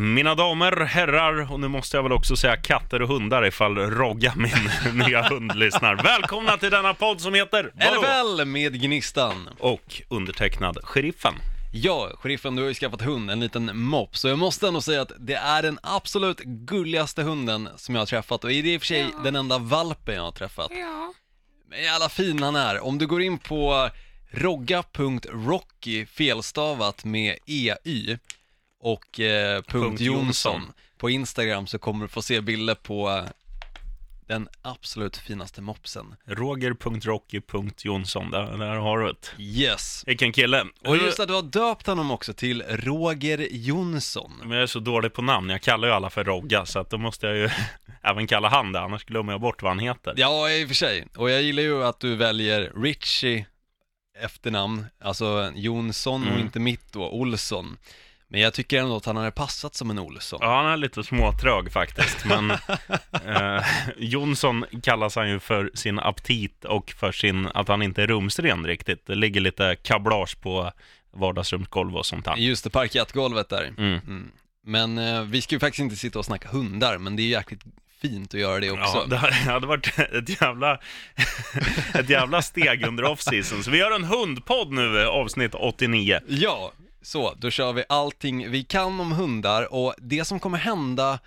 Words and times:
Mina 0.00 0.34
damer, 0.34 0.80
herrar 0.84 1.52
och 1.52 1.60
nu 1.60 1.68
måste 1.68 1.96
jag 1.96 2.02
väl 2.02 2.12
också 2.12 2.36
säga 2.36 2.56
katter 2.56 3.02
och 3.02 3.08
hundar 3.08 3.46
ifall 3.46 3.78
Rogga, 3.78 4.32
min 4.36 4.98
nya 5.06 5.22
hund, 5.28 5.54
lyssnar. 5.54 5.96
Välkomna 5.96 6.56
till 6.56 6.70
denna 6.70 6.94
podd 6.94 7.20
som 7.20 7.34
heter? 7.34 7.72
NFL 7.74 8.44
med 8.44 8.80
Gnistan. 8.82 9.48
Och 9.58 10.02
undertecknad 10.08 10.78
Sheriffen. 10.82 11.34
Ja, 11.72 12.10
sheriffen, 12.14 12.56
du 12.56 12.62
har 12.62 12.68
ju 12.68 12.74
skaffat 12.74 13.02
hund, 13.02 13.30
en 13.30 13.40
liten 13.40 13.78
mopp, 13.78 14.16
så 14.16 14.28
jag 14.28 14.38
måste 14.38 14.68
ändå 14.68 14.80
säga 14.80 15.02
att 15.02 15.12
det 15.18 15.34
är 15.34 15.62
den 15.62 15.78
absolut 15.82 16.38
gulligaste 16.44 17.22
hunden 17.22 17.68
som 17.76 17.94
jag 17.94 18.00
har 18.00 18.06
träffat 18.06 18.44
och 18.44 18.50
det 18.50 18.56
är 18.56 18.66
i 18.66 18.76
och 18.76 18.80
för 18.80 18.86
sig 18.86 19.06
den 19.24 19.36
enda 19.36 19.58
valpen 19.58 20.14
jag 20.14 20.22
har 20.22 20.32
träffat. 20.32 20.70
Ja. 20.70 21.14
Men 21.68 21.82
jävla 21.82 22.08
fin 22.08 22.42
han 22.42 22.56
är. 22.56 22.80
Om 22.80 22.98
du 22.98 23.06
går 23.06 23.22
in 23.22 23.38
på 23.38 23.90
rogga.rocky 24.30 26.06
felstavat 26.06 27.04
med 27.04 27.38
EY 27.46 28.18
och 28.82 29.20
eh, 29.20 29.62
punkt 29.62 30.00
Jonsson 30.00 30.72
på 30.98 31.10
Instagram 31.10 31.66
så 31.66 31.78
kommer 31.78 32.04
du 32.04 32.08
få 32.08 32.22
se 32.22 32.40
bilder 32.40 32.74
på 32.74 33.10
eh, 33.10 33.24
den 34.26 34.48
absolut 34.62 35.16
finaste 35.16 35.62
mopsen. 35.62 36.14
Roger.rocky.jonsson, 36.26 38.30
där, 38.30 38.58
där 38.58 38.76
har 38.76 38.98
du 38.98 39.06
det. 39.06 39.42
Yes. 39.42 40.02
Vilken 40.06 40.32
kille. 40.32 40.62
Och 40.80 40.88
Och 40.88 40.96
just 40.96 41.20
att 41.20 41.28
du 41.28 41.34
har 41.34 41.42
döpt 41.42 41.86
honom 41.86 42.10
också 42.10 42.34
till 42.34 42.62
Roger 42.68 43.48
Jonsson. 43.50 44.32
Men 44.40 44.50
jag 44.50 44.62
är 44.62 44.66
så 44.66 44.78
dålig 44.80 45.12
på 45.12 45.22
namn, 45.22 45.50
jag 45.50 45.62
kallar 45.62 45.88
ju 45.88 45.94
alla 45.94 46.10
för 46.10 46.24
Rogga, 46.24 46.66
så 46.66 46.78
att 46.78 46.90
då 46.90 46.98
måste 46.98 47.26
jag 47.26 47.36
ju 47.36 47.48
även 48.02 48.26
kalla 48.26 48.48
han 48.48 48.72
det, 48.72 48.80
annars 48.80 49.04
glömmer 49.04 49.32
jag 49.32 49.40
bort 49.40 49.62
vad 49.62 49.70
han 49.70 49.78
heter. 49.78 50.14
Ja, 50.16 50.50
i 50.50 50.64
och 50.64 50.68
för 50.68 50.74
sig. 50.74 51.06
Och 51.16 51.30
jag 51.30 51.42
gillar 51.42 51.62
ju 51.62 51.84
att 51.84 52.00
du 52.00 52.16
väljer 52.16 52.72
Richie 52.82 53.46
efternamn, 54.20 54.86
alltså 55.00 55.52
Jonsson 55.54 56.22
och 56.22 56.28
Mm. 56.28 56.40
inte 56.40 56.60
mitt 56.60 56.92
då, 56.92 57.10
Olsson. 57.10 57.76
Men 58.32 58.40
jag 58.40 58.54
tycker 58.54 58.78
ändå 58.80 58.96
att 58.96 59.04
han 59.04 59.16
hade 59.16 59.30
passat 59.30 59.74
som 59.74 59.90
en 59.90 59.98
Olsson. 59.98 60.38
Ja, 60.42 60.56
han 60.56 60.66
är 60.66 60.76
lite 60.76 61.04
småtrög 61.04 61.72
faktiskt, 61.72 62.24
men 62.24 62.50
eh, 63.26 63.64
Jonsson 63.98 64.64
kallas 64.82 65.16
han 65.16 65.28
ju 65.30 65.40
för 65.40 65.70
sin 65.74 65.98
aptit 65.98 66.64
och 66.64 66.90
för 66.90 67.12
sin, 67.12 67.48
att 67.54 67.68
han 67.68 67.82
inte 67.82 68.02
är 68.02 68.06
rumsren 68.06 68.66
riktigt. 68.66 69.06
Det 69.06 69.14
ligger 69.14 69.40
lite 69.40 69.76
kablage 69.82 70.40
på 70.40 70.72
vardagsrumsgolv 71.14 71.96
och 71.96 72.06
sånt 72.06 72.26
här. 72.26 72.36
Just 72.36 72.64
det, 72.64 72.70
parkettgolvet 72.70 73.48
där. 73.48 73.64
Mm. 73.78 74.00
Mm. 74.06 74.30
Men 74.64 74.98
eh, 74.98 75.22
vi 75.22 75.42
ska 75.42 75.54
ju 75.54 75.60
faktiskt 75.60 75.80
inte 75.80 75.96
sitta 75.96 76.18
och 76.18 76.24
snacka 76.24 76.48
hundar, 76.48 76.98
men 76.98 77.16
det 77.16 77.22
är 77.22 77.28
jäkligt 77.28 77.60
fint 78.02 78.34
att 78.34 78.40
göra 78.40 78.60
det 78.60 78.70
också. 78.70 78.96
Ja, 78.96 79.06
det 79.06 79.16
hade- 79.50 79.66
varit 79.66 79.98
ett 79.98 80.40
jävla, 80.42 80.78
ett 81.94 82.08
jävla 82.10 82.42
steg 82.42 82.86
under 82.86 83.04
off-season. 83.04 83.62
Så 83.62 83.70
vi 83.70 83.78
gör 83.78 83.90
en 83.90 84.04
hundpodd 84.04 84.72
nu, 84.72 85.02
eh, 85.02 85.08
avsnitt 85.08 85.54
89. 85.54 86.20
Ja, 86.28 86.72
så, 87.02 87.34
då 87.34 87.50
kör 87.50 87.72
vi 87.72 87.84
allting 87.88 88.50
vi 88.50 88.64
kan 88.64 89.00
om 89.00 89.12
hundar 89.12 89.72
och 89.74 89.94
det 89.98 90.24
som 90.24 90.40
kommer 90.40 90.58
hända 90.58 91.18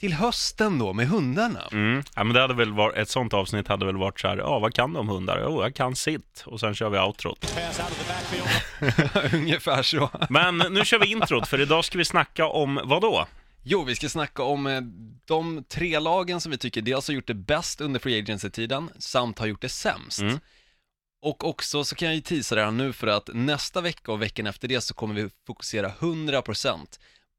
till 0.00 0.12
hösten 0.12 0.78
då 0.78 0.92
med 0.92 1.08
hundarna. 1.08 1.68
Mm. 1.72 2.02
Ja, 2.14 2.24
men 2.24 2.34
det 2.34 2.40
hade 2.40 2.54
väl 2.54 2.72
varit, 2.72 2.96
ett 2.96 3.08
sånt 3.08 3.34
avsnitt 3.34 3.68
hade 3.68 3.86
väl 3.86 3.96
varit 3.96 4.20
så 4.20 4.28
här, 4.28 4.36
ja 4.36 4.58
vad 4.58 4.74
kan 4.74 4.96
om 4.96 5.08
hundar? 5.08 5.40
Jo, 5.44 5.62
jag 5.62 5.74
kan 5.74 5.96
sitt. 5.96 6.42
Och 6.46 6.60
sen 6.60 6.74
kör 6.74 6.90
vi 6.90 6.98
outrot. 6.98 7.54
Ungefär 9.34 9.82
så. 9.82 10.10
Men 10.28 10.58
nu 10.58 10.84
kör 10.84 10.98
vi 10.98 11.06
introt, 11.06 11.48
för 11.48 11.60
idag 11.60 11.84
ska 11.84 11.98
vi 11.98 12.04
snacka 12.04 12.46
om 12.46 12.80
vad 12.84 13.02
då? 13.02 13.26
Jo, 13.62 13.84
vi 13.84 13.96
ska 13.96 14.08
snacka 14.08 14.42
om 14.42 14.66
eh, 14.66 14.80
de 15.24 15.64
tre 15.68 15.98
lagen 15.98 16.40
som 16.40 16.52
vi 16.52 16.58
tycker 16.58 16.82
dels 16.82 17.08
har 17.08 17.14
gjort 17.14 17.26
det 17.26 17.34
bäst 17.34 17.80
under 17.80 18.00
Free 18.00 18.18
Agency-tiden, 18.18 18.90
samt 18.98 19.38
har 19.38 19.46
gjort 19.46 19.62
det 19.62 19.68
sämst. 19.68 20.20
Mm. 20.20 20.38
Och 21.22 21.44
också 21.48 21.84
så 21.84 21.94
kan 21.94 22.08
jag 22.08 22.14
ju 22.14 22.20
teasa 22.20 22.56
redan 22.56 22.76
nu 22.76 22.92
för 22.92 23.06
att 23.06 23.30
nästa 23.32 23.80
vecka 23.80 24.12
och 24.12 24.22
veckan 24.22 24.46
efter 24.46 24.68
det 24.68 24.80
så 24.80 24.94
kommer 24.94 25.14
vi 25.14 25.28
fokusera 25.46 25.92
100% 26.00 26.86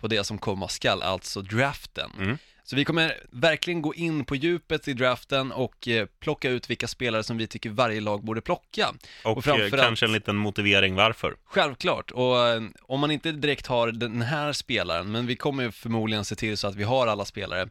på 0.01 0.07
det 0.07 0.23
som 0.23 0.37
komma 0.37 0.67
skall, 0.67 1.01
alltså 1.01 1.41
draften. 1.41 2.11
Mm. 2.19 2.37
Så 2.63 2.75
vi 2.75 2.85
kommer 2.85 3.17
verkligen 3.31 3.81
gå 3.81 3.93
in 3.95 4.25
på 4.25 4.35
djupet 4.35 4.87
i 4.87 4.93
draften 4.93 5.51
och 5.51 5.87
eh, 5.87 6.05
plocka 6.19 6.49
ut 6.49 6.69
vilka 6.69 6.87
spelare 6.87 7.23
som 7.23 7.37
vi 7.37 7.47
tycker 7.47 7.69
varje 7.69 8.01
lag 8.01 8.23
borde 8.23 8.41
plocka. 8.41 8.89
Och, 9.23 9.37
Och 9.37 9.43
framförallt- 9.43 9.73
eh, 9.73 9.79
kanske 9.79 10.05
en 10.05 10.11
liten 10.11 10.35
motivering 10.35 10.95
varför. 10.95 11.35
Självklart, 11.45 12.11
och 12.11 12.47
eh, 12.47 12.61
om 12.81 12.99
man 12.99 13.11
inte 13.11 13.31
direkt 13.31 13.67
har 13.67 13.91
den 13.91 14.21
här 14.21 14.53
spelaren, 14.53 15.11
men 15.11 15.27
vi 15.27 15.35
kommer 15.35 15.71
förmodligen 15.71 16.25
se 16.25 16.35
till 16.35 16.57
så 16.57 16.67
att 16.67 16.75
vi 16.75 16.83
har 16.83 17.07
alla 17.07 17.25
spelare 17.25 17.69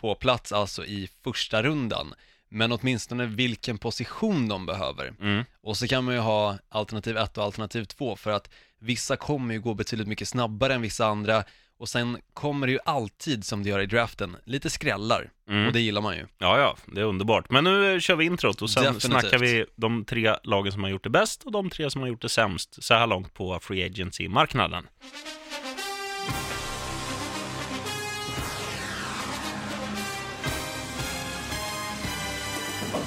på 0.00 0.14
plats, 0.14 0.52
alltså 0.52 0.84
i 0.84 1.08
första 1.24 1.62
rundan. 1.62 2.14
Men 2.52 2.72
åtminstone 2.72 3.26
vilken 3.26 3.78
position 3.78 4.48
de 4.48 4.66
behöver. 4.66 5.12
Mm. 5.20 5.44
Och 5.62 5.76
så 5.76 5.88
kan 5.88 6.04
man 6.04 6.14
ju 6.14 6.20
ha 6.20 6.58
alternativ 6.68 7.16
1 7.16 7.38
och 7.38 7.44
alternativ 7.44 7.84
2 7.84 8.16
för 8.16 8.30
att 8.30 8.50
vissa 8.80 9.16
kommer 9.16 9.54
ju 9.54 9.60
gå 9.60 9.74
betydligt 9.74 10.08
mycket 10.08 10.28
snabbare 10.28 10.74
än 10.74 10.82
vissa 10.82 11.06
andra 11.06 11.44
och 11.78 11.88
sen 11.88 12.18
kommer 12.34 12.66
det 12.66 12.72
ju 12.72 12.78
alltid 12.84 13.44
som 13.44 13.62
det 13.62 13.68
gör 13.70 13.80
i 13.80 13.86
draften, 13.86 14.36
lite 14.44 14.70
skrällar 14.70 15.30
Mm. 15.48 15.66
och 15.66 15.72
det 15.72 15.80
gillar 15.80 16.00
man 16.00 16.16
ju. 16.16 16.26
Ja, 16.38 16.58
ja, 16.58 16.76
det 16.86 17.00
är 17.00 17.04
underbart. 17.04 17.50
Men 17.50 17.64
nu 17.64 17.92
eh, 17.94 18.00
kör 18.00 18.16
vi 18.16 18.24
introt 18.24 18.62
och 18.62 18.70
sen 18.70 18.82
Definitivt. 18.82 19.10
snackar 19.10 19.38
vi 19.38 19.64
de 19.76 20.04
tre 20.04 20.36
lagen 20.42 20.72
som 20.72 20.82
har 20.82 20.90
gjort 20.90 21.04
det 21.04 21.10
bäst 21.10 21.42
och 21.44 21.52
de 21.52 21.70
tre 21.70 21.90
som 21.90 22.00
har 22.00 22.08
gjort 22.08 22.22
det 22.22 22.28
sämst 22.28 22.84
så 22.84 22.94
här 22.94 23.06
långt 23.06 23.34
på 23.34 23.58
Free 23.62 23.84
Agency-marknaden. 23.86 24.86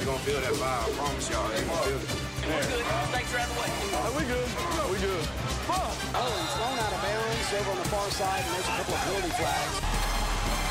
You're 0.05 0.13
gonna 0.13 0.25
feel 0.25 0.39
that 0.39 0.53
vibe, 0.53 0.85
I 0.85 0.91
promise 0.97 1.29
y'all. 1.31 1.49
You're 1.49 1.65
gonna 1.65 1.81
feel 1.81 1.97
it. 1.97 2.09
Oh, 6.13 6.29
he's 6.39 6.53
thrown 6.53 6.77
out 6.77 6.93
of 6.93 7.01
bounds 7.01 7.49
over 7.59 7.71
on 7.71 7.77
the 7.77 7.89
far 7.89 8.09
side, 8.11 8.43
and 8.45 8.53
there's 8.53 8.67
a 8.67 8.75
couple 8.77 8.93
of 8.93 9.01
penalty 9.01 9.29
flags. 9.29 9.75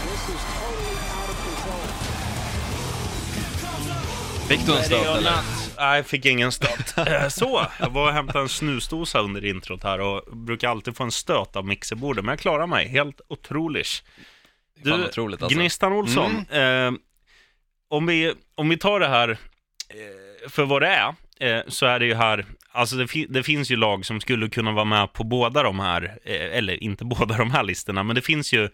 This 0.07 0.23
is 0.35 0.41
totally 0.61 0.97
out 1.19 1.29
of 1.31 1.39
control. 1.47 1.85
Fick 4.49 4.67
du 4.67 4.77
en 4.77 4.85
stöt 4.85 5.07
eller? 5.17 5.33
Nej, 5.79 5.97
jag 5.97 6.07
fick 6.07 6.27
ingen 6.27 6.53
stöt. 6.53 6.99
Eh, 7.09 7.29
Så, 7.29 7.67
jag 7.81 7.91
var 7.91 8.07
och 8.09 8.13
hämtade 8.13 8.41
en 8.41 8.49
snusdosa 8.49 9.19
under 9.21 9.45
introt 9.45 9.83
här 9.83 10.01
och 10.01 10.37
brukar 10.37 10.69
alltid 10.69 10.97
få 10.97 11.05
en 11.05 11.13
stöt 11.13 11.57
av 11.57 11.67
mixerbordet, 11.67 12.25
men 12.25 12.33
jag 12.33 12.39
klarar 12.39 12.67
mig. 12.67 12.89
Helt 12.89 13.21
otroligt. 13.29 14.03
Fan 14.85 15.05
otroligt 15.05 15.43
alltså. 15.43 15.59
Gnistan 15.59 15.93
Olsson, 15.93 16.47
eh, 16.51 16.91
om, 17.97 18.07
vi, 18.07 18.33
om 18.55 18.69
vi 18.69 18.77
tar 18.77 19.01
det 19.01 19.09
här 19.09 19.29
eh, 19.31 20.49
för 20.51 20.65
vad 20.65 20.83
det 20.83 20.89
är, 20.89 21.09
eh, 21.41 21.63
så 21.69 21.87
är 21.87 21.99
det 21.99 22.07
ju 22.07 22.15
här, 22.15 22.47
alltså 22.73 22.97
det, 22.97 23.07
fi- 23.09 23.27
det 23.31 23.43
finns 23.43 23.71
ju 23.71 23.77
lag 23.77 24.07
som 24.07 24.21
skulle 24.21 24.49
kunna 24.49 24.73
vara 24.73 24.85
med 24.85 25.13
på 25.13 25.25
båda 25.25 25.63
de 25.63 25.81
här, 25.81 26.19
eh, 26.25 26.57
eller 26.59 26.83
inte 26.85 27.05
båda 27.19 27.37
de 27.37 27.51
här 27.51 27.63
listorna, 27.63 28.03
men 28.03 28.17
det 28.17 28.23
finns 28.23 28.53
ju 28.53 28.69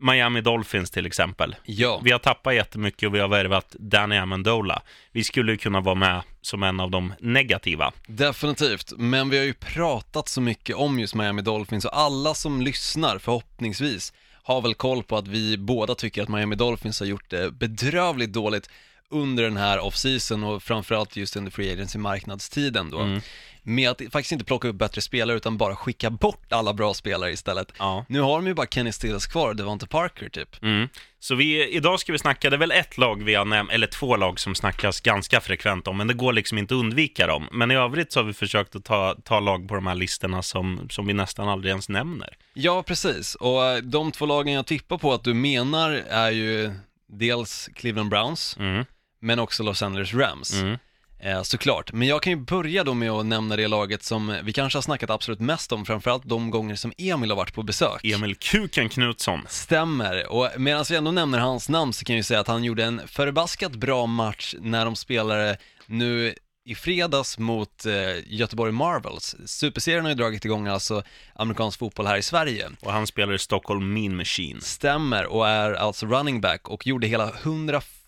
Miami 0.00 0.40
Dolphins 0.40 0.90
till 0.90 1.06
exempel. 1.06 1.56
Ja. 1.64 2.00
Vi 2.04 2.10
har 2.12 2.18
tappat 2.18 2.54
jättemycket 2.54 3.06
och 3.08 3.14
vi 3.14 3.18
har 3.20 3.28
värvat 3.28 3.76
Danny 3.78 4.16
Amendola. 4.16 4.82
Vi 5.12 5.24
skulle 5.24 5.52
ju 5.52 5.58
kunna 5.58 5.80
vara 5.80 5.94
med 5.94 6.22
som 6.40 6.62
en 6.62 6.80
av 6.80 6.90
de 6.90 7.14
negativa. 7.20 7.92
Definitivt, 8.06 8.92
men 8.96 9.30
vi 9.30 9.38
har 9.38 9.44
ju 9.44 9.54
pratat 9.54 10.28
så 10.28 10.40
mycket 10.40 10.76
om 10.76 10.98
just 10.98 11.14
Miami 11.14 11.42
Dolphins 11.42 11.84
och 11.84 11.98
alla 11.98 12.34
som 12.34 12.62
lyssnar 12.62 13.18
förhoppningsvis 13.18 14.12
har 14.48 14.60
väl 14.60 14.74
koll 14.74 15.02
på 15.02 15.16
att 15.16 15.28
vi 15.28 15.58
båda 15.58 15.94
tycker 15.94 16.22
att 16.22 16.28
Miami 16.28 16.56
Dolphins 16.56 17.00
har 17.00 17.06
gjort 17.06 17.30
det 17.30 17.50
bedrövligt 17.50 18.32
dåligt 18.32 18.70
under 19.08 19.42
den 19.42 19.56
här 19.56 19.78
off-season 19.78 20.44
och 20.44 20.62
framförallt 20.62 21.16
just 21.16 21.36
under 21.36 21.50
free 21.50 21.72
agency 21.72 21.98
marknadstiden 21.98 22.90
då. 22.90 22.98
Mm. 22.98 23.20
Med 23.68 23.90
att 23.90 24.02
faktiskt 24.12 24.32
inte 24.32 24.44
plocka 24.44 24.68
upp 24.68 24.76
bättre 24.76 25.00
spelare 25.00 25.36
utan 25.36 25.56
bara 25.58 25.76
skicka 25.76 26.10
bort 26.10 26.52
alla 26.52 26.74
bra 26.74 26.94
spelare 26.94 27.32
istället. 27.32 27.72
Ja. 27.78 28.04
Nu 28.08 28.20
har 28.20 28.36
de 28.36 28.46
ju 28.46 28.54
bara 28.54 28.66
Kenny 28.66 28.92
Stills 28.92 29.26
kvar 29.26 29.48
och 29.48 29.56
Devonta 29.56 29.86
Parker 29.86 30.28
typ. 30.28 30.62
Mm. 30.62 30.88
Så 31.18 31.34
vi, 31.34 31.68
idag 31.68 32.00
ska 32.00 32.12
vi 32.12 32.18
snacka, 32.18 32.50
det 32.50 32.56
är 32.56 32.58
väl 32.58 32.70
ett 32.72 32.98
lag 32.98 33.22
vi 33.22 33.34
har 33.34 33.44
nämnt, 33.44 33.72
eller 33.72 33.86
två 33.86 34.16
lag 34.16 34.40
som 34.40 34.54
snackas 34.54 35.00
ganska 35.00 35.40
frekvent 35.40 35.88
om, 35.88 35.96
men 35.96 36.06
det 36.06 36.14
går 36.14 36.32
liksom 36.32 36.58
inte 36.58 36.74
att 36.74 36.78
undvika 36.78 37.26
dem. 37.26 37.48
Men 37.52 37.70
i 37.70 37.74
övrigt 37.74 38.12
så 38.12 38.20
har 38.20 38.24
vi 38.24 38.32
försökt 38.32 38.76
att 38.76 38.84
ta, 38.84 39.16
ta 39.24 39.40
lag 39.40 39.68
på 39.68 39.74
de 39.74 39.86
här 39.86 39.94
listorna 39.94 40.42
som, 40.42 40.88
som 40.90 41.06
vi 41.06 41.12
nästan 41.12 41.48
aldrig 41.48 41.70
ens 41.70 41.88
nämner. 41.88 42.36
Ja, 42.54 42.82
precis. 42.82 43.34
Och 43.34 43.64
eh, 43.64 43.76
de 43.82 44.12
två 44.12 44.26
lagen 44.26 44.52
jag 44.54 44.66
tippar 44.66 44.98
på 44.98 45.12
att 45.12 45.24
du 45.24 45.34
menar 45.34 45.90
är 46.10 46.30
ju 46.30 46.70
dels 47.08 47.68
Cleveland 47.74 48.10
Browns, 48.10 48.56
Mm. 48.58 48.84
men 49.20 49.38
också 49.38 49.62
Los 49.62 49.82
Angeles 49.82 50.14
Rams. 50.14 50.54
Mm. 50.60 50.78
Eh, 51.20 51.42
såklart. 51.42 51.92
Men 51.92 52.08
jag 52.08 52.22
kan 52.22 52.32
ju 52.32 52.36
börja 52.36 52.84
då 52.84 52.94
med 52.94 53.10
att 53.10 53.26
nämna 53.26 53.56
det 53.56 53.68
laget 53.68 54.02
som 54.02 54.36
vi 54.42 54.52
kanske 54.52 54.76
har 54.76 54.82
snackat 54.82 55.10
absolut 55.10 55.40
mest 55.40 55.72
om, 55.72 55.84
framförallt 55.84 56.24
de 56.24 56.50
gånger 56.50 56.74
som 56.74 56.92
Emil 56.98 57.30
har 57.30 57.36
varit 57.36 57.54
på 57.54 57.62
besök. 57.62 58.04
Emil 58.04 58.36
Kuken 58.36 58.88
Knutsson. 58.88 59.40
Stämmer, 59.48 60.32
och 60.32 60.48
medan 60.56 60.84
vi 60.90 60.96
ändå 60.96 61.10
nämner 61.10 61.38
hans 61.38 61.68
namn 61.68 61.92
så 61.92 62.04
kan 62.04 62.14
jag 62.14 62.18
ju 62.18 62.22
säga 62.22 62.40
att 62.40 62.48
han 62.48 62.64
gjorde 62.64 62.84
en 62.84 63.00
förbaskat 63.08 63.72
bra 63.72 64.06
match 64.06 64.54
när 64.60 64.84
de 64.84 64.96
spelade 64.96 65.56
nu 65.86 66.34
i 66.64 66.74
fredags 66.74 67.38
mot 67.38 67.86
eh, 67.86 67.92
Göteborg 68.26 68.72
Marvels. 68.72 69.36
Superserien 69.46 70.04
har 70.04 70.10
ju 70.10 70.14
dragit 70.14 70.44
igång 70.44 70.66
alltså 70.66 71.02
amerikansk 71.34 71.78
fotboll 71.78 72.06
här 72.06 72.16
i 72.16 72.22
Sverige. 72.22 72.70
Och 72.80 72.92
han 72.92 73.06
spelar 73.06 73.34
i 73.34 73.38
Stockholm 73.38 73.92
Mean 73.92 74.16
Machine. 74.16 74.60
Stämmer 74.60 75.26
och 75.26 75.48
är 75.48 75.72
alltså 75.72 76.06
running 76.06 76.40
back 76.40 76.68
och 76.68 76.86
gjorde 76.86 77.06
hela 77.06 77.30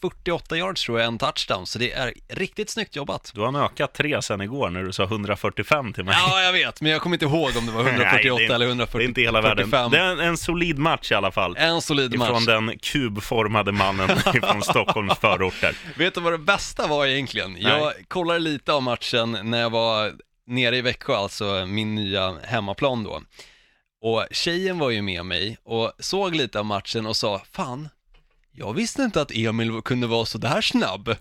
148 0.05 0.57
yards 0.57 0.85
tror 0.85 0.99
jag, 1.01 1.07
en 1.07 1.19
touchdown, 1.19 1.67
så 1.67 1.79
det 1.79 1.93
är 1.93 2.13
riktigt 2.29 2.71
snyggt 2.71 2.97
jobbat. 2.97 3.31
Du 3.35 3.41
har 3.41 3.65
ökat 3.65 3.93
tre 3.93 4.23
sen 4.23 4.41
igår 4.41 4.71
när 4.71 4.83
du 4.83 4.93
sa 4.93 5.05
145 5.05 5.93
till 5.93 6.05
mig. 6.05 6.15
Ja, 6.19 6.43
jag 6.43 6.53
vet, 6.53 6.81
men 6.81 6.93
jag 6.93 7.01
kommer 7.03 7.17
inte 7.17 7.25
ihåg 7.25 7.57
om 7.57 7.67
det 7.67 7.73
var 7.73 7.81
148 7.81 8.11
Nej, 8.13 8.23
det 8.23 8.53
är, 8.53 8.55
eller 8.55 8.67
Det 8.67 8.71
145. 8.71 9.01
är 9.01 9.05
inte 9.05 9.21
hela 9.21 9.41
världen. 9.41 9.71
Det 9.71 9.99
är 9.99 10.13
en, 10.13 10.21
en 10.21 10.37
solid 10.37 10.79
match 10.79 11.13
i 11.13 11.15
alla 11.15 11.31
fall. 11.31 11.57
En 11.57 11.83
solid 11.83 12.19
match. 12.19 12.29
Ifrån 12.29 12.45
den 12.45 12.79
kubformade 12.79 13.73
mannen 13.73 14.09
från 14.19 14.63
Stockholms 14.63 15.19
förorter. 15.19 15.77
Vet 15.97 16.15
du 16.15 16.21
vad 16.21 16.33
det 16.33 16.39
bästa 16.39 16.87
var 16.87 17.07
egentligen? 17.07 17.57
Jag 17.61 17.93
kollade 18.09 18.39
lite 18.39 18.73
av 18.73 18.83
matchen 18.83 19.39
när 19.43 19.61
jag 19.61 19.71
var 19.71 20.13
nere 20.47 20.77
i 20.77 20.81
Växjö, 20.81 21.17
alltså 21.17 21.67
min 21.67 21.95
nya 21.95 22.37
hemmaplan 22.45 23.05
då. 23.05 23.23
Och 24.03 24.27
tjejen 24.31 24.79
var 24.79 24.91
ju 24.91 25.03
med 25.03 25.27
mig 25.27 25.57
och 25.65 25.93
såg 25.99 26.35
lite 26.35 26.59
av 26.59 26.67
matchen 26.67 27.07
och 27.07 27.17
sa, 27.17 27.43
fan, 27.53 27.89
jag 28.53 28.73
visste 28.75 29.03
inte 29.03 29.21
att 29.23 29.31
Emil 29.35 29.81
kunde 29.85 30.07
vara 30.07 30.25
så 30.27 30.39
där 30.39 30.61
snabb. 30.61 31.17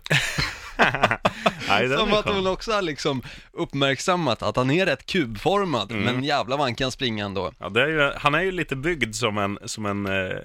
Nej, 1.68 1.88
Som 1.98 2.12
att 2.12 2.28
hon 2.28 2.46
också 2.46 2.72
har 2.72 2.82
liksom 2.82 3.22
uppmärksammat 3.52 4.42
att 4.42 4.56
han 4.56 4.70
är 4.70 4.86
rätt 4.86 5.06
kubformad, 5.06 5.92
Mm. 5.92 6.04
men 6.04 6.24
jävlar 6.24 6.56
vad 6.56 6.66
han 6.66 6.74
kan 6.74 6.90
springa 6.92 7.24
ändå. 7.24 7.52
Ja, 7.58 7.68
det 7.68 7.82
är 7.82 7.88
ju, 7.88 8.12
han 8.16 8.34
är 8.34 8.40
ju 8.42 8.52
lite 8.52 8.76
byggd 8.76 9.14
som 9.14 9.38
en, 9.38 9.58
som 9.64 9.86
en, 9.86 10.06
eh, 10.06 10.36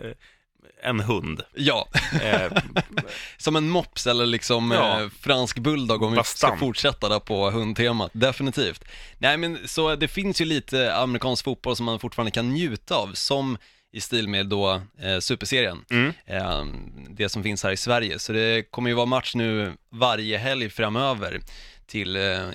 en 0.84 1.00
hund. 1.00 1.42
Ja, 1.56 1.88
Eh, 2.22 2.52
som 3.38 3.56
en 3.56 3.70
mops 3.70 4.08
eller 4.08 4.26
liksom 4.26 4.72
Ja. 4.72 5.02
eh, 5.02 5.10
fransk 5.22 5.58
bulldog 5.60 6.04
om 6.04 6.12
vi 6.12 6.16
ska 6.16 6.20
Bastant. 6.22 6.60
fortsätta 6.60 7.10
där 7.10 7.20
på 7.20 7.52
hundtemat, 7.52 8.12
definitivt. 8.14 8.84
Nej 9.18 9.38
men 9.38 9.58
så 9.66 9.96
det 9.96 10.08
finns 10.08 10.42
ju 10.42 10.46
lite 10.46 10.96
amerikansk 10.96 11.44
fotboll 11.44 11.76
som 11.76 11.86
man 11.86 12.00
fortfarande 12.00 12.32
kan 12.32 12.50
njuta 12.50 12.96
av, 12.96 13.14
som 13.14 13.58
i 13.96 14.02
stil 14.02 14.28
med 14.28 14.48
då 14.48 14.82
eh, 15.02 15.20
superserien, 15.20 15.86
Mm. 15.92 16.14
eh, 16.26 16.66
det 17.10 17.30
som 17.30 17.44
finns 17.44 17.64
här 17.64 17.72
i 17.72 17.78
Sverige. 17.78 18.20
Så 18.20 18.34
det 18.34 18.72
kommer 18.72 18.90
ju 18.90 18.94
vara 18.96 19.06
match 19.06 19.36
nu 19.36 19.74
varje 19.90 20.38
helg 20.38 20.70
framöver 20.70 21.40
till 21.88 22.16
eh, 22.16 22.48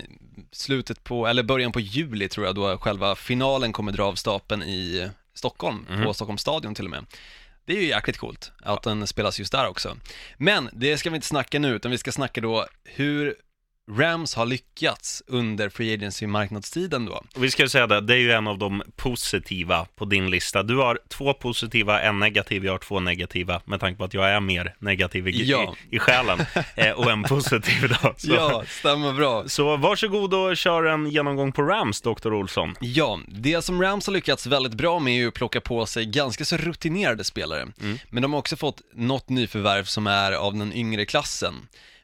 slutet 0.53 1.05
på, 1.05 1.27
eller 1.27 1.43
början 1.43 1.73
på 1.73 1.81
juli 1.81 2.29
tror 2.29 2.47
jag, 2.47 2.55
då 2.55 2.79
själva 2.79 3.15
finalen 3.17 3.73
kommer 3.73 3.93
dra 3.93 4.05
av 4.05 4.15
stapeln 4.15 4.63
i 4.63 5.11
Stockholm, 5.35 5.87
Mhm. 5.91 6.05
på 6.05 6.15
Stockholms 6.15 6.41
stadion 6.41 6.75
till 6.75 6.85
och 6.85 6.91
med. 6.91 7.07
Det 7.65 7.77
är 7.77 7.81
ju 7.81 7.87
jäkligt 7.89 8.19
coolt 8.19 8.53
att 8.63 8.83
den 8.83 9.07
spelas 9.07 9.39
just 9.39 9.53
där 9.53 9.69
också. 9.69 9.97
Men 10.37 10.69
det 10.73 10.99
ska 10.99 11.11
vi 11.11 11.15
inte 11.17 11.27
snacka 11.27 11.59
nu, 11.59 11.69
utan 11.75 11.91
vi 11.91 11.99
ska 11.99 12.13
snacka 12.13 12.41
då 12.41 12.67
hur 12.85 13.35
Rams 13.99 14.35
har 14.35 14.47
lyckats 14.47 15.23
under 15.27 15.69
Free 15.69 15.95
Agency-marknadstiden 15.95 17.07
då. 17.07 17.13
och 17.37 17.45
vi 17.45 17.51
ska 17.51 17.69
säga 17.69 17.87
det, 17.87 18.01
det 18.01 18.15
är 18.15 18.19
ju 18.19 18.33
en 18.33 18.47
av 18.47 18.59
de 18.59 18.83
positiva 18.97 19.87
på 19.97 20.05
din 20.05 20.31
lista. 20.31 20.63
Du 20.63 20.77
har 20.77 20.99
två 21.09 21.35
positiva, 21.35 22.01
en 22.01 22.19
negativ, 22.19 22.65
jag 22.65 22.73
har 22.73 22.79
två 22.79 23.01
negativa, 23.01 23.61
med 23.65 23.81
tanke 23.81 23.99
på 23.99 24.05
att 24.05 24.15
jag 24.15 24.31
är 24.31 24.41
mer 24.41 24.75
negativ 24.79 25.29
i, 25.29 25.45
Ja. 25.45 25.75
i, 25.91 25.97
i 25.97 25.99
själen, 25.99 26.39
eh, 26.77 26.91
och 26.91 27.11
en 27.11 27.23
positiv 27.23 27.89
då. 28.03 28.15
Så, 28.17 28.33
Ja, 28.35 28.63
stämmer 28.69 29.13
bra. 29.13 29.49
så 29.49 29.77
varsågod 29.77 30.35
och 30.35 30.57
kör 30.57 30.85
en 30.85 31.11
genomgång 31.11 31.53
på 31.53 31.63
Rams, 31.63 32.01
Dr. 32.01 32.33
Olsson. 32.33 32.75
Ja, 32.81 33.21
det 33.29 33.63
som 33.65 33.83
Rams 33.83 34.07
har 34.07 34.15
lyckats 34.15 34.47
väldigt 34.47 34.75
bra 34.75 34.99
med 34.99 35.13
är 35.13 35.17
ju 35.19 35.29
att 35.29 35.35
plocka 35.35 35.61
på 35.61 35.87
sig 35.87 36.07
ganska 36.07 36.45
så 36.45 36.57
rutinerade 36.57 37.25
spelare. 37.25 37.67
Men 38.11 38.23
de 38.23 38.33
har 38.33 38.39
också 38.41 38.57
fått 38.57 38.81
något 38.95 39.29
nyförvärv 39.29 39.85
som 39.85 40.07
är 40.07 40.33
av 40.33 40.55
den 40.55 40.73
yngre 40.73 41.05
klassen. 41.07 41.55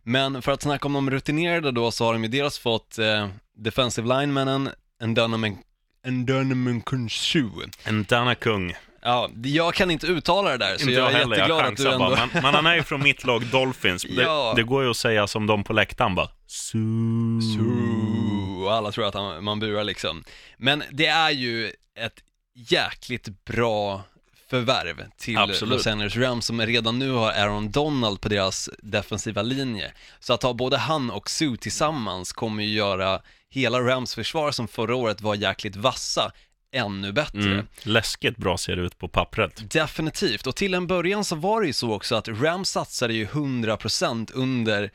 Men 0.08 0.43
för 0.43 0.53
att 0.53 0.62
snacka 0.62 0.87
om 0.87 0.93
de 0.93 1.11
rutinerade 1.11 1.73
då 1.73 1.91
så 1.91 2.05
har 2.05 2.12
de 2.12 2.23
ju 2.23 2.29
dels 2.29 2.58
fått 2.58 2.99
eh, 2.99 3.29
defensive 3.56 4.20
linemanen, 4.20 4.70
Ndanaman 5.03 5.58
Ndanaman 6.06 6.81
Kunsu. 6.81 7.49
En 7.85 8.05
Dana 8.05 8.35
Kung. 8.35 8.75
Ja, 9.03 9.31
jag 9.44 9.75
kan 9.75 9.91
inte 9.91 10.06
uttala 10.06 10.50
det 10.50 10.56
där, 10.56 10.76
så 10.76 10.81
Inte 10.81 10.93
jag 10.93 11.11
är 11.11 11.19
heller, 11.19 11.37
jätteglad 11.37 11.61
jag 11.61 11.73
att 11.73 11.76
du 11.76 11.87
ändå... 11.87 11.99
bara. 11.99 12.29
Men, 12.32 12.43
men 12.43 12.55
han 12.55 12.67
är 12.67 12.75
ju 12.75 12.82
från 12.82 13.03
mitt 13.03 13.25
lag 13.25 13.47
Dolphins. 13.47 14.05
Ja. 14.05 14.53
Det, 14.56 14.62
det 14.62 14.67
går 14.67 14.85
ju 14.85 14.91
att 14.91 14.97
säga 14.97 15.26
som 15.26 15.47
de 15.47 15.64
på 15.64 15.73
läktaren 15.73 16.14
bara. 16.14 16.29
Su. 16.47 16.79
Ooh, 16.79 18.73
alla 18.73 18.93
tror 18.93 19.06
att 19.06 19.14
han, 19.14 19.44
man 19.44 19.61
burar 19.61 19.85
liksom. 19.85 20.25
Men 20.56 20.82
det 20.91 21.06
är 21.06 21.31
ju 21.31 21.73
ett 21.99 22.23
jäkligt 22.55 23.44
bra 23.44 24.03
förvärv 24.50 25.04
till 25.16 25.38
Absolut. 25.38 25.75
Los 25.75 25.87
Angeles 25.87 26.16
Rams 26.16 26.46
som 26.46 26.60
redan 26.60 26.98
nu 26.98 27.10
har 27.10 27.32
Aaron 27.32 27.70
Donald 27.70 28.20
på 28.20 28.28
deras 28.28 28.70
defensiva 28.78 29.43
linje. 29.43 29.93
Så 30.20 30.32
att 30.32 30.43
ha 30.43 30.54
både 30.54 30.76
han 30.76 31.10
och 31.10 31.31
Sue 31.31 31.56
tillsammans 31.56 32.32
kommer 32.32 32.62
ju 32.62 32.70
göra 32.70 33.20
hela 33.50 33.81
Rams 33.81 34.14
försvar 34.14 34.50
som 34.50 34.69
förra 34.69 34.96
året 34.96 35.20
var 35.20 35.34
jäkligt 35.34 35.76
vassa 35.76 36.32
ännu 36.72 37.12
bättre. 37.12 37.52
Mm. 37.52 37.66
Läskigt 37.82 38.37
bra 38.37 38.58
ser 38.58 38.76
det 38.76 38.82
ut 38.82 38.98
på 38.98 39.08
pappret. 39.08 39.70
Definitivt, 39.70 40.46
och 40.46 40.56
till 40.56 40.75
en 40.75 40.87
början 40.87 41.25
så 41.25 41.37
var 41.37 41.60
det 41.60 41.66
ju 41.66 41.72
så 41.72 41.93
också 41.93 42.14
att 42.14 42.28
Rams 42.28 42.70
satsade 42.70 43.14
ju 43.14 43.26
100% 43.26 44.31
under 44.34 44.90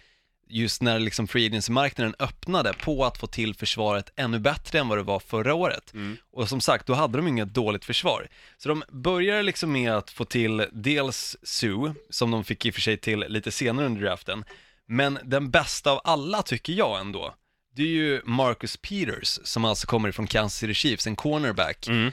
just 0.51 0.81
när 0.81 0.99
liksom 0.99 1.27
free 1.27 1.45
agency-marknaden 1.45 2.15
öppnade 2.19 2.73
på 2.73 3.05
att 3.05 3.17
få 3.17 3.27
till 3.27 3.55
försvaret 3.55 4.11
ännu 4.15 4.39
bättre 4.39 4.79
än 4.79 4.87
vad 4.87 4.97
det 4.97 5.03
var 5.03 5.19
förra 5.19 5.53
året. 5.53 5.93
Och 6.31 6.49
som 6.49 6.61
sagt, 6.61 6.87
då 6.87 6.93
hade 6.93 7.17
de 7.17 7.27
inget 7.27 7.53
dåligt 7.53 7.85
försvar. 7.85 8.27
Så 8.57 8.69
de 8.69 8.83
började 8.89 9.43
liksom 9.43 9.71
med 9.71 9.91
att 9.91 10.09
få 10.09 10.25
till 10.25 10.65
dels 10.71 11.37
Sue, 11.43 11.93
som 12.09 12.31
de 12.31 12.43
fick 12.43 12.65
i 12.65 12.69
och 12.69 12.73
för 12.73 12.81
sig 12.81 12.97
till 12.97 13.19
lite 13.19 13.51
senare 13.51 13.85
under 13.85 14.01
draften, 14.01 14.43
men 14.87 15.19
den 15.23 15.51
bästa 15.51 15.91
av 15.91 16.01
alla 16.03 16.41
tycker 16.41 16.73
jag 16.73 16.99
ändå, 16.99 17.35
det 17.75 17.81
är 17.83 17.87
ju 17.87 18.21
Marcus 18.25 18.77
Peters, 18.77 19.39
som 19.43 19.65
alltså 19.65 19.87
kommer 19.87 20.09
ifrån 20.09 20.27
Kansas 20.27 20.59
City 20.59 20.73
Chiefs, 20.73 21.07
en 21.07 21.15
cornerback. 21.15 21.87
Mm. 21.87 22.11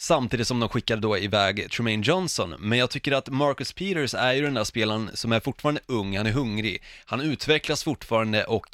Samtidigt 0.00 0.46
som 0.46 0.60
de 0.60 0.68
skickade 0.68 1.00
då 1.00 1.18
iväg 1.18 1.70
Tremaine 1.70 2.02
Johnson. 2.02 2.54
Men 2.58 2.78
jag 2.78 2.90
tycker 2.90 3.12
att 3.12 3.28
Marcus 3.28 3.72
Peters 3.72 4.14
är 4.14 4.32
ju 4.32 4.42
den 4.42 4.54
där 4.54 4.64
spelaren 4.64 5.10
som 5.14 5.32
är 5.32 5.40
fortfarande 5.40 5.80
ung, 5.86 6.16
han 6.16 6.26
är 6.26 6.32
hungrig. 6.32 6.82
Han 7.04 7.20
utvecklas 7.20 7.84
fortfarande 7.84 8.44
och 8.44 8.66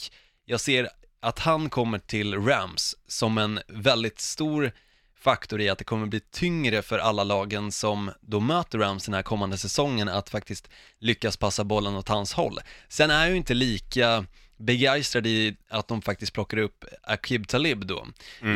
jag 0.44 0.60
ser 0.60 0.88
att 1.20 1.38
han 1.38 1.70
kommer 1.70 1.98
till 1.98 2.34
Rams 2.34 2.96
som 3.08 3.38
en 3.38 3.60
väldigt 3.68 4.20
stor 4.20 4.72
faktor 5.18 5.60
i 5.60 5.68
att 5.68 5.78
det 5.78 5.84
kommer 5.84 6.06
bli 6.06 6.20
tyngre 6.20 6.82
för 6.82 6.98
alla 6.98 7.24
lagen 7.24 7.72
som 7.72 8.10
då 8.20 8.40
möter 8.40 8.78
Rams 8.78 9.04
den 9.04 9.14
här 9.14 9.22
kommande 9.22 9.58
säsongen 9.58 10.08
att 10.08 10.30
faktiskt 10.30 10.68
lyckas 10.98 11.36
passa 11.36 11.64
bollen 11.64 11.96
åt 11.96 12.08
hans 12.08 12.32
håll. 12.32 12.58
Sen 12.88 13.10
är 13.10 13.20
jag 13.20 13.30
ju 13.30 13.36
inte 13.36 13.54
lika 13.54 14.24
begeistrad 14.56 15.26
i 15.26 15.56
att 15.68 15.88
de 15.88 16.02
faktiskt 16.02 16.32
plockar 16.32 16.56
upp 16.56 16.84
Akib 17.02 17.48
Talib 17.48 17.86
då. 17.86 18.06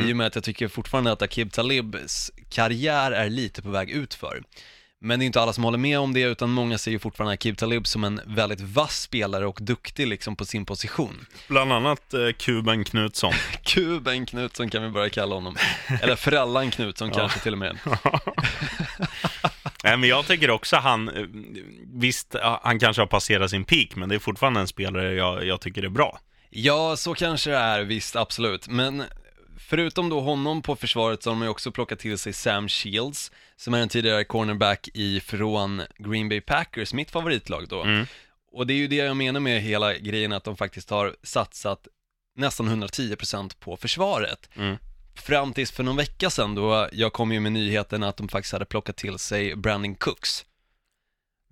I 0.07 0.13
och 0.13 0.17
med 0.17 0.27
att 0.27 0.35
jag 0.35 0.43
tycker 0.43 0.67
fortfarande 0.67 1.11
att 1.11 1.21
Akib 1.21 1.51
Talibs 1.51 2.31
karriär 2.49 3.11
är 3.11 3.29
lite 3.29 3.61
på 3.61 3.69
väg 3.69 3.89
utför. 3.89 4.43
Men 5.01 5.19
det 5.19 5.23
är 5.23 5.27
inte 5.27 5.41
alla 5.41 5.53
som 5.53 5.63
håller 5.63 5.77
med 5.77 5.99
om 5.99 6.13
det, 6.13 6.21
utan 6.21 6.49
många 6.49 6.77
ser 6.77 6.91
ju 6.91 6.99
fortfarande 6.99 7.33
Akib 7.33 7.57
Talib 7.57 7.87
som 7.87 8.03
en 8.03 8.21
väldigt 8.25 8.61
vass 8.61 9.01
spelare 9.01 9.47
och 9.47 9.57
duktig 9.61 10.07
liksom 10.07 10.35
på 10.35 10.45
sin 10.45 10.65
position. 10.65 11.25
Bland 11.47 11.73
annat 11.73 12.13
eh, 12.13 12.31
Kuben 12.37 12.83
Knutsson. 12.83 13.33
Kuben 13.63 14.25
Knutsson 14.25 14.69
kan 14.69 14.83
vi 14.83 14.89
börja 14.89 15.09
kalla 15.09 15.35
honom. 15.35 15.55
Eller 16.01 16.15
Frallan 16.15 16.71
Knutsson 16.71 17.11
kanske 17.11 17.39
till 17.39 17.53
och 17.53 17.59
med. 17.59 17.77
Nej, 19.89 19.97
men 19.97 20.09
jag 20.09 20.27
tycker 20.27 20.49
också 20.49 20.75
han, 20.75 21.09
eh, 21.09 21.25
visst, 21.93 22.27
ja, 22.33 22.61
han 22.63 22.79
kanske 22.79 23.01
har 23.01 23.07
passerat 23.07 23.49
sin 23.49 23.63
peak, 23.65 23.95
men 23.95 24.09
det 24.09 24.15
är 24.15 24.19
fortfarande 24.19 24.59
en 24.59 24.67
spelare 24.67 25.13
jag, 25.13 25.45
jag 25.45 25.61
tycker 25.61 25.83
är 25.83 25.89
bra. 25.89 26.19
Ja, 26.49 26.95
så 26.95 27.13
kanske 27.13 27.49
det 27.49 27.57
är, 27.57 27.83
visst, 27.83 28.15
absolut. 28.15 28.67
Men 28.67 29.03
förutom 29.57 30.09
då 30.09 30.19
honom 30.19 30.61
på 30.61 30.75
försvaret 30.75 31.23
så 31.23 31.29
har 31.29 31.35
de 31.35 31.43
ju 31.43 31.49
också 31.49 31.71
plockat 31.71 31.99
till 31.99 32.17
sig 32.17 32.33
Sam 32.33 32.67
Shields, 32.69 33.31
som 33.55 33.73
är 33.73 33.81
en 33.81 33.89
tidigare 33.89 34.23
cornerback 34.23 34.89
ifrån 34.93 35.81
Green 35.97 36.29
Bay 36.29 36.41
Packers, 36.41 36.93
mitt 36.93 37.11
favoritlag 37.11 37.67
då. 37.67 37.83
Mm. 37.83 38.05
Och 38.51 38.67
det 38.67 38.73
är 38.73 38.77
ju 38.77 38.87
det 38.87 38.95
jag 38.95 39.17
menar 39.17 39.39
med 39.39 39.61
hela 39.61 39.93
grejen, 39.93 40.33
att 40.33 40.43
de 40.43 40.57
faktiskt 40.57 40.89
har 40.89 41.15
satsat 41.23 41.87
nästan 42.35 42.83
110% 42.83 43.55
på 43.59 43.77
försvaret. 43.77 44.49
Mm. 44.55 44.77
Fram 45.21 45.53
tills 45.53 45.71
för 45.71 45.83
någon 45.83 45.95
vecka 45.95 46.29
sedan 46.29 46.55
då 46.55 46.89
jag 46.91 47.13
kom 47.13 47.31
ju 47.31 47.39
med 47.39 47.51
nyheten 47.51 48.03
att 48.03 48.17
de 48.17 48.29
faktiskt 48.29 48.53
hade 48.53 48.65
plockat 48.65 48.95
till 48.97 49.19
sig 49.19 49.55
Brandon 49.55 49.95
Cooks. 49.95 50.45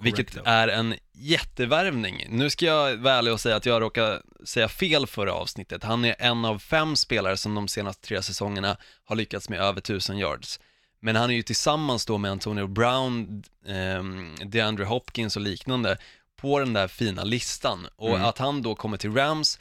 Vilket 0.01 0.35
ja. 0.35 0.41
är 0.45 0.67
en 0.67 0.95
jättevärvning. 1.13 2.25
Nu 2.29 2.49
ska 2.49 2.65
jag 2.65 2.97
vara 2.97 3.13
ärlig 3.13 3.33
och 3.33 3.39
säga 3.39 3.55
att 3.55 3.65
jag 3.65 3.81
råkade 3.81 4.21
säga 4.45 4.69
fel 4.69 5.07
förra 5.07 5.33
avsnittet. 5.33 5.83
Han 5.83 6.05
är 6.05 6.15
en 6.19 6.45
av 6.45 6.59
fem 6.59 6.95
spelare 6.95 7.37
som 7.37 7.55
de 7.55 7.67
senaste 7.67 8.07
tre 8.07 8.23
säsongerna 8.23 8.77
har 9.05 9.15
lyckats 9.15 9.49
med 9.49 9.59
över 9.59 9.79
1000 9.79 10.17
yards. 10.17 10.59
Men 10.99 11.15
han 11.15 11.29
är 11.29 11.35
ju 11.35 11.43
tillsammans 11.43 12.05
då 12.05 12.17
med 12.17 12.31
Antonio 12.31 12.67
Brown, 12.67 13.43
ehm, 13.67 14.35
DeAndre 14.45 14.85
Hopkins 14.85 15.35
och 15.35 15.41
liknande 15.41 15.97
på 16.35 16.59
den 16.59 16.73
där 16.73 16.87
fina 16.87 17.23
listan. 17.23 17.87
Och 17.95 18.15
Mm. 18.15 18.25
att 18.25 18.37
han 18.37 18.61
då 18.61 18.75
kommer 18.75 18.97
till 18.97 19.13
Rams 19.13 19.59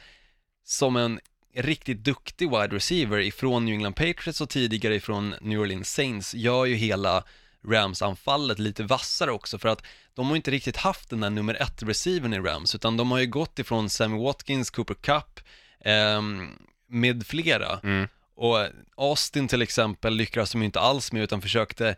som 0.65 0.97
en 0.97 1.21
riktigt 1.57 2.05
duktig 2.05 2.51
wide 2.51 2.77
receiver 2.77 3.19
ifrån 3.19 3.65
New 3.65 3.75
England 3.75 3.93
Patriots 3.97 4.41
och 4.41 4.49
tidigare 4.49 4.95
ifrån 4.95 5.35
New 5.41 5.61
Orleans 5.61 5.91
Saints 5.93 6.35
gör 6.35 6.65
ju 6.65 6.75
hela 6.75 7.25
Rams-anfallet 7.69 8.59
lite 8.59 8.83
vassare 8.83 9.31
också 9.31 9.59
för 9.59 9.69
att 9.69 9.83
de 10.15 10.29
har 10.29 10.37
inte 10.37 10.51
riktigt 10.51 10.77
haft 10.77 11.11
den 11.11 11.21
där 11.21 11.31
nummer 11.31 11.55
ett 11.63 11.83
receivern 11.83 12.33
i 12.35 12.39
Rams 12.39 12.75
utan 12.75 12.97
de 12.97 13.11
har 13.11 13.19
ju 13.19 13.27
gått 13.27 13.59
ifrån 13.59 13.91
Sammy 13.91 14.19
Watkins, 14.25 14.71
Cooper 14.71 14.95
Cup 14.95 15.41
ehm, 15.85 16.49
med 16.89 17.27
flera 17.27 17.81
Mm. 17.83 18.09
och 18.37 18.67
Austin 18.97 19.49
till 19.49 19.63
exempel 19.63 20.15
lyckades 20.17 20.53
de 20.53 20.63
inte 20.63 20.81
alls 20.81 21.13
med 21.13 21.23
utan 21.23 21.43
försökte 21.43 21.97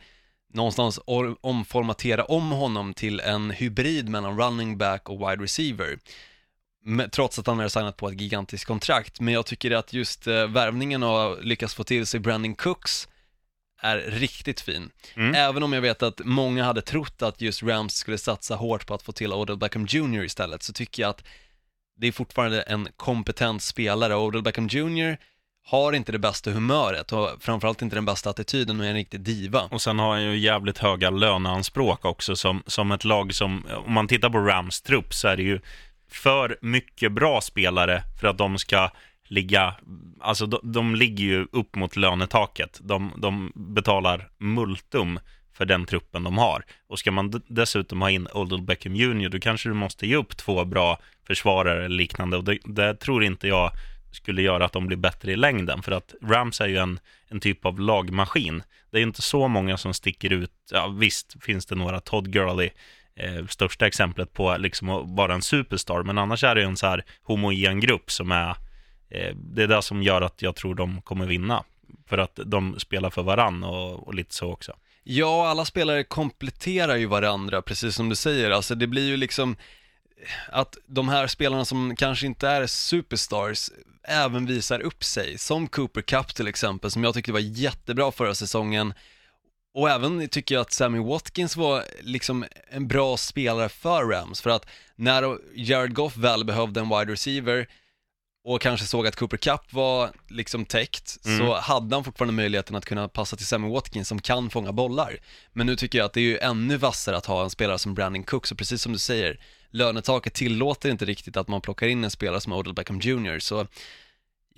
någonstans 0.54 0.98
or- 1.06 1.36
omformatera 1.40 2.24
om 2.24 2.50
honom 2.50 2.94
till 2.94 3.20
en 3.20 3.50
hybrid 3.50 4.08
mellan 4.08 4.40
running 4.40 4.78
back 4.78 5.08
och 5.08 5.20
wide 5.30 5.42
receiver. 5.44 5.98
Trots 7.11 7.38
att 7.38 7.47
han 7.47 7.61
är 7.61 7.68
signat 7.68 7.97
på 7.97 8.08
ett 8.08 8.20
gigantiskt 8.20 8.64
kontrakt. 8.64 9.20
Men 9.20 9.35
jag 9.35 9.47
tycker 9.47 9.70
att 9.70 9.92
just 9.92 10.26
eh, 10.26 10.47
värvningen 10.47 11.02
och 11.02 11.44
lyckas 11.44 11.75
få 11.75 11.85
till 11.85 12.06
sig 12.06 12.20
Brandon 12.20 12.54
Cooks 12.54 13.08
är 13.80 13.97
riktigt 13.97 14.61
fin. 14.61 14.90
Mm. 15.16 15.35
Även 15.35 15.62
om 15.62 15.73
jag 15.73 15.80
vet 15.80 16.02
att 16.02 16.20
många 16.25 16.64
hade 16.64 16.82
trott 16.82 17.23
att 17.23 17.40
just 17.40 17.62
Rams 17.62 17.94
skulle 17.94 18.18
satsa 18.18 18.54
hårt 18.54 18.87
på 18.87 18.94
att 18.94 19.02
få 19.02 19.12
till 19.12 19.32
Odell 19.32 19.56
Beckham 19.56 19.87
Jr 19.87 20.25
istället, 20.25 20.62
så 20.62 20.73
tycker 20.73 21.02
jag 21.02 21.11
att 21.11 21.25
det 21.97 22.06
är 22.06 22.12
fortfarande 22.12 22.62
en 22.62 22.88
kompetent 22.97 23.62
spelare 23.62 24.16
Odell 24.16 24.42
Beckham 24.42 24.68
Jr 24.68 25.16
har 25.70 25.92
inte 25.92 26.12
det 26.12 26.18
bästa 26.18 26.50
humöret 26.50 27.12
och 27.12 27.30
framförallt 27.40 27.82
inte 27.82 27.97
den 27.97 28.04
bästa 28.04 28.30
attityden 28.30 28.80
och 28.80 28.87
är 28.87 28.90
en 28.90 28.97
riktig 28.97 29.20
diva. 29.20 29.62
Och 29.70 29.82
sen 29.82 29.99
har 29.99 30.11
han 30.11 30.23
ju 30.23 30.38
jävligt 30.38 30.78
höga 30.78 31.11
löneanspråk 31.11 32.04
också 32.04 32.37
som, 32.37 32.62
som 32.66 32.92
ett 32.92 33.04
lag 33.04 33.35
som, 33.35 33.66
om 33.87 33.92
man 33.92 34.08
tittar 34.08 34.30
på 34.30 34.38
Rams 34.38 34.80
trupp 34.80 35.14
så 35.14 35.28
är 35.28 35.37
det 35.37 35.42
ju 35.42 35.61
för 36.08 36.58
mycket 36.60 37.12
bra 37.12 37.40
spelare 37.40 38.02
för 38.20 38.28
att 38.28 38.38
de 38.38 38.58
ska 38.58 38.90
ligga, 39.28 39.74
alltså 40.20 40.46
de, 40.46 40.60
de 40.62 40.94
ligger 40.94 41.24
ju 41.24 41.46
upp 41.52 41.76
mot 41.76 41.96
lönetaket. 41.96 42.80
De, 42.82 43.12
de 43.16 43.52
betalar 43.54 44.30
multum 44.38 45.20
för 45.52 45.64
den 45.64 45.84
truppen 45.84 46.24
de 46.24 46.38
har. 46.38 46.64
Och 46.86 46.98
ska 46.98 47.10
man 47.10 47.42
dessutom 47.46 48.02
ha 48.02 48.10
in 48.10 48.28
Oldal 48.32 48.62
Beckham 48.62 48.96
Jr, 48.96 49.28
då 49.28 49.38
kanske 49.38 49.68
du 49.68 49.74
måste 49.74 50.06
ge 50.06 50.16
upp 50.16 50.36
två 50.36 50.64
bra 50.64 50.98
försvarare 51.26 51.84
eller 51.84 51.96
liknande. 51.96 52.36
Och 52.36 52.44
det, 52.44 52.58
det 52.64 52.94
tror 52.94 53.24
inte 53.24 53.48
jag 53.48 53.70
skulle 54.12 54.42
göra 54.42 54.64
att 54.64 54.72
de 54.72 54.86
blir 54.86 54.96
bättre 54.96 55.32
i 55.32 55.36
längden. 55.36 55.82
För 55.82 55.92
att 55.92 56.14
Rams 56.22 56.60
är 56.60 56.68
ju 56.68 56.76
en, 56.76 57.00
en 57.28 57.40
typ 57.40 57.66
av 57.66 57.80
lagmaskin. 57.80 58.62
Det 58.90 58.96
är 58.96 59.00
ju 59.00 59.06
inte 59.06 59.22
så 59.22 59.48
många 59.48 59.76
som 59.76 59.94
sticker 59.94 60.32
ut. 60.32 60.52
Ja, 60.70 60.88
visst 60.88 61.36
finns 61.44 61.66
det 61.66 61.74
några 61.74 62.00
Todd 62.00 62.32
Gurley, 62.32 62.70
eh, 63.18 63.46
största 63.46 63.87
exemplet 63.87 64.32
på 64.32 64.56
liksom 64.56 64.88
att 64.88 65.04
vara 65.06 65.34
en 65.34 65.42
superstar. 65.42 66.02
Men 66.02 66.18
annars 66.18 66.44
är 66.44 66.54
det 66.54 66.60
ju 66.60 66.66
en 66.66 66.76
så 66.76 66.87
här 66.87 67.04
homogen 67.22 67.80
grupp 67.80 68.10
som 68.10 68.32
är, 68.32 68.50
eh, 69.10 69.34
det 69.34 69.62
är 69.62 69.66
det 69.66 69.82
som 69.82 70.02
gör 70.02 70.22
att 70.22 70.42
jag 70.42 70.56
tror 70.56 70.75
de 70.75 71.02
kommer 71.02 71.26
vinna. 71.26 71.64
För 72.06 72.18
att 72.18 72.40
de 72.46 72.78
spelar 72.78 73.10
för 73.10 73.22
varann 73.22 73.64
och, 73.64 74.06
och 74.06 74.14
lite 74.14 74.34
så 74.34 74.52
också. 74.52 74.72
Ja, 75.04 75.48
alla 75.48 75.64
spelare 75.64 76.04
kompletterar 76.04 76.96
ju 76.96 77.06
varandra, 77.06 77.62
precis 77.62 77.94
som 77.94 78.08
du 78.08 78.16
säger. 78.16 78.50
Alltså 78.50 78.75
det 78.75 78.87
blir 78.87 79.06
ju 79.06 79.16
liksom 79.16 79.56
eh, 80.22 80.58
att 80.58 80.76
de 80.87 81.08
här 81.08 81.26
spelarna 81.26 81.64
som 81.64 81.96
kanske 81.96 82.26
inte 82.26 82.48
är 82.48 82.66
superstars 82.66 83.70
även 84.08 84.46
visar 84.46 84.80
upp 84.80 85.04
sig, 85.04 85.38
som 85.38 85.68
Cooper 85.68 86.02
Cup 86.02 86.34
till 86.34 86.48
exempel, 86.48 86.90
som 86.90 87.04
jag 87.04 87.14
tyckte 87.14 87.32
var 87.32 87.40
jättebra 87.40 88.12
förra 88.12 88.34
säsongen. 88.34 88.94
Och 89.78 89.90
även 89.90 90.28
tycker 90.28 90.54
jag 90.54 90.62
att 90.62 90.73
Sammy 90.73 90.99
Watkins 90.99 91.56
var 91.56 91.85
liksom 92.00 92.44
en 92.70 92.88
bra 92.88 93.16
spelare 93.16 93.68
för 93.68 94.04
Rams, 94.04 94.40
för 94.40 94.50
att 94.50 94.66
när 94.97 95.38
Jared 95.54 95.94
Goff 95.94 96.16
väl 96.16 96.44
behövde 96.44 96.80
en 96.80 96.88
wide 96.88 97.12
receiver 97.12 97.66
och 98.44 98.61
kanske 98.61 98.87
såg 98.87 99.06
att 99.06 99.16
Cooper 99.16 99.37
Cup 99.37 99.73
var 99.73 100.11
liksom 100.28 100.64
täckt, 100.64 101.16
Mm. 101.25 101.38
så 101.38 101.54
hade 101.54 101.97
han 101.97 102.04
fortfarande 102.04 102.35
möjligheten 102.35 102.76
att 102.76 102.85
kunna 102.85 103.08
passa 103.08 103.37
till 103.37 103.47
Sammy 103.47 103.68
Watkins 103.68 104.08
som 104.08 104.20
kan 104.20 104.50
fånga 104.50 104.73
bollar. 104.73 105.16
Men 105.52 105.66
nu 105.66 105.76
tycker 105.76 105.99
jag 105.99 106.04
att 106.06 106.12
det 106.12 106.20
är 106.20 106.25
ju 106.25 106.38
ännu 106.38 106.76
vassare 106.76 107.16
att 107.16 107.26
ha 107.26 107.44
en 107.44 107.50
spelare 107.50 107.78
som 107.78 107.94
Brandon 107.94 108.23
Cooks, 108.25 108.52
och 108.52 108.58
precis 108.58 108.82
som 108.82 108.92
du 108.92 108.99
säger, 108.99 109.40
lönetaket 109.70 110.35
tillåter 110.35 110.90
inte 110.90 111.04
riktigt 111.04 111.37
att 111.37 111.49
man 111.49 111.61
plockar 111.61 111.87
in 111.87 112.04
en 112.04 112.11
spelare 112.11 112.40
som 112.40 112.52
Odell 112.52 112.75
Beckham 112.75 113.00
Jr. 113.00 113.38
Så 113.38 113.66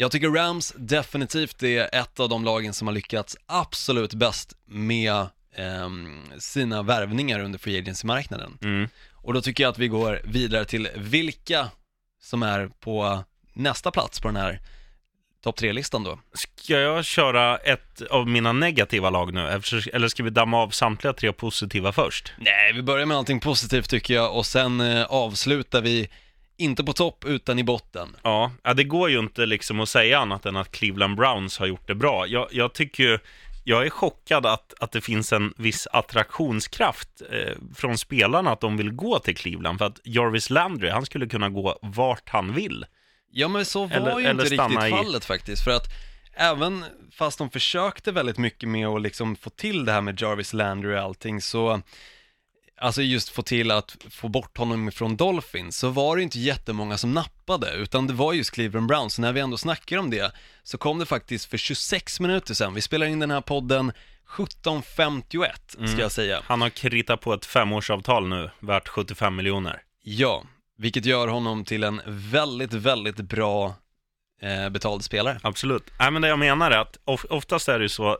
jag 0.00 0.10
tycker 0.10 0.30
Rams 0.30 0.74
definitivt 0.76 1.62
är 1.62 1.94
ett 1.94 2.20
av 2.20 2.28
de 2.28 2.44
lagen 2.44 2.74
som 2.74 2.86
har 2.88 2.94
lyckats 2.94 3.36
absolut 3.46 4.14
bäst 4.14 4.56
med 4.66 5.26
ehm, 5.56 6.22
sina 6.38 6.82
värvningar 6.82 7.40
under 7.40 7.58
free 7.58 7.78
agency-marknaden. 7.78 8.58
Mm. 8.62 8.88
Och 9.12 9.34
då 9.34 9.40
tycker 9.40 9.64
jag 9.64 9.70
att 9.70 9.78
vi 9.78 9.88
går 9.88 10.20
vidare 10.24 10.64
till 10.64 10.88
vilka 10.96 11.68
som 12.22 12.42
är 12.42 12.70
på 12.80 13.24
nästa 13.52 13.90
plats 13.90 14.20
på 14.20 14.28
den 14.28 14.36
här 14.36 14.60
topp 15.42 15.56
tre-listan 15.56 16.04
då. 16.04 16.18
Ska 16.34 16.80
jag 16.80 17.04
köra 17.04 17.56
ett 17.56 18.02
av 18.10 18.28
mina 18.28 18.52
negativa 18.52 19.10
lag 19.10 19.34
nu? 19.34 19.40
Eller 19.92 20.08
ska 20.08 20.22
vi 20.22 20.30
damma 20.30 20.62
av 20.62 20.70
samtliga 20.70 21.12
tre 21.12 21.32
positiva 21.32 21.92
först? 21.92 22.32
Nej, 22.38 22.72
vi 22.72 22.82
börjar 22.82 23.06
med 23.06 23.14
någonting 23.14 23.40
positivt 23.40 23.90
tycker 23.90 24.14
jag 24.14 24.36
och 24.36 24.46
sen 24.46 24.80
eh, 24.80 25.04
avslutar 25.04 25.82
vi 25.82 26.08
inte 26.60 26.84
på 26.84 26.92
topp 26.92 27.24
utan 27.26 27.58
i 27.58 27.64
botten. 27.64 28.16
Ja, 28.22 28.52
ja, 28.62 28.74
det 28.74 28.84
går 28.84 29.10
ju 29.10 29.18
inte 29.18 29.46
liksom 29.46 29.80
att 29.80 29.88
säga 29.88 30.18
annat 30.18 30.46
än 30.46 30.56
att 30.56 30.70
Cleveland 30.72 31.16
Browns 31.16 31.58
har 31.58 31.66
gjort 31.66 31.86
det 31.88 31.94
bra. 31.94 32.26
Jag, 32.26 32.48
jag 32.50 32.72
tycker 32.74 33.02
ju, 33.04 33.18
jag 33.64 33.86
är 33.86 33.90
chockad 33.90 34.46
att, 34.46 34.74
att 34.80 34.92
det 34.92 35.00
finns 35.00 35.32
en 35.32 35.54
viss 35.56 35.86
attraktionskraft 35.92 37.08
eh, 37.30 37.56
från 37.74 37.98
spelarna 37.98 38.50
att 38.52 38.60
de 38.60 38.76
vill 38.76 38.90
gå 38.92 39.18
till 39.18 39.36
Cleveland. 39.36 39.78
För 39.78 39.84
att 39.86 40.00
Jarvis 40.04 40.50
Landry, 40.50 40.90
han 40.90 41.06
skulle 41.06 41.26
kunna 41.26 41.48
gå 41.48 41.78
vart 41.82 42.28
han 42.28 42.54
vill. 42.54 42.84
Ja 43.32 43.48
men 43.48 43.64
så 43.64 43.86
var 43.86 43.96
Eller- 43.96 44.18
ju 44.18 44.30
inte 44.30 44.44
riktigt 44.44 44.86
i- 44.86 44.90
fallet 44.90 45.24
faktiskt, 45.24 45.64
för 45.64 45.70
att 45.70 45.86
även 46.32 46.84
fast 47.12 47.38
de 47.38 47.50
försökte 47.50 48.12
väldigt 48.12 48.38
mycket 48.38 48.68
med 48.68 48.86
att 48.88 49.02
liksom 49.02 49.36
få 49.36 49.50
till 49.50 49.84
det 49.84 49.92
här 49.92 50.00
med 50.00 50.20
Jarvis 50.22 50.52
Landry 50.52 50.94
och 50.96 51.00
allting 51.00 51.40
så 51.40 51.82
Alltså 52.80 53.02
just 53.02 53.28
få 53.28 53.42
till 53.42 53.70
att 53.70 53.96
få 54.10 54.28
bort 54.28 54.58
honom 54.58 54.92
från 54.92 55.16
Dolphins, 55.16 55.76
så 55.78 55.88
var 55.88 56.16
det 56.16 56.22
inte 56.22 56.38
jättemånga 56.40 56.98
som 56.98 57.12
nappade, 57.12 57.72
utan 57.74 58.06
det 58.06 58.12
var 58.12 58.32
just 58.32 58.50
Cleveland 58.50 58.86
Browns, 58.88 59.14
så 59.14 59.20
när 59.22 59.32
vi 59.32 59.40
ändå 59.40 59.56
snackar 59.56 59.98
om 59.98 60.10
det, 60.10 60.32
så 60.62 60.78
kom 60.78 60.98
det 60.98 61.06
faktiskt 61.06 61.44
för 61.50 61.58
26 61.58 62.20
minuter 62.20 62.54
sedan, 62.54 62.74
vi 62.74 62.80
spelar 62.80 63.06
in 63.06 63.18
den 63.18 63.30
här 63.30 63.40
podden 63.40 63.92
17.51, 64.28 65.48
ska 65.68 65.78
Mm. 65.82 65.98
jag 65.98 66.12
säga. 66.12 66.42
Han 66.44 66.60
har 66.62 66.70
kritat 66.70 67.20
på 67.20 67.34
ett 67.34 67.46
femårsavtal 67.46 68.28
nu, 68.28 68.50
värt 68.60 68.88
75 68.88 69.36
miljoner. 69.36 69.82
Ja, 70.02 70.44
vilket 70.78 71.04
gör 71.04 71.28
honom 71.28 71.64
till 71.64 71.84
en 71.84 72.00
väldigt, 72.06 72.72
väldigt 72.72 73.16
bra 73.16 73.74
Eh, 74.42 74.68
betald 74.68 75.04
spelare. 75.04 75.38
Absolut. 75.42 75.90
Nej, 75.98 76.10
men 76.10 76.22
det 76.22 76.28
jag 76.28 76.38
menar 76.38 76.70
är 76.70 76.78
att 76.78 76.98
of, 77.04 77.24
oftast 77.30 77.68
är 77.68 77.78
det 77.78 77.88
så, 77.88 78.18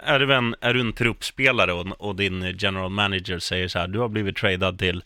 är 0.00 0.18
du 0.18 0.34
en, 0.34 0.54
är 0.60 0.74
du 0.74 0.80
en 0.80 0.92
truppspelare 0.92 1.72
och, 1.72 1.86
och 2.00 2.16
din 2.16 2.56
general 2.58 2.90
manager 2.90 3.38
säger 3.38 3.68
så 3.68 3.78
här, 3.78 3.88
du 3.88 3.98
har 3.98 4.08
blivit 4.08 4.36
tradad 4.36 4.78
till 4.78 5.02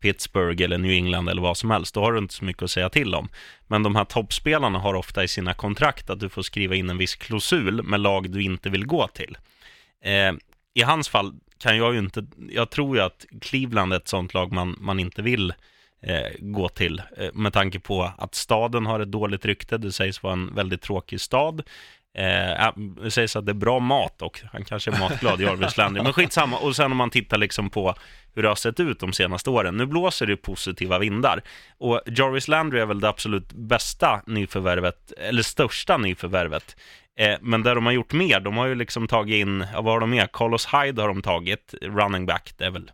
Pittsburgh 0.00 0.62
eller 0.62 0.78
New 0.78 0.90
England 0.90 1.28
eller 1.28 1.42
vad 1.42 1.56
som 1.56 1.70
helst, 1.70 1.94
då 1.94 2.00
har 2.00 2.12
du 2.12 2.18
inte 2.18 2.34
så 2.34 2.44
mycket 2.44 2.62
att 2.62 2.70
säga 2.70 2.88
till 2.88 3.14
om. 3.14 3.28
Men 3.66 3.82
de 3.82 3.96
här 3.96 4.04
toppspelarna 4.04 4.78
har 4.78 4.94
ofta 4.94 5.24
i 5.24 5.28
sina 5.28 5.54
kontrakt 5.54 6.10
att 6.10 6.20
du 6.20 6.28
får 6.28 6.42
skriva 6.42 6.74
in 6.74 6.90
en 6.90 6.98
viss 6.98 7.14
klausul 7.14 7.82
med 7.82 8.00
lag 8.00 8.30
du 8.30 8.42
inte 8.42 8.70
vill 8.70 8.86
gå 8.86 9.08
till. 9.08 9.38
Eh, 10.04 10.32
I 10.74 10.82
hans 10.82 11.08
fall 11.08 11.34
kan 11.58 11.76
jag 11.76 11.92
ju 11.92 11.98
inte, 11.98 12.26
jag 12.50 12.70
tror 12.70 12.96
ju 12.96 13.02
att 13.02 13.26
Cleveland 13.40 13.92
är 13.92 13.96
ett 13.96 14.08
sånt 14.08 14.34
lag 14.34 14.52
man, 14.52 14.76
man 14.80 15.00
inte 15.00 15.22
vill 15.22 15.50
eh, 15.50 15.54
gå 16.38 16.68
till 16.68 17.02
eh, 17.16 17.32
med 17.32 17.52
tanke 17.52 17.80
på 17.80 18.12
att 18.18 18.34
staden 18.34 18.86
har 18.86 19.00
ett 19.00 19.10
dåligt 19.10 19.44
rykte. 19.44 19.78
Det 19.78 19.92
sägs 19.92 20.22
vara 20.22 20.32
en 20.32 20.54
väldigt 20.54 20.82
tråkig 20.82 21.20
stad. 21.20 21.62
Eh, 22.18 22.72
det 23.02 23.10
sägs 23.10 23.36
att 23.36 23.46
det 23.46 23.52
är 23.52 23.54
bra 23.54 23.78
mat 23.78 24.22
och 24.22 24.40
han 24.52 24.64
kanske 24.64 24.90
är 24.90 24.98
matglad, 24.98 25.40
Jarvis 25.40 25.76
Landry. 25.76 26.02
Men 26.02 26.12
skitsamma. 26.12 26.58
Och 26.58 26.76
sen 26.76 26.92
om 26.92 26.96
man 26.96 27.10
tittar 27.10 27.38
liksom 27.38 27.70
på 27.70 27.94
hur 28.34 28.42
det 28.42 28.48
har 28.48 28.56
sett 28.56 28.80
ut 28.80 29.00
de 29.00 29.12
senaste 29.12 29.50
åren. 29.50 29.76
Nu 29.76 29.86
blåser 29.86 30.26
det 30.26 30.36
positiva 30.36 30.98
vindar. 30.98 31.42
Och 31.78 32.00
Jarvis 32.06 32.48
Landry 32.48 32.80
är 32.80 32.86
väl 32.86 33.00
det 33.00 33.08
absolut 33.08 33.52
bästa 33.52 34.22
nyförvärvet, 34.26 35.12
eller 35.12 35.42
största 35.42 35.96
nyförvärvet. 35.96 36.76
Eh, 37.18 37.36
men 37.40 37.62
där 37.62 37.74
de 37.74 37.86
har 37.86 37.92
gjort 37.92 38.12
mer, 38.12 38.40
de 38.40 38.56
har 38.56 38.66
ju 38.66 38.74
liksom 38.74 39.08
tagit 39.08 39.34
in, 39.34 39.64
ja, 39.72 39.80
vad 39.80 39.94
har 39.94 40.00
de 40.00 40.10
med? 40.10 40.32
Carlos 40.32 40.66
Hyde 40.66 41.02
har 41.02 41.08
de 41.08 41.22
tagit, 41.22 41.74
running 41.82 42.26
back, 42.26 42.54
det 42.58 42.64
är 42.64 42.70
väl 42.70 42.90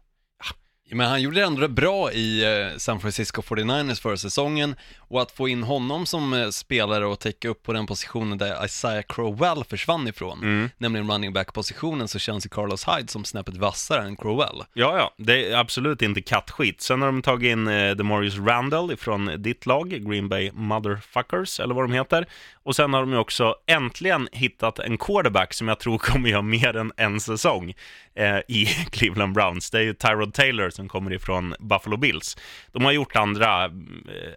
Men 0.94 1.08
han 1.08 1.22
gjorde 1.22 1.42
ändå 1.44 1.60
det 1.60 1.68
bra 1.68 2.12
i 2.12 2.44
eh, 2.44 2.76
San 2.78 3.00
Francisco 3.00 3.42
49ers 3.42 4.00
förra 4.02 4.16
säsongen 4.16 4.76
och 4.98 5.22
att 5.22 5.30
få 5.30 5.48
in 5.48 5.62
honom 5.62 6.06
som 6.06 6.32
eh, 6.34 6.48
spelare 6.48 7.06
och 7.06 7.20
täcka 7.20 7.48
upp 7.48 7.62
på 7.62 7.72
den 7.72 7.86
positionen 7.86 8.38
där 8.38 8.64
Isaiah 8.64 9.02
Crowell 9.08 9.64
försvann 9.64 10.08
ifrån, 10.08 10.38
Mm. 10.42 10.70
nämligen 10.78 11.10
running 11.10 11.32
back-positionen, 11.32 12.08
så 12.08 12.18
känns 12.18 12.46
ju 12.46 12.48
Carlos 12.48 12.88
Hyde 12.88 13.08
som 13.08 13.24
snäppet 13.24 13.56
vassare 13.56 14.02
än 14.04 14.16
Crowell. 14.16 14.62
Ja, 14.74 14.96
ja, 14.98 15.14
det 15.18 15.52
är 15.52 15.56
absolut 15.58 16.02
inte 16.02 16.22
kattskit. 16.22 16.80
Sen 16.80 17.00
har 17.00 17.06
de 17.08 17.22
tagit 17.22 17.52
in 17.52 17.68
eh, 17.68 17.90
Demarius 17.94 18.38
Randall 18.38 18.96
från 18.96 19.42
ditt 19.42 19.66
lag, 19.66 19.88
Green 19.90 20.28
Bay 20.28 20.50
Motherfuckers, 20.52 21.60
eller 21.60 21.74
vad 21.74 21.84
de 21.84 21.92
heter. 21.92 22.26
Och 22.64 22.76
sen 22.76 22.94
har 22.94 23.00
de 23.00 23.12
ju 23.12 23.18
också 23.18 23.54
äntligen 23.66 24.28
hittat 24.32 24.78
en 24.78 24.98
quarterback 24.98 25.54
som 25.54 25.68
jag 25.68 25.78
tror 25.80 25.98
kommer 25.98 26.28
göra 26.28 26.42
mer 26.42 26.76
än 26.76 26.92
en 26.96 27.20
säsong 27.20 27.74
eh, 28.14 28.38
i 28.48 28.66
Cleveland 28.90 29.34
Browns. 29.34 29.70
Det 29.70 29.78
är 29.78 29.82
ju 29.82 29.94
Tyrod 29.94 30.34
Taylor 30.34 30.70
som 30.82 30.88
kommer 30.88 31.12
ifrån 31.12 31.54
Buffalo 31.60 31.96
Bills. 31.96 32.36
De 32.72 32.84
har 32.84 32.92
gjort 32.92 33.16
andra 33.16 33.64
eh, 33.64 33.70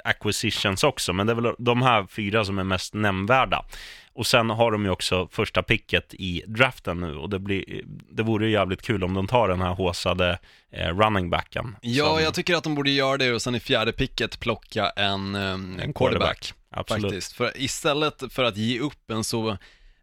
acquisitions 0.03 0.83
också, 0.83 1.13
men 1.13 1.27
det 1.27 1.33
är 1.33 1.35
väl 1.41 1.53
de 1.57 1.81
här 1.81 2.05
fyra 2.09 2.45
som 2.45 2.59
är 2.59 2.63
mest 2.63 2.93
nämnvärda. 2.93 3.65
Och 4.13 4.27
sen 4.27 4.49
har 4.49 4.71
de 4.71 4.85
ju 4.85 4.89
också 4.91 5.27
första 5.31 5.63
picket 5.63 6.13
i 6.13 6.43
draften 6.47 6.99
nu 6.99 7.15
och 7.15 7.29
det, 7.29 7.39
blir, 7.39 7.81
det 8.11 8.23
vore 8.23 8.45
ju 8.45 8.51
jävligt 8.51 8.81
kul 8.81 9.03
om 9.03 9.13
de 9.13 9.27
tar 9.27 9.47
den 9.47 9.61
här 9.61 9.73
håsade 9.73 10.39
eh, 10.71 10.87
running 10.97 11.29
backen. 11.29 11.75
Ja, 11.81 12.05
som- 12.05 12.23
jag 12.23 12.33
tycker 12.33 12.55
att 12.55 12.63
de 12.63 12.75
borde 12.75 12.89
göra 12.89 13.17
det 13.17 13.31
och 13.33 13.41
sen 13.41 13.55
i 13.55 13.59
fjärde 13.59 13.91
picket 13.91 14.39
plocka 14.39 14.89
en, 14.89 15.35
eh, 15.35 15.41
en 15.83 15.93
quarterback. 15.95 16.53
Absolut. 16.69 17.03
Faktiskt, 17.03 17.33
för 17.33 17.51
istället 17.61 18.23
för 18.29 18.43
att 18.43 18.57
ge 18.57 18.79
upp 18.79 19.11
en 19.11 19.23
så 19.23 19.57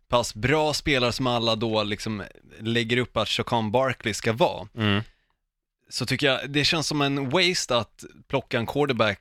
pass 0.08 0.34
bra 0.34 0.72
spelare 0.74 1.12
som 1.12 1.26
alla 1.26 1.56
då 1.56 1.82
liksom 1.82 2.22
lägger 2.60 2.96
upp 2.96 3.16
att 3.16 3.28
Chacon 3.28 3.70
Barkley 3.72 4.14
ska 4.14 4.32
vara, 4.32 4.68
Mm. 4.76 5.02
Så 5.92 6.06
tycker 6.06 6.26
jag 6.26 6.50
det 6.50 6.64
känns 6.64 6.86
som 6.86 7.02
en 7.02 7.30
waste 7.30 7.76
att 7.76 8.04
plocka 8.28 8.58
en 8.58 8.66
quarterback 8.66 9.20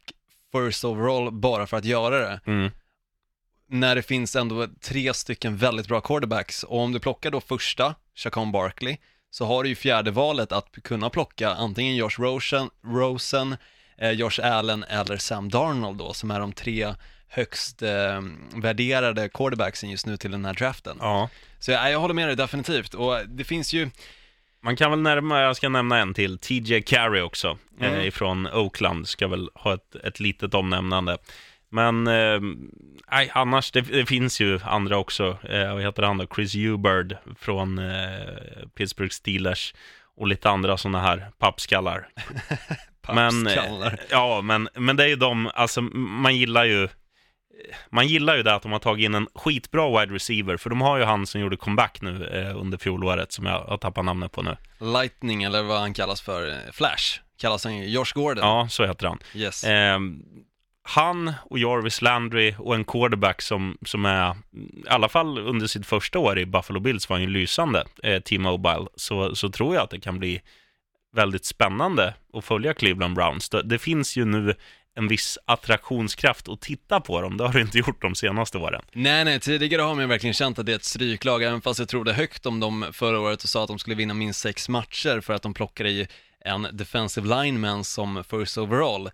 first 0.52 0.86
overall 0.86 1.32
bara 1.32 1.68
för 1.68 1.78
att 1.78 1.86
göra 1.86 2.20
det. 2.20 2.40
Mm. 2.46 2.72
När 3.68 3.96
det 3.96 4.02
finns 4.02 4.36
ändå 4.36 4.68
tre 4.82 5.14
stycken 5.14 5.58
väldigt 5.58 5.88
bra 5.88 6.02
quarterbacks. 6.02 6.64
Och 6.64 6.80
om 6.80 6.92
du 6.92 7.00
plockar 7.00 7.32
då 7.32 7.42
första, 7.42 7.96
Chacon 8.16 8.52
Barkley, 8.52 8.98
så 9.30 9.46
har 9.46 9.64
du 9.64 9.70
ju 9.70 9.76
fjärde 9.76 10.12
valet 10.12 10.52
att 10.52 10.72
kunna 10.84 11.10
plocka 11.10 11.50
antingen 11.50 11.96
Josh 11.96 12.20
Rosen, 12.20 12.70
Rosen 12.86 13.58
eh, 13.98 14.12
Josh 14.12 14.40
Allen 14.44 14.84
eller 14.84 15.18
Sam 15.18 15.50
Darnold 15.50 15.98
då, 15.98 16.14
som 16.14 16.32
är 16.32 16.40
de 16.40 16.54
tre 16.54 16.94
högst 17.28 17.82
eh, 17.82 18.22
värderade 18.56 19.30
quarterbacksen 19.30 19.90
just 19.90 20.06
nu 20.06 20.18
till 20.18 20.32
den 20.32 20.46
här 20.46 20.54
draften. 20.54 20.98
Ja. 21.00 21.30
Så 21.60 21.72
jag, 21.72 21.92
jag 21.92 22.00
håller 22.00 22.14
med 22.14 22.28
dig 22.28 22.36
definitivt. 22.36 22.94
Och 22.94 23.28
det 23.28 23.44
finns 23.44 23.74
ju, 23.74 23.90
Man 24.64 24.76
kan 24.76 24.92
väl 24.92 25.00
närma, 25.02 25.42
jag 25.42 25.56
ska 25.56 25.70
nämna 25.70 25.98
en 25.98 26.14
till, 26.14 26.38
TJ 26.38 26.82
Carey 26.82 27.22
också, 27.22 27.58
Mm. 27.80 27.94
eh, 27.94 28.08
ifrån 28.08 28.48
Oakland, 28.48 29.08
ska 29.08 29.28
väl 29.28 29.50
ha 29.56 29.74
ett, 29.74 29.96
ett 29.96 30.20
litet 30.20 30.54
omnämnande. 30.54 31.18
Men, 31.70 32.08
eh, 32.08 32.40
annars, 33.34 33.72
det, 33.72 33.82
det 33.82 34.06
finns 34.06 34.40
ju 34.42 34.60
andra 34.64 34.98
också, 34.98 35.38
eh, 35.50 35.74
vad 35.74 35.82
heter 35.84 36.04
han 36.04 36.18
då, 36.18 36.28
Chris 36.36 36.56
Hubert 36.56 37.18
från 37.40 37.78
eh, 37.80 38.66
Pittsburgh 38.76 39.12
Steelers 39.12 39.74
och 40.18 40.28
lite 40.28 40.50
andra 40.50 40.78
sådana 40.78 41.02
här 41.02 41.28
pappskallar. 41.40 42.08
Men, 43.14 43.48
eh, 43.48 43.54
pappskallar. 43.56 44.00
ja, 44.10 44.42
men, 44.42 44.70
men 44.76 44.96
det 44.96 45.04
är 45.04 45.08
ju 45.08 45.16
de, 45.16 45.52
alltså 45.54 45.82
man 45.82 46.36
gillar 46.38 46.66
ju 46.66 46.88
man 47.90 48.08
gillar 48.08 48.36
ju 48.36 48.44
det 48.44 48.56
att 48.56 48.62
de 48.62 48.72
har 48.72 48.80
tagit 48.80 49.06
in 49.06 49.16
en 49.16 49.28
skitbra 49.36 50.00
wide 50.00 50.16
receiver, 50.16 50.58
för 50.58 50.70
de 50.70 50.82
har 50.82 50.98
ju 50.98 51.04
han 51.04 51.28
som 51.28 51.42
gjorde 51.42 51.58
comeback 51.58 52.02
nu 52.02 52.28
eh, 52.28 52.60
under 52.60 52.78
fjolåret, 52.78 53.32
som 53.32 53.46
jag 53.46 53.60
har 53.64 53.78
tappat 53.78 54.06
namnet 54.06 54.32
på 54.32 54.42
nu. 54.42 54.58
Lightning 54.80 55.44
eller 55.44 55.64
vad 55.64 55.80
han 55.80 55.94
kallas 55.94 56.22
för, 56.22 56.50
eh, 56.50 56.72
Flash, 56.72 57.20
kallas 57.42 57.64
han 57.64 57.92
Josh 57.92 58.14
Gordon. 58.14 58.44
Ja, 58.44 58.68
så 58.70 58.86
heter 58.86 59.08
han. 59.08 59.20
Yes. 59.34 59.64
Eh, 59.64 60.00
han 60.84 61.34
och 61.50 61.60
Jarvis 61.60 62.02
Landry 62.02 62.56
och 62.58 62.76
en 62.76 62.86
quarterback 62.86 63.42
som, 63.42 63.78
som 63.86 64.06
är, 64.06 64.32
i 64.32 64.90
alla 64.90 65.10
fall 65.10 65.38
under 65.40 65.68
sitt 65.68 65.86
första 65.86 66.20
år 66.20 66.40
i 66.40 66.46
Buffalo 66.46 66.80
Bills 66.80 67.10
var 67.10 67.18
han 67.18 67.24
ju 67.24 67.30
lysande, 67.30 67.86
eh, 68.04 68.22
T-Mobile, 68.22 68.88
så, 68.96 69.36
så 69.36 69.50
tror 69.50 69.76
jag 69.76 69.84
att 69.84 69.90
det 69.90 70.00
kan 70.00 70.20
bli 70.20 70.42
väldigt 71.14 71.46
spännande 71.46 72.14
att 72.34 72.46
följa 72.46 72.74
Cleveland 72.74 73.16
Browns. 73.16 73.50
Det, 73.50 73.64
det 73.64 73.80
finns 73.80 74.18
ju 74.18 74.26
nu 74.26 74.56
en 74.96 75.08
viss 75.08 75.38
attraktionskraft 75.46 76.50
att 76.50 76.62
titta 76.62 77.00
på 77.00 77.22
dem, 77.22 77.38
det 77.38 77.44
har 77.44 77.54
det 77.54 77.62
inte 77.62 77.78
gjort 77.78 78.02
de 78.02 78.16
senaste 78.16 78.58
åren. 78.58 78.82
Nej, 78.94 79.26
nej, 79.26 79.40
tidigare 79.40 79.82
har 79.82 79.96
man 79.96 80.10
verkligen 80.10 80.34
känt 80.34 80.60
att 80.60 80.66
det 80.66 80.72
är 80.72 80.76
ett 80.76 80.84
stryklag, 80.84 81.44
även 81.44 81.62
fast 81.62 81.80
jag 81.80 81.90
trodde 81.90 82.14
högt 82.14 82.46
om 82.46 82.60
dem 82.60 82.86
förra 82.92 83.20
året 83.20 83.44
och 83.44 83.50
sa 83.50 83.64
att 83.64 83.68
de 83.68 83.80
skulle 83.80 83.96
vinna 83.96 84.14
minst 84.14 84.40
sex 84.40 84.70
matcher 84.70 85.22
för 85.22 85.34
att 85.34 85.42
de 85.42 85.54
plockade 85.54 85.90
i 85.90 86.08
en 86.46 86.68
defensive 86.74 87.44
lineman 87.44 87.84
som 87.84 88.24
first 88.24 88.58
overall. 88.58 89.10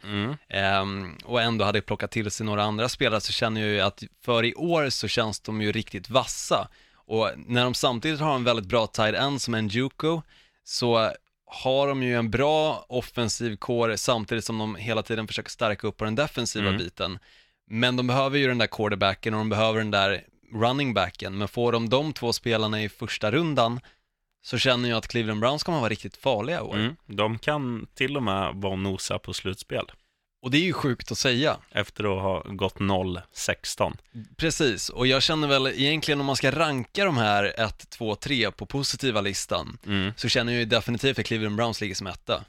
Ehm, 0.50 1.18
och 1.26 1.42
ändå 1.42 1.66
hade 1.66 1.82
plockat 1.82 2.12
till 2.12 2.32
sig 2.32 2.46
några 2.46 2.64
andra 2.64 2.90
spelare 2.90 3.22
så 3.22 3.32
känner 3.32 3.62
jag 3.62 3.70
ju 3.70 3.80
att 3.82 4.04
för 4.26 4.46
i 4.46 4.56
år 4.56 4.90
så 4.90 5.08
känns 5.08 5.40
de 5.40 5.62
ju 5.62 5.72
riktigt 5.72 6.10
vassa. 6.10 6.68
Och 7.08 7.32
när 7.36 7.64
de 7.64 7.74
samtidigt 7.74 8.20
har 8.20 8.36
en 8.36 8.44
väldigt 8.44 8.66
bra 8.66 8.88
tight 8.88 9.16
end 9.16 9.42
som 9.42 9.54
en 9.54 9.70
så 10.64 11.12
har 11.48 11.88
de 11.88 12.04
ju 12.04 12.16
en 12.16 12.32
bra 12.32 12.86
offensiv 12.90 13.56
core 13.58 13.98
samtidigt 13.98 14.46
som 14.46 14.58
de 14.58 14.76
hela 14.76 15.04
tiden 15.04 15.28
försöker 15.28 15.50
stärka 15.50 15.88
upp 15.88 15.98
på 15.98 16.06
den 16.06 16.16
defensiva 16.16 16.68
Mm. 16.68 16.78
biten. 16.78 17.20
Men 17.70 17.96
de 17.96 18.08
behöver 18.08 18.38
ju 18.38 18.48
den 18.48 18.58
där 18.58 18.68
quarterbacken 18.68 19.34
och 19.34 19.38
de 19.40 19.50
behöver 19.50 19.80
den 19.80 19.92
där 19.92 20.24
running 20.54 20.94
backen, 20.94 21.38
men 21.38 21.48
får 21.48 21.72
de 21.72 21.90
de 21.90 22.14
två 22.14 22.34
spelarna 22.34 22.84
i 22.84 22.90
första 22.90 23.32
rundan 23.32 23.80
så 24.42 24.58
känner 24.58 24.90
jag 24.90 24.98
att 24.98 25.08
Cleveland 25.08 25.40
Browns 25.42 25.64
kommer 25.64 25.80
vara 25.80 25.90
riktigt 25.90 26.18
farliga 26.18 26.58
i 26.58 26.62
år. 26.62 26.76
Mm. 26.76 26.96
De 27.06 27.40
kan 27.40 27.88
till 27.94 28.18
och 28.18 28.24
med 28.24 28.54
vara 28.56 28.74
och 28.74 28.80
nosa 28.80 29.20
på 29.20 29.34
slutspel, 29.34 29.86
Och 30.48 30.52
det 30.52 30.58
är 30.58 30.64
ju 30.64 30.74
sjukt 30.74 31.12
att 31.12 31.18
säga. 31.18 31.58
efter 31.72 32.04
att 32.04 32.22
ha 32.22 32.44
gått 32.56 32.76
0-16. 32.76 33.98
Precis, 34.38 34.90
och 34.90 35.08
jag 35.08 35.24
känner 35.24 35.48
väl 35.48 35.68
egentligen 35.68 36.20
om 36.20 36.26
man 36.26 36.36
ska 36.36 36.52
ranka 36.52 37.06
de 37.06 37.18
här 37.18 37.54
1, 37.60 37.90
2, 37.90 38.16
3 38.16 38.52
på 38.52 38.66
positiva 38.66 39.22
listan 39.22 39.78
Mm. 39.86 40.14
så 40.18 40.30
känner 40.30 40.54
jag 40.54 40.60
ju 40.60 40.66
definitivt 40.66 41.20
att 41.20 41.26
Cleveland 41.26 41.56
Browns 41.56 41.82
ligger 41.82 41.96
som 41.96 42.08
etta. 42.08 42.44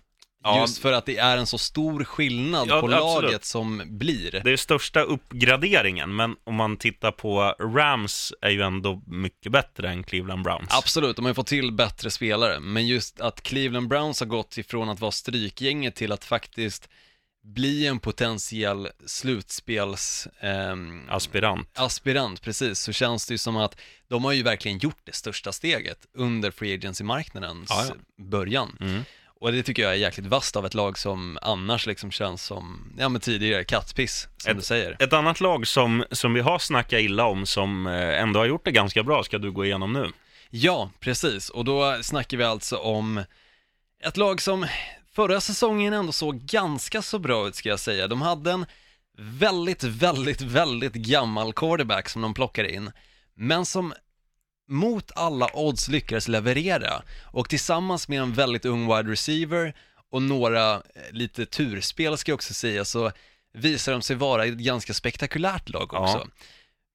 Ja. 0.45 0.61
Just 0.61 0.78
för 0.78 0.93
att 0.93 1.07
det 1.07 1.17
är 1.19 1.37
en 1.37 1.47
så 1.47 1.59
stor 1.59 2.05
skillnad 2.05 2.69
Ja, 2.69 2.81
på 2.81 2.87
absolut. 2.87 3.00
laget 3.23 3.45
som 3.45 3.83
blir. 3.87 4.40
Det 4.44 4.51
är 4.53 4.57
största 4.57 5.01
uppgraderingen, 5.03 6.16
men 6.16 6.37
om 6.44 6.55
man 6.55 6.77
tittar 6.77 7.11
på 7.12 7.55
Rams 7.75 8.33
är 8.40 8.51
ju 8.51 8.62
ändå 8.62 9.03
mycket 9.07 9.53
bättre 9.53 9.90
än 9.90 10.05
Cleveland 10.05 10.42
Browns. 10.44 10.68
Absolut, 10.70 11.16
de 11.16 11.25
har 11.25 11.31
ju 11.31 11.35
fått 11.35 11.46
till 11.46 11.73
bättre 11.73 12.11
spelare, 12.11 12.61
men 12.61 12.87
just 12.87 13.20
att 13.20 13.42
Cleveland 13.42 13.88
Browns 13.88 14.20
har 14.20 14.27
gått 14.27 14.59
ifrån 14.59 14.88
att 14.88 15.01
vara 15.01 15.12
strykgänget 15.12 15.94
till 15.94 16.12
att 16.12 16.25
faktiskt 16.25 16.88
bli 17.55 17.87
en 17.87 17.99
potentiell 18.01 18.89
slutspels... 19.07 20.29
ehm, 20.41 21.03
Aspirant. 21.11 21.69
aspirant, 21.75 22.43
precis, 22.43 22.79
så 22.81 22.93
känns 22.93 23.27
det 23.27 23.35
ju 23.35 23.39
som 23.39 23.57
att 23.57 23.77
de 24.09 24.25
har 24.25 24.33
ju 24.33 24.43
verkligen 24.43 24.79
gjort 24.79 25.01
det 25.05 25.15
största 25.15 25.53
steget 25.53 25.99
under 26.15 26.51
free 26.51 26.75
agency-marknadens 26.75 27.67
Ja, 27.71 27.85
ja. 27.89 27.95
början. 28.25 28.77
Mm. 28.81 29.03
Och 29.41 29.53
det 29.53 29.63
tycker 29.63 29.83
jag 29.83 29.93
är 29.93 29.97
jäkligt 29.97 30.27
vasst 30.27 30.57
av 30.57 30.67
ett 30.67 30.75
lag 30.75 30.99
som 30.99 31.39
annars 31.43 31.87
liksom 31.87 32.11
känns 32.11 32.45
som, 32.45 32.93
ja 32.99 33.09
men 33.09 33.21
tidigare, 33.21 33.65
kattpiss, 33.65 34.29
som 34.37 34.57
du 34.57 34.63
säger. 34.63 34.97
Ett 35.03 35.13
annat 35.13 35.41
lag 35.41 35.67
som, 35.67 36.05
som 36.11 36.35
vi 36.35 36.41
har 36.41 36.59
snackat 36.59 37.01
illa 37.01 37.25
om, 37.27 37.47
som 37.47 37.87
eh, 37.87 38.21
ändå 38.23 38.41
har 38.41 38.47
gjort 38.47 38.65
det 38.65 38.73
ganska 38.73 39.03
bra, 39.03 39.25
ska 39.25 39.39
du 39.39 39.51
gå 39.53 39.65
igenom 39.65 39.93
nu. 39.93 40.13
Ja, 40.51 40.91
precis, 41.01 41.49
och 41.51 41.65
då 41.65 41.99
snackar 42.03 42.37
vi 42.37 42.45
alltså 42.45 42.77
om 42.77 43.25
ett 44.05 44.17
lag 44.17 44.43
som 44.43 44.67
förra 45.18 45.40
säsongen 45.40 45.92
ändå 45.92 46.12
såg 46.12 46.40
ganska 46.40 47.02
så 47.02 47.18
bra 47.18 47.48
ut 47.48 47.54
ska 47.54 47.68
jag 47.68 47.81
säga. 47.81 48.09
De 48.09 48.22
hade 48.22 48.52
en 48.52 48.66
väldigt, 49.18 49.83
väldigt, 49.85 50.40
väldigt 50.40 50.92
gammal 50.92 51.52
quarterback 51.52 52.09
som 52.09 52.22
de 52.22 52.35
plockade 52.35 52.72
in, 52.74 52.90
men 53.35 53.66
som 53.66 53.94
mot 54.68 55.12
alla 55.16 55.48
odds 55.54 55.88
lyckades 55.88 56.28
leverera 56.28 57.02
och 57.24 57.48
tillsammans 57.48 58.09
med 58.09 58.20
en 58.22 58.33
väldigt 58.33 58.64
ung 58.64 58.96
wide 58.96 59.11
receiver 59.12 59.74
och 60.11 60.22
några 60.22 60.74
eh, 60.74 60.81
lite 61.11 61.46
turspel 61.46 62.18
ska 62.18 62.33
jag 62.33 62.35
också 62.37 62.54
säga 62.54 62.85
så 62.85 63.12
visar 63.54 63.92
de 63.92 64.02
sig 64.02 64.16
vara 64.16 64.44
ett 64.44 64.54
ganska 64.59 64.94
spektakulärt 64.94 65.68
lag 65.68 65.90
Ja. 65.92 65.98
också. 65.98 66.28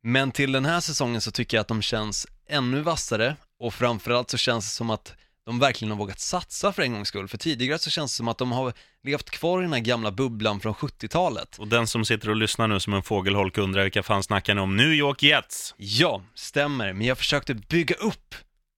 Men 0.03 0.31
till 0.31 0.51
den 0.51 0.65
här 0.65 0.79
säsongen 0.79 1.21
så 1.21 1.31
tycker 1.31 1.57
jag 1.57 1.62
att 1.62 1.67
de 1.67 1.81
känns 1.81 2.27
ännu 2.49 2.81
vassare 2.81 3.36
och 3.59 3.73
framförallt 3.73 4.29
så 4.29 4.38
känns 4.38 4.65
det 4.65 4.71
som 4.75 4.89
att 4.89 5.13
de 5.45 5.60
verkligen 5.60 5.91
har 5.91 5.97
vågat 5.97 6.19
satsa 6.19 6.73
för 6.73 6.82
en 6.84 6.93
gångs 6.93 7.08
skull. 7.08 7.27
För 7.27 7.38
tidigare 7.38 7.79
så 7.79 7.89
känns 7.89 8.12
det 8.12 8.15
som 8.15 8.27
att 8.27 8.38
de 8.38 8.51
har 8.51 8.73
levt 9.03 9.29
kvar 9.29 9.60
i 9.60 9.63
den 9.63 9.73
här 9.73 9.79
gamla 9.79 10.12
bubblan 10.12 10.60
från 10.60 10.73
70-talet. 10.73 11.58
Och 11.58 11.67
den 11.67 11.88
som 11.88 12.06
sitter 12.06 12.29
och 12.29 12.36
lyssnar 12.36 12.67
nu 12.67 12.79
som 12.79 12.93
en 12.93 13.03
fågelholk 13.03 13.58
undrar 13.58 13.84
vilka 13.84 14.03
fan 14.03 14.23
snackar 14.23 14.56
ni 14.56 14.62
om? 14.62 14.75
New 14.75 14.93
York 14.93 15.23
Jets! 15.23 15.75
Ja, 15.77 16.23
stämmer, 16.36 16.93
men 16.93 17.08
jag 17.08 17.17
försökte 17.17 17.53
bygga 17.53 17.95
upp. 17.95 18.36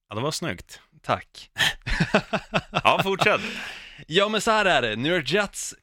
Ja, 0.08 0.14
det 0.14 0.20
var 0.20 0.30
snyggt. 0.30 0.80
Tack. 1.02 1.50
Ja, 2.84 3.00
fortsätt. 3.02 3.40
Ja, 4.06 4.28
men 4.28 4.40
så 4.40 4.50
här 4.50 4.64
är 4.64 4.82
det. 4.82 4.96
New 4.96 5.12
York 5.12 5.32
Jets, 5.32 5.74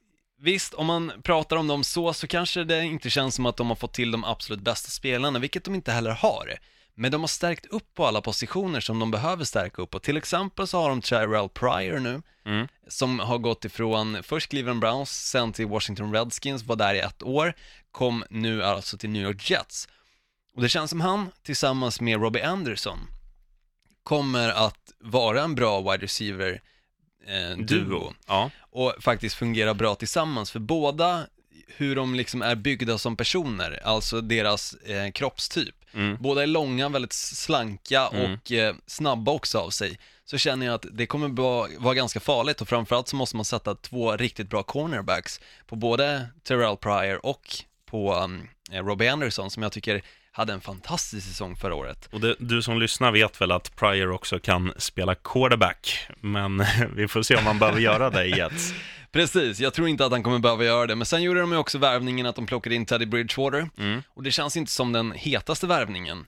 visst, 0.42 0.74
om 0.74 0.86
man 0.86 1.12
pratar 1.24 1.56
om 1.56 1.68
dem 1.68 1.84
så, 1.84 2.14
så 2.14 2.28
kanske 2.28 2.64
det 2.64 2.84
inte 2.84 3.10
känns 3.10 3.36
som 3.36 3.46
att 3.46 3.58
de 3.58 3.68
har 3.68 3.76
fått 3.76 3.94
till 3.94 4.12
de 4.12 4.24
absolut 4.24 4.62
bästa 4.62 4.90
spelarna, 4.90 5.40
vilket 5.40 5.64
de 5.64 5.76
inte 5.76 5.92
heller 5.92 6.12
har. 6.12 6.58
Men 6.96 7.12
de 7.12 7.22
har 7.22 7.28
stärkt 7.28 7.66
upp 7.66 7.94
på 7.94 8.06
alla 8.08 8.22
positioner 8.22 8.80
som 8.80 9.00
de 9.00 9.12
behöver 9.12 9.44
stärka 9.46 9.82
upp 9.82 9.96
och 9.96 10.04
till 10.04 10.18
exempel 10.18 10.68
så 10.68 10.82
har 10.82 10.90
de 10.90 11.02
Tyrell 11.02 11.50
Pryor 11.50 12.00
nu, 12.00 12.22
Mm. 12.46 12.68
som 12.88 13.20
har 13.20 13.38
gått 13.38 13.66
ifrån 13.66 14.24
först 14.24 14.50
Cleveland 14.50 14.80
Browns, 14.80 15.30
sen 15.30 15.54
till 15.54 15.66
Washington 15.68 16.14
Redskins, 16.14 16.64
var 16.64 16.76
där 16.76 16.94
i 16.94 17.00
ett 17.00 17.24
år, 17.24 17.54
kom 17.92 18.24
nu 18.30 18.64
alltså 18.64 18.98
till 18.98 19.10
New 19.10 19.22
York 19.22 19.50
Jets. 19.50 19.88
Och 20.56 20.62
det 20.62 20.70
känns 20.70 20.90
som 20.90 21.02
han, 21.02 21.30
tillsammans 21.44 22.02
med 22.02 22.22
Robbie 22.22 22.42
Anderson, 22.44 23.00
kommer 24.04 24.50
att 24.50 24.92
vara 25.00 25.42
en 25.44 25.56
bra 25.56 25.82
wide 25.92 26.04
receiver 26.04 26.62
eh, 27.28 27.58
duo 27.58 28.14
Ja. 28.28 28.50
och 28.60 28.94
faktiskt 29.00 29.36
fungera 29.36 29.74
bra 29.74 29.96
tillsammans 29.96 30.52
för 30.52 30.60
båda 30.60 31.28
hur 31.68 31.96
de 31.96 32.16
liksom 32.16 32.42
är 32.42 32.56
byggda 32.56 32.98
som 32.98 33.16
personer, 33.18 33.80
alltså 33.84 34.22
deras 34.22 34.74
eh, 34.74 35.12
kroppstyp. 35.12 35.76
Mm. 35.94 36.18
Båda 36.20 36.44
är 36.44 36.48
långa, 36.48 36.90
väldigt 36.90 37.14
slanka 37.14 38.10
Mm. 38.14 38.34
och 38.34 38.52
eh, 38.52 38.76
snabba 38.88 39.32
också 39.32 39.60
av 39.60 39.70
sig. 39.70 40.00
Så 40.26 40.38
känner 40.38 40.66
jag 40.66 40.76
att 40.76 40.86
det 40.92 41.06
kommer 41.06 41.28
vara, 41.28 41.70
vara 41.80 41.94
ganska 41.94 42.20
farligt 42.20 42.62
och 42.62 42.70
framförallt 42.70 43.08
så 43.08 43.16
måste 43.16 43.36
man 43.36 43.46
sätta 43.46 43.76
två 43.76 44.18
riktigt 44.18 44.50
bra 44.50 44.64
cornerbacks 44.64 45.42
på 45.68 45.76
både 45.76 46.28
Terrell 46.44 46.78
Pryor 46.78 47.26
och 47.26 47.42
på 47.86 48.16
um, 48.16 48.48
eh, 48.72 48.86
Robbie 48.86 49.08
Anderson 49.08 49.52
som 49.52 49.64
jag 49.64 49.72
tycker 49.72 50.02
hade 50.32 50.54
en 50.54 50.62
fantastisk 50.62 51.28
säsong 51.28 51.56
förra 51.56 51.76
året. 51.76 52.10
Och 52.12 52.20
det, 52.20 52.36
du 52.40 52.62
som 52.62 52.80
lyssnar 52.80 53.12
vet 53.12 53.42
väl 53.42 53.52
att 53.52 53.76
Pryor 53.76 54.12
också 54.12 54.40
kan 54.40 54.74
spela 54.78 55.16
quarterback, 55.16 56.08
men 56.22 56.66
vi 56.96 57.08
får 57.08 57.22
se 57.24 57.36
om 57.36 57.46
han 57.46 57.60
behöver 57.60 57.80
göra 57.80 58.10
det 58.10 58.26
i 58.26 58.38
Jets. 58.38 58.74
Precis, 59.14 59.60
jag 59.60 59.74
tror 59.74 59.88
inte 59.88 60.06
att 60.06 60.12
han 60.12 60.24
kommer 60.24 60.40
behöva 60.40 60.64
göra 60.64 60.88
det, 60.88 60.96
men 60.96 61.06
sen 61.06 61.24
gjorde 61.24 61.40
de 61.40 61.52
ju 61.52 61.58
också 61.58 61.78
värvningen 61.78 62.26
att 62.26 62.36
de 62.36 62.46
plockade 62.46 62.76
in 62.76 62.86
Teddy 62.86 63.06
Bridgewater 63.06 63.70
Mm. 63.78 64.04
och 64.08 64.24
det 64.24 64.32
känns 64.32 64.58
inte 64.58 64.72
som 64.72 64.92
den 64.92 65.12
hetaste 65.12 65.68
värvningen. 65.68 66.26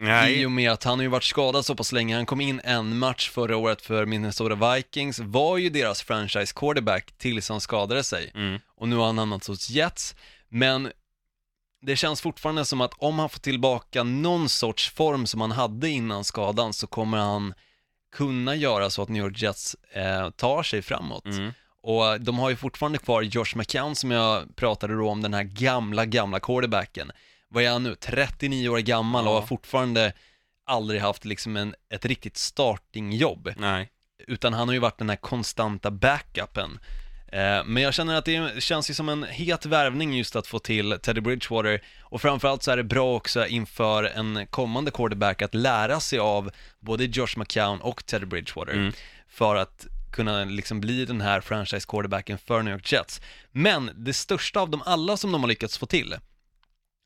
Nej, 0.00 0.40
I 0.42 0.46
och 0.46 0.50
med 0.50 0.70
att 0.70 0.84
han 0.84 0.98
har 0.98 1.02
ju 1.02 1.08
varit 1.08 1.24
skadad 1.24 1.64
så 1.64 1.74
pass 1.74 1.92
länge, 1.92 2.16
han 2.16 2.26
kom 2.26 2.40
in 2.40 2.60
en 2.64 2.98
match 2.98 3.30
förra 3.30 3.56
året 3.56 3.82
för 3.82 4.06
Minnesota 4.06 4.74
Vikings, 4.74 5.18
var 5.18 5.56
ju 5.58 5.70
deras 5.70 6.02
franchise 6.02 6.52
quarterback 6.56 7.12
tills 7.18 7.48
han 7.48 7.60
skadade 7.60 8.04
sig. 8.04 8.32
Mm. 8.34 8.60
Och 8.76 8.88
nu 8.88 8.96
har 8.96 9.06
han 9.06 9.18
hamnat 9.18 9.46
hos 9.46 9.70
Jets, 9.70 10.16
men 10.48 10.92
det 11.82 11.96
känns 11.96 12.20
fortfarande 12.20 12.64
som 12.64 12.80
att 12.80 12.92
om 12.98 13.18
han 13.18 13.28
får 13.28 13.40
tillbaka 13.40 14.02
någon 14.02 14.48
sorts 14.48 14.90
form 14.90 15.26
som 15.26 15.40
han 15.40 15.50
hade 15.52 15.88
innan 15.88 16.24
skadan 16.24 16.72
så 16.72 16.86
kommer 16.86 17.18
han 17.18 17.54
kunna 18.16 18.54
göra 18.54 18.90
så 18.90 19.02
att 19.02 19.08
New 19.08 19.22
York 19.24 19.42
Jets 19.42 19.76
eh, 19.92 20.30
tar 20.30 20.62
sig 20.62 20.82
framåt. 20.82 21.24
Mm. 21.24 21.52
Och 21.82 22.20
de 22.20 22.38
har 22.38 22.50
ju 22.50 22.56
fortfarande 22.56 22.98
kvar 22.98 23.22
Josh 23.22 23.56
McCown 23.56 23.94
som 23.96 24.10
jag 24.10 24.56
pratade 24.56 24.94
då 24.96 25.08
om, 25.10 25.22
den 25.22 25.34
här 25.34 25.42
gamla, 25.42 26.04
gamla 26.04 26.40
quarterbacken. 26.40 27.12
Vad 27.48 27.64
är 27.64 27.70
han 27.70 27.82
nu? 27.82 27.94
39 27.94 28.68
år 28.68 28.78
gammal 28.78 29.26
och 29.26 29.32
Ja. 29.34 29.40
har 29.40 29.46
fortfarande 29.46 30.12
aldrig 30.66 31.00
haft 31.00 31.24
liksom 31.24 31.56
en, 31.56 31.74
ett 31.94 32.04
riktigt 32.04 32.36
startingjobb. 32.36 33.52
nej. 33.56 33.90
Utan 34.26 34.52
han 34.54 34.68
har 34.68 34.72
ju 34.72 34.78
varit 34.80 34.98
den 34.98 35.08
här 35.08 35.16
konstanta 35.16 35.90
backupen. 35.90 36.78
Eh, 37.32 37.64
Men 37.64 37.82
jag 37.82 37.94
känner 37.94 38.14
att 38.14 38.24
det 38.24 38.62
känns 38.62 38.90
ju 38.90 38.94
som 38.94 39.08
en 39.08 39.24
het 39.24 39.66
värvning 39.66 40.14
just 40.16 40.36
att 40.36 40.46
få 40.46 40.58
till 40.58 40.98
Teddy 41.02 41.20
Bridgewater 41.20 41.80
och 42.02 42.22
framförallt 42.22 42.62
så 42.62 42.70
är 42.70 42.76
det 42.76 42.84
bra 42.84 43.14
också 43.16 43.46
inför 43.46 44.04
en 44.04 44.46
kommande 44.50 44.90
quarterback 44.90 45.42
att 45.42 45.54
lära 45.54 46.00
sig 46.00 46.18
av 46.18 46.50
både 46.80 47.04
Josh 47.04 47.36
McCown 47.36 47.80
och 47.80 48.06
Teddy 48.06 48.26
Bridgewater 48.26 48.72
Mm. 48.72 48.92
för 49.28 49.56
att 49.56 49.86
kunna 50.10 50.44
liksom 50.44 50.80
bli 50.80 51.04
den 51.04 51.20
här 51.20 51.40
franchise 51.40 51.86
quarterbacken 51.88 52.38
för 52.38 52.62
New 52.62 52.74
York 52.74 52.92
Jets. 52.92 53.20
Men 53.52 53.90
det 53.96 54.12
största 54.12 54.60
av 54.60 54.70
dem 54.70 54.82
alla 54.86 55.16
som 55.16 55.32
de 55.32 55.40
har 55.40 55.48
lyckats 55.48 55.78
få 55.78 55.86
till, 55.86 56.16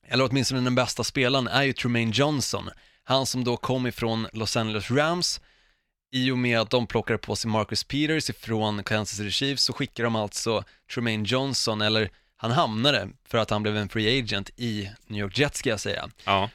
eller 0.08 0.28
åtminstone 0.30 0.60
den 0.60 0.74
bästa 0.74 1.04
spelaren, 1.04 1.48
är 1.48 1.62
ju 1.62 1.72
Tremaine 1.72 2.10
Johnson. 2.10 2.70
Han 3.04 3.26
som 3.26 3.44
då 3.44 3.56
kom 3.56 3.86
ifrån 3.86 4.26
Los 4.32 4.56
Angeles 4.56 4.90
Rams, 4.90 5.40
i 6.12 6.30
och 6.30 6.38
med 6.38 6.60
att 6.60 6.70
de 6.70 6.86
plockade 6.86 7.18
på 7.18 7.36
sig 7.36 7.50
Marcus 7.50 7.84
Peters 7.84 8.30
ifrån 8.30 8.84
Kansas 8.84 9.16
City 9.16 9.30
Chiefs 9.30 9.62
så 9.62 9.72
skickar 9.72 10.04
de 10.04 10.16
alltså 10.16 10.64
Tremaine 10.94 11.24
Johnson, 11.24 11.80
eller 11.80 12.10
han 12.36 12.50
hamnade 12.50 13.08
för 13.28 13.38
att 13.38 13.50
han 13.50 13.62
blev 13.62 13.76
en 13.76 13.88
free 13.88 14.18
agent 14.18 14.50
i 14.56 14.90
New 15.06 15.20
York 15.20 15.38
Jets 15.38 15.58
ska 15.58 15.70
jag 15.70 15.80
säga. 15.80 16.10
Ja. 16.24 16.50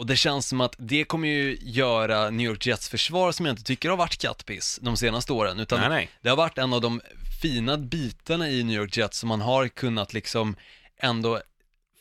Och 0.00 0.06
det 0.06 0.16
känns 0.16 0.48
som 0.48 0.60
att 0.60 0.74
det 0.78 1.04
kommer 1.04 1.28
ju 1.28 1.58
göra 1.60 2.30
New 2.30 2.46
York 2.46 2.66
Jets 2.66 2.88
försvar 2.88 3.32
som 3.32 3.46
jag 3.46 3.52
inte 3.52 3.62
tycker 3.62 3.90
har 3.90 3.96
varit 3.96 4.18
kattpiss 4.18 4.78
de 4.82 4.96
senaste 4.96 5.32
åren, 5.32 5.60
utan 5.60 5.80
Nej, 5.80 5.88
nej. 5.88 6.10
det 6.20 6.28
har 6.28 6.36
varit 6.36 6.58
en 6.58 6.72
av 6.72 6.80
de 6.80 7.00
fina 7.42 7.78
bitarna 7.78 8.48
i 8.48 8.64
New 8.64 8.76
York 8.76 8.96
Jets 8.96 9.18
som 9.18 9.28
man 9.28 9.40
har 9.40 9.68
kunnat 9.68 10.12
liksom 10.12 10.56
ändå 11.00 11.40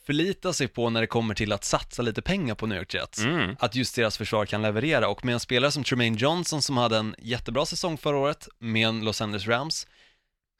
förlita 0.06 0.54
sig 0.54 0.68
på 0.68 0.90
när 0.90 1.02
det 1.02 1.08
kommer 1.08 1.36
till 1.36 1.52
att 1.52 1.64
satsa 1.64 2.02
lite 2.02 2.22
pengar 2.22 2.56
på 2.56 2.68
New 2.68 2.78
York 2.78 2.94
Jets. 2.94 3.20
Mm. 3.20 3.56
Att 3.60 3.76
just 3.76 3.96
deras 3.96 4.18
försvar 4.18 4.46
kan 4.46 4.62
leverera 4.62 5.08
och 5.08 5.26
med 5.26 5.34
en 5.34 5.40
spelare 5.40 5.72
som 5.72 5.84
Tremaine 5.84 6.16
Johnson 6.16 6.62
som 6.62 6.78
hade 6.78 6.98
en 6.98 7.16
jättebra 7.18 7.66
säsong 7.66 7.98
förra 7.98 8.18
året 8.18 8.48
med 8.60 8.88
en 8.88 9.06
Los 9.06 9.22
Angeles 9.22 9.48
Rams 9.48 9.88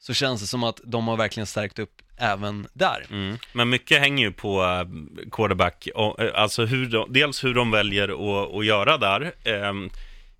så 0.00 0.14
känns 0.14 0.40
det 0.40 0.46
som 0.46 0.64
att 0.64 0.80
de 0.84 1.08
har 1.08 1.16
verkligen 1.16 1.46
stärkt 1.46 1.78
upp 1.78 2.02
även 2.16 2.66
där. 2.72 3.06
Mm. 3.10 3.36
Men 3.52 3.68
mycket 3.68 4.00
hänger 4.00 4.24
ju 4.24 4.32
på 4.32 4.62
eh, 4.62 4.84
quarterback, 5.30 5.86
eh, 5.86 6.30
alltså 6.34 6.64
hur 6.64 6.86
de, 6.86 7.12
dels 7.12 7.44
hur 7.44 7.54
de 7.54 7.70
väljer 7.70 8.08
att, 8.08 8.54
att 8.54 8.66
göra 8.66 8.96
där. 8.96 9.32
Ehm, 9.44 9.90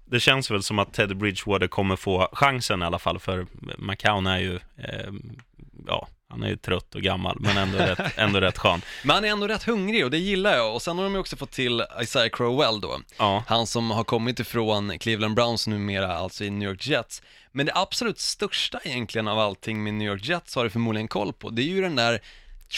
det 0.07 0.21
känns 0.21 0.51
väl 0.51 0.63
som 0.63 0.79
att 0.79 0.93
Teddy 0.93 1.15
Bridgewater 1.15 1.67
kommer 1.67 1.97
få 1.97 2.29
chansen 2.33 2.83
i 2.83 2.85
alla 2.85 2.99
fall, 2.99 3.19
för 3.19 3.47
McCown 3.79 4.27
är 4.27 4.39
ju, 4.39 4.59
ehm, 4.79 5.39
ja, 5.87 6.09
han 6.31 6.43
är 6.43 6.49
ju 6.49 6.57
trött 6.57 6.95
och 6.95 7.03
gammal, 7.03 7.37
men 7.41 7.57
ändå 7.57 7.79
rätt, 7.79 7.99
ändå 8.17 8.41
rätt 8.41 8.59
skön. 8.59 8.83
Men 9.05 9.15
han 9.15 9.25
är 9.25 9.29
ändå 9.29 9.49
rätt 9.49 9.63
hungrig 9.63 10.05
och 10.05 10.11
det 10.11 10.19
gillar 10.19 10.57
jag 10.57 10.75
och 10.75 10.83
sen 10.83 10.97
har 10.99 11.05
de 11.05 11.13
ju 11.13 11.19
också 11.21 11.37
fått 11.37 11.51
till 11.51 11.85
Isaiah 12.03 12.29
Crowell 12.33 12.81
då. 12.81 13.01
Ja, 13.19 13.45
Han 13.47 13.67
som 13.67 13.91
har 13.91 14.05
kommit 14.05 14.41
ifrån 14.41 14.99
Cleveland 14.99 15.35
Browns 15.35 15.67
numera, 15.67 16.17
alltså 16.17 16.45
i 16.45 16.51
New 16.51 16.69
York 16.69 16.87
Jets. 16.87 17.23
Men 17.53 17.67
det 17.67 17.73
absolut 17.75 18.19
största 18.19 18.81
egentligen 18.85 19.29
av 19.29 19.39
allting 19.39 19.83
med 19.85 19.95
New 19.95 20.09
York 20.09 20.25
Jets 20.25 20.55
har 20.55 20.65
du 20.65 20.71
förmodligen 20.71 21.09
koll 21.09 21.33
på. 21.33 21.51
Det 21.51 21.63
är 21.63 21.67
ju 21.67 21.81
den 21.83 21.97
där 21.97 22.21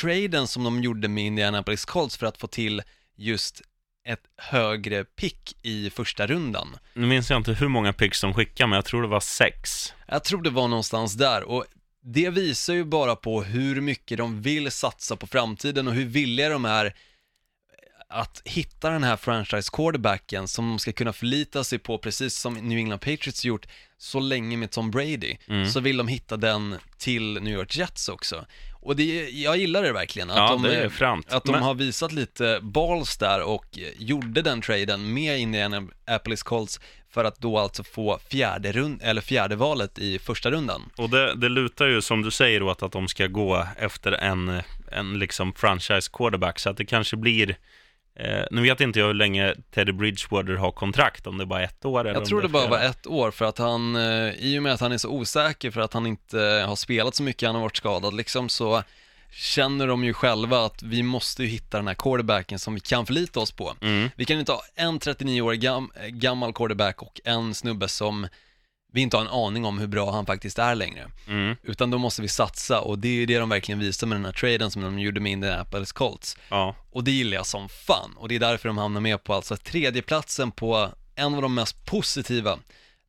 traden 0.01 0.47
som 0.47 0.65
de 0.65 0.83
gjorde 0.83 1.09
med 1.09 1.25
Indianapolis 1.25 1.85
Colts 1.85 2.17
för 2.17 2.27
att 2.27 2.39
få 2.39 2.47
till 2.47 2.83
just 3.17 3.63
ett 4.09 4.23
högre 4.37 5.05
pick 5.05 5.57
i 5.63 5.91
första 5.91 6.27
rundan. 6.27 6.77
nu 6.95 7.07
minns 7.07 7.31
jag 7.31 7.37
inte 7.37 7.53
hur 7.53 7.69
många 7.69 7.93
picks 7.93 8.21
de 8.21 8.35
skickade, 8.35 8.69
men 8.69 8.77
jag 8.77 8.85
tror 8.85 9.03
det 9.03 9.09
var 9.09 9.21
sex. 9.21 9.95
Jag 10.07 10.25
tror 10.25 10.43
det 10.43 10.51
var 10.51 10.69
någonstans 10.69 11.15
där 11.15 11.43
och 11.43 11.65
det 12.05 12.31
visar 12.31 12.75
ju 12.75 12.85
bara 12.85 13.17
på 13.17 13.43
hur 13.43 13.81
mycket 13.81 14.19
de 14.19 14.43
vill 14.43 14.71
satsa 14.71 15.17
på 15.17 15.27
framtiden 15.27 15.89
och 15.89 15.95
hur 15.95 16.05
villiga 16.05 16.49
de 16.49 16.65
är 16.65 16.95
att 18.09 18.43
hitta 18.45 18.91
den 18.91 19.03
här 19.05 19.17
franchise 19.17 19.71
quarterbacken 19.73 20.49
som 20.49 20.69
de 20.69 20.79
ska 20.79 20.93
kunna 20.93 21.13
förlita 21.13 21.65
sig 21.65 21.79
på, 21.79 21.99
precis 21.99 22.35
som 22.39 22.55
New 22.55 22.79
England 22.79 22.99
Patriots 22.99 23.45
gjort 23.45 23.67
så 23.99 24.21
länge 24.21 24.57
med 24.57 24.71
Tom 24.71 24.91
Brady, 24.91 25.37
Mm. 25.49 25.67
så 25.71 25.81
vill 25.81 25.97
de 25.97 26.09
hitta 26.09 26.37
den 26.37 26.77
till 26.99 27.33
New 27.43 27.55
York 27.55 27.77
Jets 27.77 28.09
också. 28.09 28.47
Och 28.83 28.97
det, 28.97 29.31
jag 29.31 29.57
gillar 29.57 29.83
det 29.83 29.93
verkligen, 29.93 30.31
att 30.31 30.37
Ja, 30.37 30.49
de, 30.49 30.63
det 30.63 30.77
är 30.77 31.35
att 31.37 31.45
de 31.45 31.53
Men- 31.53 31.63
har 31.63 31.75
visat 31.75 32.13
lite 32.13 32.59
balls 32.63 33.17
där 33.17 33.43
och 33.43 33.79
gjorde 33.97 34.43
den 34.43 34.61
traden 34.61 35.15
med 35.15 35.39
Indianapolis 35.39 36.43
Colts 36.43 36.81
för 37.11 37.25
att 37.25 37.39
då 37.39 37.59
alltså 37.59 37.85
få 37.85 38.19
fjärde, 38.31 38.73
rund, 38.73 39.01
eller 39.03 39.21
fjärde 39.21 39.57
valet 39.57 39.99
i 39.99 40.19
första 40.19 40.51
rundan. 40.51 40.91
Och 40.97 41.11
det, 41.11 41.35
det 41.35 41.49
lutar 41.49 41.87
ju 41.87 42.03
som 42.03 42.23
du 42.23 42.31
säger 42.31 42.63
åt 42.63 42.83
att 42.83 42.93
de 42.93 43.09
ska 43.09 43.27
gå 43.27 43.67
efter 43.79 44.13
en, 44.13 44.63
en 44.93 45.19
liksom 45.19 45.53
franchise 45.53 46.11
quarterback, 46.13 46.59
så 46.59 46.71
att 46.71 46.77
det 46.77 46.85
kanske 46.85 47.17
blir 47.17 47.57
Eh, 48.15 48.45
nu 48.51 48.63
vet 48.63 48.81
inte 48.81 48.99
jag 48.99 49.07
hur 49.07 49.15
länge 49.15 49.55
Teddy 49.75 49.93
Bridgewater 49.93 50.55
har 50.55 50.73
kontrakt, 50.73 51.27
om 51.27 51.39
det 51.39 51.45
är 51.45 51.47
bara 51.47 51.63
ett 51.63 51.85
år 51.85 52.01
eller 52.01 52.15
Jag 52.15 52.25
tror 52.25 52.41
det 52.41 52.47
är 52.47 52.49
bara 52.49 52.69
var 52.69 52.79
ett 52.79 53.07
år 53.07 53.31
för 53.31 53.45
att 53.45 53.59
han, 53.59 53.97
eh, 53.97 54.35
i 54.39 54.59
och 54.59 54.63
med 54.63 54.73
att 54.73 54.81
han 54.81 54.93
är 54.93 54.99
så 54.99 55.09
osäker 55.09 55.71
för 55.71 55.81
att 55.81 55.93
han 55.93 56.07
inte 56.07 56.39
har 56.67 56.77
spelat 56.77 57.15
så 57.15 57.23
mycket, 57.23 57.47
han 57.47 57.55
har 57.55 57.63
varit 57.63 57.77
skadad 57.77 58.15
liksom, 58.15 58.49
så 58.49 58.83
känner 59.33 59.87
de 59.87 60.05
ju 60.05 60.13
själva 60.13 60.65
att 60.65 60.83
vi 60.83 61.03
måste 61.03 61.43
ju 61.43 61.49
hitta 61.49 61.77
den 61.77 61.87
här 61.87 61.95
quarterbacken 61.95 62.59
som 62.59 62.75
vi 62.75 62.81
kan 62.81 63.07
förlita 63.07 63.41
oss 63.41 63.53
på. 63.53 63.75
Mm. 63.81 64.11
Vi 64.17 64.25
kan 64.25 64.39
inte 64.39 64.53
ha 64.53 64.63
en 64.75 64.99
39-årig 64.99 65.61
gam, 65.61 65.91
eh, 66.01 66.07
gammal 66.07 66.53
quarterback 66.53 67.03
och 67.03 67.21
en 67.25 67.55
snubbe 67.55 67.89
som 67.89 68.27
vi 68.93 69.01
inte 69.01 69.17
har 69.17 69.25
en 69.25 69.31
aning 69.31 69.65
om 69.65 69.79
hur 69.79 69.87
bra 69.87 70.13
han 70.13 70.27
faktiskt 70.27 70.59
är 70.59 70.75
längre. 70.75 71.11
Mm. 71.29 71.57
Utan 71.63 71.91
då 71.91 71.99
måste 71.99 72.23
vi 72.23 72.29
satsa 72.29 72.81
och 72.81 72.99
det 72.99 73.09
är 73.09 73.13
ju 73.13 73.27
det 73.27 73.39
de 73.39 73.49
verkligen 73.49 73.79
visar 73.79 74.07
med 74.07 74.17
den 74.17 74.25
här 74.25 74.33
traden 74.33 74.71
som 74.71 74.83
de 74.83 74.99
gjorde 74.99 75.21
med 75.21 75.33
Indianapolis 75.33 75.93
Colts. 75.93 76.37
Ja. 76.49 76.77
Och 76.91 77.05
det 77.05 77.11
gillar 77.11 77.37
jag 77.37 77.47
som 77.47 77.69
fan 77.69 78.13
och 78.17 78.29
det 78.29 78.35
är 78.35 78.41
därför 78.41 78.69
de 78.69 78.79
hamnar 78.79 79.01
med 79.01 79.25
på 79.25 79.35
alltså 79.35 79.57
tredjeplatsen 79.57 80.51
på 80.51 80.89
en 81.15 81.35
av 81.35 81.43
de 81.43 81.55
mest 81.55 81.87
positiva 81.87 82.59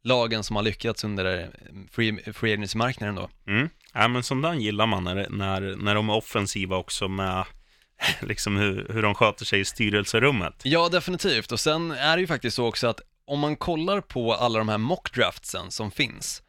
lagen 0.04 0.44
som 0.44 0.56
har 0.56 0.64
lyckats 0.64 1.04
under 1.04 1.40
eh, 1.40 1.48
free, 1.92 2.34
free 2.34 2.54
agency-marknaden 2.54 3.16
då. 3.16 3.30
Mm. 3.48 3.70
Ja, 3.94 4.08
men 4.08 4.42
där 4.42 4.54
gillar 4.54 4.86
man 4.86 5.04
när, 5.04 5.30
när, 5.30 5.76
när 5.76 5.96
de 5.96 6.10
är 6.10 6.14
offensiva 6.14 6.78
också 6.78 7.08
med 7.08 7.46
liksom 8.22 8.58
hur, 8.58 8.88
hur 8.90 9.02
de 9.02 9.16
sköter 9.16 9.46
sig 9.46 9.60
i 9.60 9.66
styrelserummet. 9.66 10.62
Ja, 10.64 10.90
definitivt. 10.90 11.52
Och 11.52 11.60
sen 11.60 11.92
är 11.92 12.18
det 12.18 12.22
ju 12.22 12.28
faktiskt 12.28 12.56
så 12.56 12.68
också 12.68 12.88
att 12.88 13.02
om 13.34 13.40
man 13.40 13.56
kollar 13.56 14.02
på 14.02 14.34
alla 14.34 14.60
de 14.60 14.70
här 14.70 14.78
mockdraftsen 14.78 15.72
som 15.72 15.92
finns, 15.92 16.42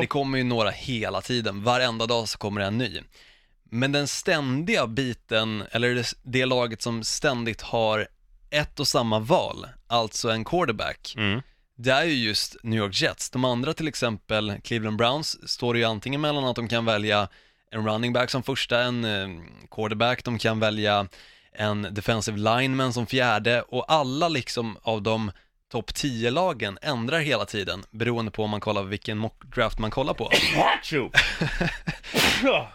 det 0.00 0.06
kommer 0.06 0.38
ju 0.38 0.44
några 0.44 0.70
hela 0.70 1.20
tiden, 1.20 1.62
varenda 1.64 2.06
dag 2.06 2.28
så 2.28 2.38
kommer 2.38 2.60
det 2.60 2.66
en 2.66 2.78
ny. 2.78 3.00
Men 3.70 3.92
den 3.92 4.08
ständiga 4.08 4.86
biten, 4.86 5.64
eller 5.70 5.94
det, 5.94 6.12
det 6.22 6.46
laget 6.46 6.82
som 6.82 7.04
ständigt 7.04 7.62
har 7.62 8.08
ett 8.50 8.80
och 8.80 8.88
samma 8.88 9.18
val, 9.18 9.66
alltså 9.86 10.30
en 10.30 10.44
quarterback, 10.44 11.14
Mm. 11.16 11.42
det 11.76 11.90
är 11.90 12.04
ju 12.04 12.14
just 12.14 12.56
New 12.62 12.78
York 12.78 13.00
Jets. 13.02 13.30
De 13.30 13.44
andra 13.44 13.74
till 13.74 13.88
exempel, 13.88 14.54
Cleveland 14.64 14.96
Browns, 14.96 15.50
står 15.50 15.74
det 15.74 15.80
ju 15.80 15.84
antingen 15.86 16.20
mellan 16.20 16.44
att 16.44 16.56
de 16.56 16.68
kan 16.68 16.84
välja 16.84 17.28
en 17.70 17.86
running 17.88 18.12
back 18.12 18.30
som 18.30 18.42
första, 18.42 18.80
en 18.82 19.04
eh, 19.04 19.28
quarterback, 19.70 20.24
de 20.24 20.38
kan 20.38 20.60
välja 20.60 21.06
en 21.52 21.82
defensive 21.82 22.38
lineman 22.38 22.92
som 22.92 23.06
fjärde 23.06 23.62
och 23.62 23.92
alla 23.92 24.28
liksom 24.28 24.76
av 24.82 25.02
de 25.02 25.30
topp 25.72 25.90
10-lagen 25.90 26.78
ändrar 26.82 27.18
hela 27.18 27.44
tiden 27.44 27.84
beroende 27.90 28.30
på 28.30 28.44
om 28.44 28.50
man 28.50 28.60
kollar 28.60 28.82
vilken 28.82 29.18
mockdraft 29.18 29.78
man 29.78 29.90
kollar 29.90 30.14
på. 30.14 30.30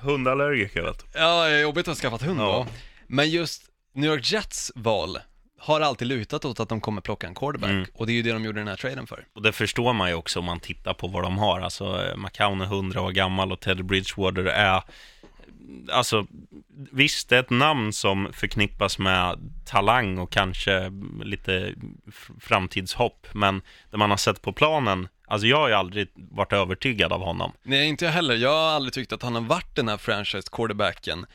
Hundallergiker 0.02 0.82
vet 0.84 1.00
du. 1.00 1.06
Ja, 1.20 1.50
jobbigt 1.50 1.88
att 1.88 1.88
ha 1.88 1.96
skaffat 2.10 2.22
hund 2.22 2.40
Ja. 2.40 2.44
då. 2.46 2.68
Men 3.08 3.30
just 3.30 3.62
New 3.96 4.10
York 4.12 4.32
Jets 4.32 4.72
val 4.76 5.18
har 5.60 5.82
alltid 5.82 6.08
lutat 6.08 6.46
åt 6.46 6.60
att 6.60 6.70
de 6.70 6.82
kommer 6.82 7.02
plocka 7.02 7.28
en 7.28 7.36
quarterback 7.36 7.70
Mm. 7.70 7.86
och 7.94 8.06
det 8.08 8.12
är 8.12 8.16
ju 8.16 8.22
det 8.22 8.32
de 8.32 8.46
gjorde 8.46 8.60
den 8.60 8.68
här 8.68 8.76
traden 8.76 9.08
för. 9.08 9.26
Och 9.36 9.42
det 9.42 9.52
förstår 9.52 9.94
man 9.94 10.10
ju 10.10 10.16
också 10.16 10.40
om 10.40 10.46
man 10.46 10.60
tittar 10.60 10.94
på 10.94 11.08
vad 11.08 11.24
de 11.24 11.38
har. 11.38 11.62
Alltså, 11.62 12.06
eh, 12.06 12.18
McCown 12.18 12.62
är 12.62 12.66
100 12.66 13.02
år 13.02 13.12
gammal 13.12 13.52
och 13.52 13.60
Teddy 13.60 13.84
Bridgewater 13.84 14.46
är... 14.46 14.82
Alltså, 15.92 16.28
visst, 16.92 17.30
det 17.30 17.36
är 17.36 17.40
ett 17.40 17.50
namn 17.50 17.94
som 17.94 18.30
förknippas 18.34 18.98
med 19.00 19.40
talang 19.66 20.18
och 20.18 20.32
kanske 20.32 20.92
lite 21.24 21.74
framtidshopp, 22.40 23.28
men 23.34 23.62
det 23.92 23.98
man 23.98 24.10
har 24.10 24.18
sett 24.18 24.42
på 24.42 24.54
planen, 24.54 25.08
alltså 25.28 25.48
jag 25.48 25.58
har 25.58 25.68
ju 25.68 25.74
aldrig 25.74 26.08
varit 26.16 26.54
övertygad 26.54 27.14
av 27.14 27.22
honom. 27.22 27.52
Nej, 27.64 27.88
inte 27.88 28.06
jag 28.06 28.12
heller. 28.12 28.36
Jag 28.36 28.50
har 28.50 28.72
aldrig 28.72 28.94
tyckt 28.94 29.14
att 29.14 29.24
han 29.24 29.36
har 29.36 29.42
varit 29.42 29.76
den 29.76 29.88
här 29.88 29.98
franchise 29.98 30.48
quarterbacken. 30.52 31.26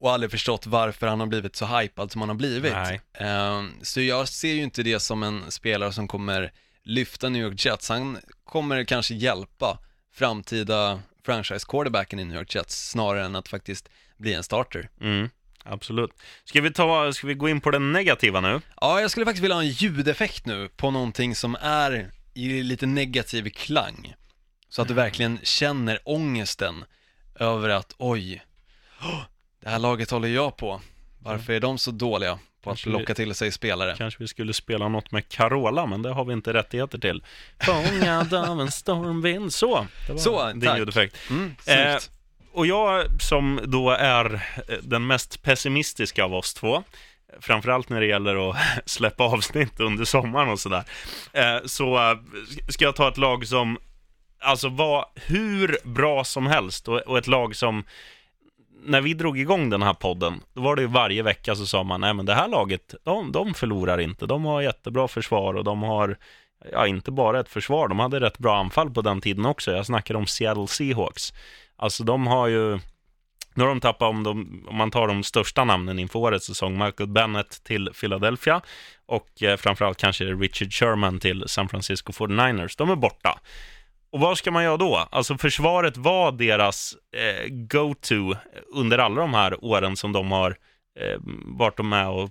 och 0.00 0.12
aldrig 0.12 0.30
förstått 0.30 0.66
varför 0.66 1.06
han 1.06 1.20
har 1.20 1.26
blivit 1.26 1.56
så 1.56 1.66
hypad 1.66 2.12
som 2.12 2.20
han 2.20 2.28
har 2.28 2.36
blivit. 2.36 2.72
Nej. 2.72 3.00
Eh, 3.14 3.62
så 3.82 4.00
jag 4.00 4.28
ser 4.28 4.52
ju 4.52 4.62
inte 4.62 4.82
det 4.82 5.00
som 5.00 5.22
en 5.22 5.50
spelare 5.50 5.92
som 5.92 6.08
kommer 6.08 6.52
lyfta 6.82 7.28
New 7.28 7.42
York 7.42 7.64
Jets. 7.66 7.88
Han 7.88 8.18
kommer 8.44 8.84
kanske 8.84 9.14
hjälpa 9.14 9.78
framtida 10.12 11.00
franchise 11.24 11.66
quarterbacken 11.68 12.18
i 12.18 12.24
New 12.24 12.36
York 12.36 12.54
Jets 12.54 12.90
snarare 12.90 13.24
än 13.24 13.36
att 13.36 13.48
faktiskt 13.48 13.88
bli 14.16 14.34
en 14.34 14.42
starter. 14.42 14.88
Mm, 15.00 15.30
absolut. 15.64 16.10
Ska 16.44 16.60
vi, 16.60 16.72
ta, 16.72 17.12
ska 17.12 17.26
vi 17.26 17.34
gå 17.34 17.48
in 17.48 17.60
på 17.60 17.70
det 17.70 17.78
negativa 17.78 18.40
nu? 18.40 18.60
Ja, 18.80 19.00
jag 19.00 19.10
skulle 19.10 19.26
faktiskt 19.26 19.44
vilja 19.44 19.56
ha 19.56 19.62
en 19.62 19.68
ljudeffekt 19.68 20.46
nu 20.46 20.68
på 20.68 20.90
någonting 20.90 21.34
som 21.34 21.56
är 21.60 22.10
i 22.34 22.62
lite 22.62 22.86
negativ 22.86 23.50
klang. 23.50 24.14
Så 24.68 24.82
att 24.82 24.88
du 24.88 24.94
verkligen 24.94 25.38
känner 25.42 25.98
ångesten 26.04 26.84
över 27.34 27.68
att 27.68 27.94
oj, 27.98 28.42
det 29.62 29.68
här 29.68 29.78
laget 29.78 30.10
håller 30.10 30.28
jag 30.28 30.56
på. 30.56 30.80
Varför 31.18 31.52
är 31.52 31.60
de 31.60 31.78
så 31.78 31.90
dåliga 31.90 32.38
på 32.62 32.70
att 32.70 32.74
Kanske 32.76 32.90
vi- 32.90 32.98
locka 32.98 33.14
till 33.14 33.34
sig 33.34 33.52
spelare? 33.52 33.94
Kanske 33.98 34.22
vi 34.22 34.28
skulle 34.28 34.52
spela 34.52 34.88
något 34.88 35.10
med 35.12 35.28
Carola, 35.28 35.86
men 35.86 36.02
det 36.02 36.12
har 36.12 36.24
vi 36.24 36.32
inte 36.32 36.52
rättigheter 36.52 36.98
till. 36.98 37.22
Fångad 37.62 38.34
av 38.34 38.60
en 38.60 38.70
stormvind. 38.70 39.52
Så, 39.52 39.86
det 40.06 40.12
var 40.12 40.20
Så, 40.20 40.46
din 40.52 40.60
tack. 40.60 40.78
ljudeffekt. 40.78 41.16
Mm, 41.30 41.54
Eh, 41.66 41.96
och 42.52 42.66
jag 42.66 43.04
som 43.22 43.60
då 43.64 43.90
är 43.90 44.34
eh, 44.34 44.40
den 44.82 45.06
mest 45.06 45.42
pessimistiska 45.42 46.24
av 46.24 46.34
oss 46.34 46.54
två, 46.54 46.82
framförallt 47.40 47.88
när 47.88 48.00
det 48.00 48.06
gäller 48.06 48.50
att 48.50 48.56
släppa 48.90 49.24
avsnitt 49.24 49.80
under 49.80 50.04
sommaren 50.04 50.48
och 50.48 50.60
sådär, 50.60 50.84
eh, 51.32 51.56
så 51.66 52.10
eh, 52.10 52.18
ska 52.68 52.84
jag 52.84 52.96
ta 52.96 53.08
ett 53.08 53.16
lag 53.18 53.46
som 53.46 53.78
alltså 54.42 54.68
var 54.68 55.06
hur 55.14 55.78
bra 55.84 56.24
som 56.24 56.46
helst 56.46 56.88
och, 56.88 56.98
och 56.98 57.18
ett 57.18 57.26
lag 57.26 57.56
som 57.56 57.84
när 58.82 59.00
vi 59.00 59.14
drog 59.14 59.38
igång 59.38 59.70
den 59.70 59.82
här 59.82 59.94
podden, 59.94 60.40
då 60.54 60.60
var 60.60 60.76
det 60.76 60.82
ju 60.82 60.88
varje 60.88 61.22
vecka 61.22 61.54
så 61.54 61.66
sa 61.66 61.82
man, 61.82 62.00
nej 62.00 62.14
men 62.14 62.26
det 62.26 62.34
här 62.34 62.48
laget, 62.48 62.94
de, 63.04 63.32
de 63.32 63.54
förlorar 63.54 64.00
inte, 64.00 64.26
de 64.26 64.44
har 64.44 64.62
jättebra 64.62 65.08
försvar 65.08 65.54
och 65.54 65.64
de 65.64 65.82
har, 65.82 66.16
ja 66.72 66.86
inte 66.86 67.10
bara 67.10 67.40
ett 67.40 67.48
försvar, 67.48 67.88
de 67.88 67.98
hade 67.98 68.20
rätt 68.20 68.38
bra 68.38 68.58
anfall 68.58 68.90
på 68.90 69.02
den 69.02 69.20
tiden 69.20 69.46
också, 69.46 69.72
jag 69.72 69.86
snackar 69.86 70.14
om 70.14 70.26
Seattle 70.26 70.66
Seahawks. 70.66 71.32
Alltså 71.76 72.04
de 72.04 72.26
har 72.26 72.46
ju, 72.46 72.78
nu 73.54 73.64
har 73.64 73.68
de 73.68 73.80
tappat, 73.80 74.08
om, 74.08 74.22
de, 74.22 74.64
om 74.68 74.76
man 74.76 74.90
tar 74.90 75.08
de 75.08 75.22
största 75.22 75.64
namnen 75.64 75.98
inför 75.98 76.18
årets 76.18 76.46
säsong, 76.46 76.84
Michael 76.84 77.08
Bennett 77.08 77.64
till 77.64 77.88
Philadelphia 78.00 78.60
och 79.06 79.42
eh, 79.42 79.56
framförallt 79.56 79.98
kanske 79.98 80.24
Richard 80.24 80.72
Sherman 80.72 81.20
till 81.20 81.44
San 81.46 81.68
Francisco 81.68 82.12
49ers. 82.12 82.74
De 82.78 82.90
är 82.90 82.96
borta. 82.96 83.40
Och 84.12 84.20
vad 84.20 84.38
ska 84.38 84.50
man 84.50 84.64
göra 84.64 84.76
då? 84.76 85.08
Alltså 85.10 85.38
försvaret 85.38 85.96
var 85.96 86.32
deras 86.32 86.94
eh, 87.16 87.48
go-to 87.48 88.34
under 88.74 88.98
alla 88.98 89.20
de 89.20 89.34
här 89.34 89.64
åren 89.64 89.96
som 89.96 90.12
de 90.12 90.32
har 90.32 90.50
eh, 91.00 91.18
varit 91.44 91.78
med 91.84 92.08
och 92.08 92.30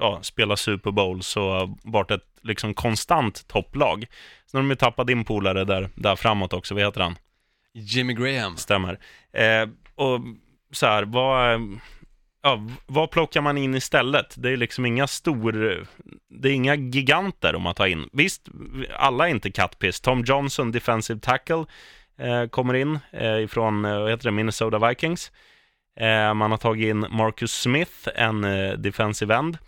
ja, 0.00 0.18
spelat 0.22 0.58
Super 0.58 0.90
Bowls 0.90 1.36
och 1.36 1.78
varit 1.82 2.10
ett 2.10 2.26
liksom 2.42 2.74
konstant 2.74 3.48
topplag. 3.48 4.06
Sen 4.46 4.58
har 4.58 4.62
de 4.62 4.70
ju 4.70 4.76
tappat 4.76 5.06
din 5.06 5.24
polare 5.24 5.64
där, 5.64 5.90
där 5.94 6.16
framåt 6.16 6.52
också, 6.52 6.74
vad 6.74 6.84
heter 6.84 7.00
han? 7.00 7.16
Jimmy 7.74 8.12
Graham. 8.12 8.56
Stämmer. 8.56 8.98
Eh, 9.32 9.68
och 9.94 10.20
så 10.72 10.86
här, 10.86 11.02
vad, 11.02 11.52
eh, 11.52 11.60
ja, 12.42 12.66
vad 12.86 13.10
plockar 13.10 13.40
man 13.40 13.58
in 13.58 13.74
istället? 13.74 14.34
Det 14.38 14.50
är 14.50 14.56
liksom 14.56 14.86
inga 14.86 15.06
stor, 15.06 15.86
det 16.28 16.48
är 16.48 16.52
inga 16.52 16.74
giganter 16.74 17.54
om 17.54 17.62
man 17.62 17.74
tar 17.74 17.86
in. 17.86 18.08
Visst, 18.12 18.48
alla 18.96 19.26
är 19.26 19.30
inte 19.30 19.50
cutpiss. 19.50 20.00
Tom 20.00 20.24
Johnson, 20.24 20.72
defensive 20.72 21.20
tackle, 21.20 21.64
eh, 22.18 22.46
kommer 22.46 22.74
in 22.74 22.98
eh, 23.10 23.38
ifrån, 23.38 23.84
eh, 23.84 23.98
vad 24.00 24.10
heter 24.10 24.24
det, 24.24 24.30
Minnesota 24.30 24.88
Vikings. 24.88 25.32
Eh, 26.00 26.34
man 26.34 26.50
har 26.50 26.58
tagit 26.58 26.86
in 26.86 27.06
Marcus 27.10 27.52
Smith, 27.52 28.08
en 28.14 28.44
eh, 28.44 28.72
defensive 28.72 29.34
end. 29.34 29.58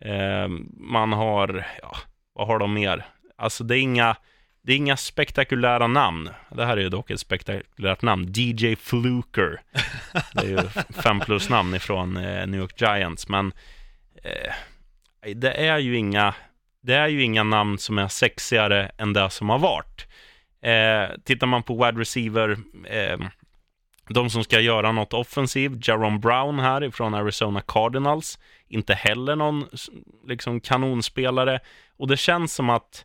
Eh, 0.00 0.48
man 0.76 1.12
har, 1.12 1.66
ja, 1.82 1.96
vad 2.34 2.46
har 2.46 2.58
de 2.58 2.74
mer? 2.74 3.06
Alltså 3.36 3.64
det 3.64 3.78
är 3.78 3.80
inga, 3.80 4.16
det 4.62 4.72
är 4.72 4.76
inga 4.76 4.96
spektakulära 4.96 5.86
namn. 5.86 6.30
Det 6.48 6.64
här 6.64 6.76
är 6.76 6.80
ju 6.80 6.88
dock 6.88 7.10
ett 7.10 7.20
spektakulärt 7.20 8.02
namn. 8.02 8.32
DJ 8.34 8.76
Fluker. 8.76 9.60
Det 10.32 10.40
är 10.40 10.48
ju 10.48 10.68
fem 11.02 11.20
plus 11.20 11.48
namn 11.48 11.74
ifrån 11.74 12.16
eh, 12.16 12.46
New 12.46 12.60
York 12.60 12.80
Giants. 12.80 13.28
Men 13.28 13.52
eh, 14.22 14.52
det 15.34 15.52
är 15.52 15.78
ju 15.78 15.96
inga 15.96 16.34
det 16.82 16.94
är 16.94 17.08
ju 17.08 17.22
inga 17.22 17.42
namn 17.42 17.78
som 17.78 17.98
är 17.98 18.08
sexigare 18.08 18.90
än 18.98 19.12
det 19.12 19.30
som 19.30 19.48
har 19.48 19.58
varit. 19.58 20.06
Eh, 20.62 21.16
tittar 21.24 21.46
man 21.46 21.62
på 21.62 21.74
wide 21.74 22.00
receiver, 22.00 22.58
eh, 22.84 23.18
de 24.08 24.30
som 24.30 24.44
ska 24.44 24.60
göra 24.60 24.92
något 24.92 25.12
offensivt, 25.12 25.88
Jaron 25.88 26.20
Brown 26.20 26.58
här 26.58 26.84
ifrån 26.84 27.14
Arizona 27.14 27.60
Cardinals, 27.60 28.38
inte 28.68 28.94
heller 28.94 29.36
någon 29.36 29.66
liksom 30.28 30.60
kanonspelare. 30.60 31.60
Och 31.96 32.08
det 32.08 32.16
känns 32.16 32.54
som 32.54 32.70
att 32.70 33.04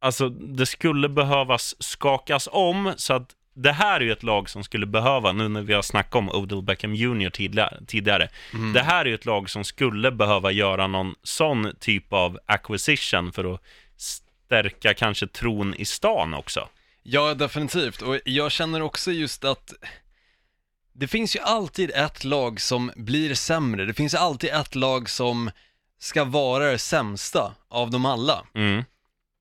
alltså, 0.00 0.28
det 0.28 0.66
skulle 0.66 1.08
behövas 1.08 1.74
skakas 1.78 2.48
om 2.52 2.92
så 2.96 3.14
att 3.14 3.34
det 3.54 3.72
här 3.72 4.00
är 4.00 4.04
ju 4.04 4.12
ett 4.12 4.22
lag 4.22 4.50
som 4.50 4.64
skulle 4.64 4.86
behöva, 4.86 5.32
nu 5.32 5.48
när 5.48 5.62
vi 5.62 5.74
har 5.74 5.82
snackat 5.82 6.14
om 6.14 6.28
Odell 6.28 6.62
Beckham 6.62 6.94
Jr 6.94 7.30
tidigare, 7.30 7.80
tidigare 7.86 8.28
det 8.74 8.82
här 8.82 9.00
är 9.00 9.08
ju 9.08 9.14
ett 9.14 9.24
lag 9.24 9.50
som 9.50 9.64
skulle 9.64 10.10
behöva 10.10 10.50
göra 10.50 10.86
någon 10.86 11.14
sån 11.22 11.72
typ 11.80 12.12
av 12.12 12.38
acquisition 12.46 13.32
för 13.32 13.54
att 13.54 13.60
stärka 13.96 14.94
kanske 14.94 15.26
tron 15.26 15.74
i 15.74 15.84
stan 15.84 16.34
också. 16.34 16.68
Ja, 17.02 17.34
definitivt. 17.34 18.02
Och 18.02 18.18
jag 18.24 18.52
känner 18.52 18.82
också 18.82 19.12
just 19.12 19.44
att 19.44 19.72
det 20.92 21.08
finns 21.08 21.36
ju 21.36 21.40
alltid 21.40 21.90
ett 21.90 22.24
lag 22.24 22.60
som 22.60 22.92
blir 22.96 23.34
sämre. 23.34 23.84
Det 23.84 23.94
finns 23.94 24.14
alltid 24.14 24.50
ett 24.50 24.74
lag 24.74 25.10
som 25.10 25.50
ska 25.98 26.24
vara 26.24 26.70
det 26.70 26.78
sämsta 26.78 27.54
av 27.68 27.90
dem 27.90 28.06
alla. 28.06 28.44
Mm. 28.54 28.84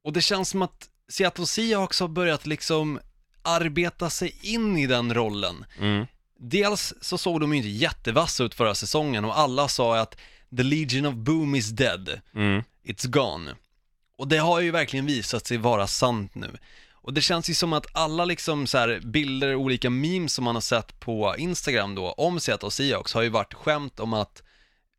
Och 0.08 0.14
det 0.14 0.22
känns 0.22 0.50
som 0.50 0.62
att 0.62 0.90
Seattle 1.10 1.46
Seahawks 1.46 2.00
har 2.00 2.08
börjat 2.08 2.46
liksom 2.46 3.00
arbeta 3.42 4.10
sig 4.10 4.36
in 4.42 4.78
i 4.78 4.88
den 4.88 5.14
rollen. 5.14 5.66
Mm. 5.80 6.06
Dels 6.40 6.94
så 7.02 7.18
såg 7.18 7.42
de 7.42 7.54
ju 7.54 7.58
inte 7.58 7.70
jättevassa 7.70 8.44
ut 8.44 8.56
förra 8.56 8.76
säsongen 8.76 9.26
och 9.26 9.40
alla 9.40 9.68
sa 9.68 9.98
att 10.00 10.18
the 10.58 10.64
Legion 10.64 11.06
of 11.06 11.14
Boom 11.14 11.56
is 11.56 11.70
dead. 11.70 12.22
Mm. 12.36 12.64
It's 12.84 13.08
gone. 13.08 13.56
Och 14.18 14.28
det 14.28 14.38
har 14.38 14.60
ju 14.60 14.72
verkligen 14.72 15.06
visat 15.06 15.48
sig 15.48 15.58
vara 15.58 15.88
sant 15.88 16.36
nu. 16.36 16.58
Och 16.92 17.14
det 17.14 17.22
känns 17.22 17.50
ju 17.50 17.54
som 17.54 17.74
att 17.74 17.96
alla 17.96 18.26
liksom 18.26 18.68
så 18.68 19.00
bilder, 19.04 19.56
olika 19.56 19.90
memes 19.90 20.34
som 20.34 20.46
man 20.46 20.56
har 20.56 20.62
sett 20.62 21.00
på 21.00 21.36
Instagram 21.38 21.96
då 21.96 22.12
om 22.12 22.40
Seattle 22.40 22.72
Seahawks 22.72 23.14
har 23.14 23.22
ju 23.22 23.30
varit 23.30 23.54
skämt 23.54 24.00
om 24.00 24.14
att 24.14 24.44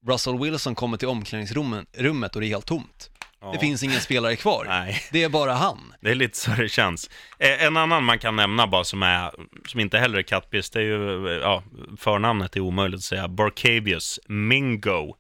Russell 0.07 0.39
Wilson 0.39 0.75
kommer 0.75 0.97
till 0.97 1.09
omklädningsrummet 1.09 1.87
rummet 1.93 2.35
och 2.35 2.41
det 2.41 2.47
är 2.47 2.49
helt 2.49 2.67
tomt. 2.67 3.11
Ja. 3.41 3.53
Det 3.53 3.59
finns 3.59 3.83
ingen 3.83 4.01
spelare 4.01 4.37
kvar. 4.37 4.65
Nej. 4.69 5.03
Det 5.13 5.23
är 5.23 5.29
bara 5.29 5.53
han. 5.53 5.95
Det 6.01 6.11
är 6.11 6.15
lite 6.15 6.39
så 6.39 6.51
det 6.51 6.69
känns. 6.69 7.11
Eh, 7.39 7.63
En 7.65 7.77
annan 7.77 8.05
man 8.05 8.19
kan 8.19 8.37
nämna 8.37 8.67
bara 8.67 8.85
som, 8.85 9.03
är, 9.03 9.31
som 9.69 9.81
inte 9.81 9.99
heller 9.99 10.19
är 10.19 10.23
kattpiss, 10.23 10.71
det 10.71 10.79
är 10.79 10.83
ju, 10.83 11.27
eh, 11.29 11.41
ja, 11.43 11.63
förnamnet 11.99 12.57
är 12.57 12.61
omöjligt 12.61 12.99
att 12.99 13.05
säga, 13.05 13.29
Barcavius 13.29 14.21
Mingo, 14.29 15.15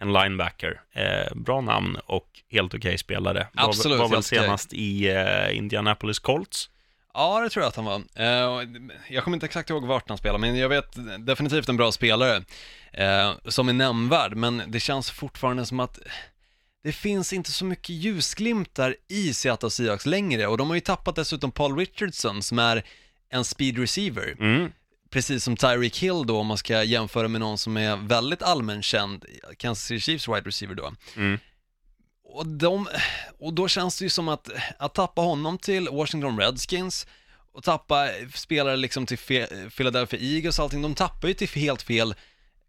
en 0.00 0.12
linebacker. 0.12 0.80
Eh, 0.94 1.34
bra 1.36 1.60
namn 1.60 1.96
och 2.06 2.26
helt 2.50 2.74
okej 2.74 2.98
spelare. 2.98 3.46
Var- 3.52 3.64
Absolut, 3.68 3.98
Var 3.98 4.08
väl 4.08 4.14
helt 4.16 4.26
okej. 4.32 4.38
senast 4.38 4.72
i 4.72 5.08
eh, 5.08 5.56
Indianapolis 5.56 6.18
Colts. 6.18 6.70
Ja, 7.14 7.40
det 7.40 7.50
tror 7.50 7.62
jag 7.62 7.68
att 7.68 7.76
han 7.76 7.84
var. 7.84 8.02
Eh, 8.14 8.68
Jag 9.08 9.24
kommer 9.24 9.36
inte 9.36 9.46
exakt 9.46 9.70
ihåg 9.70 9.86
vart 9.86 10.08
han 10.08 10.18
spelar, 10.18 10.38
men 10.38 10.56
jag 10.56 10.68
vet 10.68 10.86
definitivt 11.26 11.68
en 11.68 11.76
bra 11.76 11.92
spelare 11.92 12.42
som 13.48 13.68
är 13.68 13.72
nämnvärd, 13.72 14.36
men 14.36 14.62
det 14.66 14.80
känns 14.80 15.10
fortfarande 15.10 15.66
som 15.66 15.80
att 15.80 15.98
det 16.82 16.92
finns 16.92 17.32
inte 17.32 17.52
så 17.52 17.64
mycket 17.64 17.88
ljusglimtar 17.90 18.96
i 19.08 19.34
Seattle 19.34 19.70
Seahawks 19.70 20.06
längre 20.06 20.46
och 20.46 20.58
de 20.58 20.68
har 20.68 20.74
ju 20.74 20.80
tappat 20.80 21.16
dessutom 21.16 21.50
Paul 21.52 21.76
Richardson 21.76 22.42
som 22.42 22.58
är 22.58 22.84
en 23.30 23.44
speed 23.44 23.78
receiver, 23.78 24.36
Mm. 24.38 24.72
precis 25.10 25.44
som 25.44 25.56
Tyreek 25.56 25.98
Hill 25.98 26.26
då 26.26 26.38
om 26.38 26.46
man 26.46 26.58
ska 26.58 26.82
jämföra 26.82 27.28
med 27.28 27.40
någon 27.40 27.58
som 27.58 27.76
är 27.76 27.96
väldigt 27.96 28.42
allmänkänd, 28.42 29.24
Kansas 29.56 29.84
City 29.86 30.00
Chiefs 30.00 30.28
wide 30.28 30.40
receiver 30.40 30.74
då. 30.74 30.92
Mm. 31.16 31.38
Och, 32.24 32.46
de, 32.46 32.88
och 33.40 33.54
då 33.54 33.68
känns 33.68 33.98
det 33.98 34.04
ju 34.04 34.08
som 34.10 34.28
att, 34.28 34.48
att 34.78 34.94
tappa 34.94 35.20
honom 35.22 35.58
till 35.58 35.88
Washington 35.88 36.40
Redskins 36.40 37.06
och 37.52 37.64
tappa 37.64 38.08
spelare 38.34 38.76
liksom 38.76 39.06
till 39.06 39.18
Philadelphia 39.76 40.20
Eagles 40.20 40.58
och 40.58 40.62
allting, 40.64 40.82
de 40.82 40.94
tappar 40.94 41.28
ju 41.28 41.34
till 41.34 41.48
helt 41.48 41.82
fel 41.82 42.14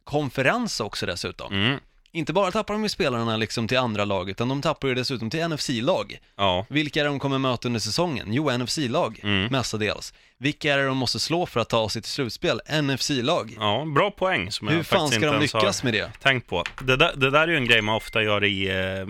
konferens 0.04 0.80
också 0.80 1.06
dessutom. 1.06 1.54
Mm. 1.54 1.80
Inte 2.14 2.34
bara 2.34 2.52
tappar 2.52 2.74
de 2.74 2.84
ju 2.84 2.90
spelarna 2.90 3.38
liksom 3.38 3.68
till 3.68 3.78
andra 3.78 4.06
lag, 4.06 4.30
utan 4.30 4.50
de 4.50 4.62
tappar 4.62 4.88
ju 4.88 4.96
dessutom 4.96 5.30
till 5.30 5.48
NFC-lag. 5.48 6.18
Ja. 6.38 6.66
Vilka 6.70 7.00
är 7.00 7.04
det 7.04 7.10
de 7.10 7.20
kommer 7.20 7.38
möta 7.38 7.68
under 7.68 7.80
säsongen? 7.80 8.34
Jo, 8.34 8.58
NFC-lag, 8.58 9.20
Mm. 9.24 9.46
mestadels. 9.52 10.14
Vilka 10.38 10.74
är 10.74 10.78
det 10.78 10.86
de 10.86 10.98
måste 10.98 11.20
slå 11.20 11.46
för 11.46 11.60
att 11.60 11.70
ta 11.70 11.90
sig 11.90 12.02
till 12.02 12.12
slutspel? 12.12 12.62
NFC-lag. 12.82 13.56
ja, 13.60 13.86
bra 13.96 14.12
poäng 14.12 14.52
som 14.52 14.68
Hur 14.68 14.76
jag 14.78 14.86
fan 14.86 15.10
ska 15.10 15.32
de 15.32 15.40
lyckas 15.42 15.84
med 15.84 15.94
det? 15.94 16.12
tänkt 16.22 16.48
på. 16.48 16.64
Det 16.84 16.96
där, 16.96 17.12
det 17.16 17.30
där 17.30 17.42
är 17.42 17.48
ju 17.48 17.58
en 17.58 17.66
grej 17.66 17.82
man 17.82 17.96
ofta 17.96 18.24
gör 18.24 18.44
i, 18.44 18.70
eh, 18.70 19.08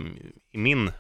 i 0.53 0.57
min 0.57 0.91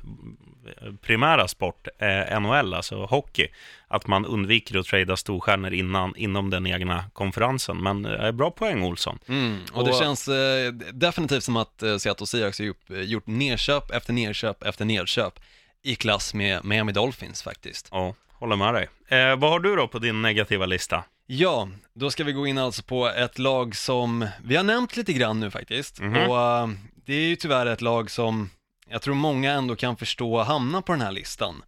primära 1.01 1.47
sport, 1.47 1.87
eh, 1.99 2.39
NHL, 2.39 2.73
alltså 2.73 3.05
hockey, 3.05 3.47
att 3.91 4.07
man 4.07 4.25
undviker 4.25 4.79
att 4.79 4.85
trada 4.85 5.17
storstjärnor 5.17 5.73
innan, 5.73 6.15
inom 6.15 6.49
den 6.49 6.67
egna 6.67 7.03
konferensen. 7.13 7.77
Men 7.83 8.05
eh, 8.05 8.31
bra 8.31 8.51
poäng 8.51 8.83
Olsson. 8.83 9.19
Mm, 9.27 9.59
och, 9.73 9.85
det 9.85 9.91
Och- 9.91 9.97
känns 9.97 10.27
eh, 10.27 10.71
definitivt 10.93 11.43
som 11.43 11.57
att 11.57 11.83
eh, 11.83 11.97
Seattle 11.97 12.27
Seahawks 12.27 12.59
har 12.59 12.65
gjort, 12.65 12.89
eh, 12.89 13.01
gjort 13.01 13.27
nedköp 13.27 13.91
efter 13.91 14.13
nedköp 14.13 14.63
efter 14.63 14.85
nedköp 14.85 15.39
i 15.83 15.95
klass 15.95 16.33
med 16.33 16.65
Miami 16.65 16.91
Dolphins 16.91 17.43
faktiskt. 17.43 17.87
Ja, 17.91 18.15
håller 18.31 18.55
med 18.55 18.73
dig. 18.73 18.89
Eh, 19.07 19.35
vad 19.35 19.49
har 19.51 19.59
du 19.59 19.75
då 19.75 19.87
på 19.87 19.99
din 19.99 20.21
negativa 20.21 20.65
lista? 20.65 21.03
Ja, 21.27 21.69
då 21.93 22.11
ska 22.11 22.23
vi 22.23 22.31
gå 22.31 22.47
in 22.47 22.57
alltså 22.57 22.83
på 22.83 23.07
ett 23.09 23.39
lag 23.39 23.75
som 23.75 24.27
vi 24.43 24.55
har 24.55 24.63
nämnt 24.63 24.97
lite 24.97 25.13
grann 25.13 25.39
nu 25.39 25.51
faktiskt. 25.51 25.99
Mhm. 25.99 26.15
Och 26.29 26.39
eh, 26.41 26.69
det 27.05 27.13
är 27.13 27.27
ju 27.27 27.35
tyvärr 27.35 27.65
ett 27.65 27.81
lag 27.81 28.11
som 28.11 28.49
jag 28.89 29.01
tror 29.01 29.15
många 29.15 29.51
ändå 29.51 29.75
kan 29.75 29.97
förstå 29.97 30.43
hamna 30.43 30.81
på 30.81 30.91
den 30.91 31.01
här 31.01 31.11
listan. 31.11 31.63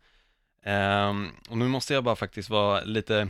Ehm, 0.65 1.31
och 1.49 1.57
nu 1.57 1.67
måste 1.67 1.93
jag 1.93 2.03
bara 2.03 2.15
faktiskt 2.15 2.49
vara 2.49 2.83
lite 2.83 3.29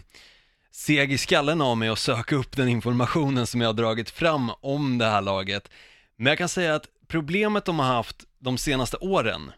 seg 0.71 1.11
i 1.11 1.17
skallen 1.17 1.61
av 1.61 1.77
mig 1.77 1.91
och 1.91 1.99
söka 1.99 2.35
upp 2.35 2.55
den 2.55 2.67
informationen 2.67 3.47
som 3.47 3.61
jag 3.61 3.67
har 3.67 3.73
dragit 3.73 4.09
fram 4.09 4.51
om 4.61 4.97
det 4.97 5.05
här 5.05 5.21
laget. 5.21 5.69
Men 6.15 6.27
jag 6.27 6.37
kan 6.37 6.49
säga 6.49 6.75
att 6.75 6.87
problemet 7.07 7.65
de 7.65 7.79
har 7.79 7.85
haft 7.85 8.23
de 8.39 8.57
senaste 8.57 8.97
åren 8.97 9.51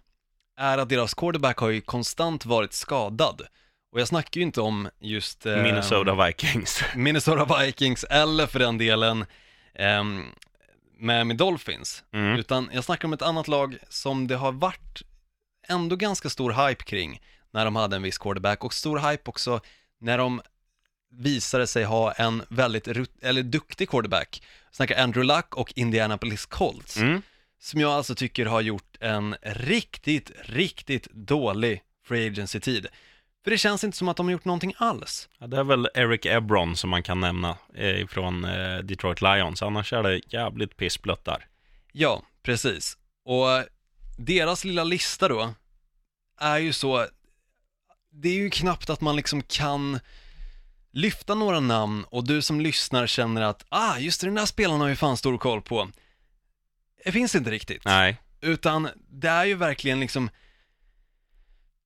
är 0.57 0.77
att 0.77 0.89
deras 0.89 1.13
quarterback 1.13 1.57
har 1.57 1.69
ju 1.69 1.81
konstant 1.81 2.45
varit 2.45 2.73
skadad. 2.73 3.41
Och 3.91 3.99
jag 3.99 4.07
snackar 4.07 4.39
ju 4.39 4.43
inte 4.43 4.61
om 4.61 4.89
just 4.99 5.45
eh, 5.45 5.57
Minnesota 5.57 6.25
Vikings. 6.25 6.83
Minnesota 6.95 7.59
Vikings 7.59 8.03
eller 8.03 8.47
för 8.47 8.59
den 8.59 8.77
delen 8.77 9.25
um, 9.99 10.25
Miami 10.97 11.33
Dolphins. 11.33 12.03
Mm. 12.13 12.39
Utan 12.39 12.69
jag 12.73 12.83
snackar 12.83 13.07
om 13.07 13.13
ett 13.13 13.21
annat 13.21 13.47
lag 13.47 13.77
som 13.89 14.27
det 14.27 14.35
har 14.35 14.51
varit 14.51 15.01
ändå 15.67 15.95
ganska 15.95 16.29
stor 16.29 16.67
hype 16.67 16.83
kring 16.83 17.21
när 17.55 17.65
de 17.65 17.75
hade 17.75 17.95
en 17.95 18.01
viss 18.01 18.17
quarterback 18.17 18.63
och 18.63 18.73
stor 18.73 19.09
hype 19.09 19.29
också 19.29 19.59
när 19.99 20.17
de 20.17 20.41
visade 21.11 21.67
sig 21.67 21.83
ha 21.83 22.11
en 22.11 22.43
väldigt 22.49 22.87
eller 23.21 23.43
duktig 23.43 23.89
quarterback. 23.89 24.43
Jag 24.65 24.75
snackar 24.75 25.03
Andrew 25.03 25.35
Luck 25.35 25.55
och 25.55 25.73
Indianapolis 25.75 26.45
Colts. 26.45 26.97
Mm. 26.97 27.21
Som 27.59 27.81
jag 27.81 27.91
alltså 27.91 28.15
tycker 28.15 28.45
har 28.45 28.61
gjort 28.61 28.97
en 28.99 29.35
riktigt, 29.41 30.31
riktigt 30.41 31.07
dålig 31.13 31.81
free 32.05 32.27
agency-tid. 32.27 32.87
För 33.43 33.51
det 33.51 33.57
känns 33.57 33.83
inte 33.83 33.97
som 33.97 34.07
att 34.07 34.17
de 34.17 34.25
har 34.25 34.31
gjort 34.31 34.45
någonting 34.45 34.73
alls. 34.77 35.29
Ja, 35.39 35.47
det 35.47 35.57
är 35.57 35.63
väl 35.63 35.89
Eric 35.93 36.25
Ebron 36.25 36.75
som 36.75 36.89
man 36.89 37.03
kan 37.03 37.19
nämna 37.19 37.57
eh, 37.75 38.07
från 38.07 38.45
eh, 38.45 38.77
Detroit 38.77 39.21
Lions. 39.21 39.61
Annars 39.61 39.93
är 39.93 40.03
det 40.03 40.21
jävligt 40.27 40.77
pissblött 40.77 41.25
där. 41.25 41.47
Ja, 41.91 42.23
precis. 42.43 42.97
Och 43.25 43.47
deras 44.17 44.65
lilla 44.65 44.83
lista 44.83 45.27
då 45.27 45.53
är 46.39 46.57
ju 46.57 46.73
så, 46.73 47.07
det 48.21 48.29
är 48.29 48.33
ju 48.33 48.49
knappt 48.49 48.89
att 48.89 49.01
man 49.01 49.15
liksom 49.15 49.41
kan 49.41 49.99
lyfta 50.91 51.35
några 51.35 51.59
namn 51.59 52.05
och 52.09 52.27
du 52.27 52.41
som 52.41 52.61
lyssnar 52.61 53.07
känner 53.07 53.41
att, 53.41 53.65
ah, 53.69 53.97
just 53.97 54.21
det, 54.21 54.27
den 54.27 54.35
där 54.35 54.45
spelaren 54.45 54.81
har 54.81 54.87
ju 54.87 54.95
fan 54.95 55.17
stor 55.17 55.37
koll 55.37 55.61
på. 55.61 55.89
Det 57.05 57.11
finns 57.11 57.35
inte 57.35 57.51
riktigt. 57.51 57.85
Nej, 57.85 58.17
Utan 58.45 58.89
det 59.09 59.27
är 59.27 59.45
ju 59.45 59.55
verkligen 59.55 59.99
liksom 59.99 60.29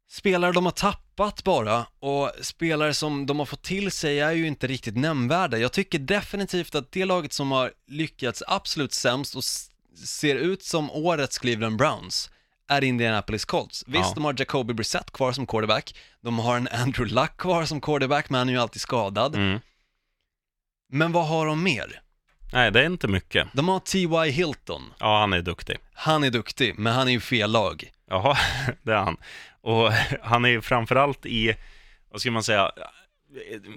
spelare 0.10 0.52
de 0.52 0.66
har 0.66 0.72
tappat 0.72 1.44
bara 1.44 1.86
och 2.00 2.32
spelare 2.42 2.94
som 2.94 3.26
de 3.26 3.40
har 3.40 3.46
fått 3.46 3.64
till 3.64 3.92
sig 3.92 4.20
är 4.20 4.32
ju 4.32 4.48
inte 4.48 4.68
riktigt 4.68 4.98
nämnvärda. 4.98 5.58
Jag 5.58 5.72
tycker 5.72 6.00
definitivt 6.00 6.76
att 6.76 6.92
det 6.92 7.06
laget 7.06 7.34
som 7.34 7.52
har 7.52 7.72
lyckats 7.88 8.44
absolut 8.48 8.94
sämst 8.94 9.36
och 9.36 9.44
ser 10.06 10.36
ut 10.36 10.64
som 10.64 10.92
årets 10.92 11.38
Cleveland 11.38 11.78
Browns 11.78 12.30
är 12.70 12.84
Indianapolis 12.84 13.46
Colts. 13.46 13.84
Visst, 13.88 14.04
Ja. 14.10 14.12
de 14.16 14.26
har 14.26 14.36
Jacoby 14.38 14.74
Brissett 14.74 15.12
kvar 15.12 15.32
som 15.32 15.48
quarterback, 15.48 15.96
de 16.22 16.40
har 16.40 16.58
en 16.58 16.68
Andrew 16.72 17.14
Luck 17.22 17.38
kvar 17.38 17.66
som 17.66 17.82
quarterback, 17.82 18.30
men 18.30 18.38
han 18.40 18.50
är 18.50 18.54
ju 18.54 18.60
alltid 18.60 18.82
skadad. 18.82 19.36
mm. 19.36 19.60
Men 20.92 21.12
vad 21.12 21.28
har 21.28 21.46
de 21.46 21.64
mer? 21.64 22.02
Nej, 22.54 22.72
det 22.72 22.82
är 22.82 22.86
inte 22.86 23.08
mycket. 23.08 23.48
De 23.54 23.68
har 23.70 23.80
T.Y. 23.80 24.32
Hilton. 24.32 24.94
Ja, 25.00 25.20
han 25.20 25.34
är 25.34 25.42
duktig. 25.42 25.78
Han 25.94 26.24
är 26.24 26.30
duktig, 26.30 26.80
men 26.80 26.94
han 26.94 27.08
är 27.08 27.12
ju 27.12 27.20
fel 27.20 27.52
lag. 27.52 27.92
Jaha, 28.10 28.38
det 28.84 28.92
är 28.92 28.98
han. 28.98 29.18
Och 29.62 29.92
han 30.22 30.46
är 30.46 30.50
ju 30.50 30.62
framförallt 30.62 31.26
i, 31.26 31.56
vad 32.12 32.22
ska 32.22 32.32
man 32.32 32.44
säga, 32.44 32.72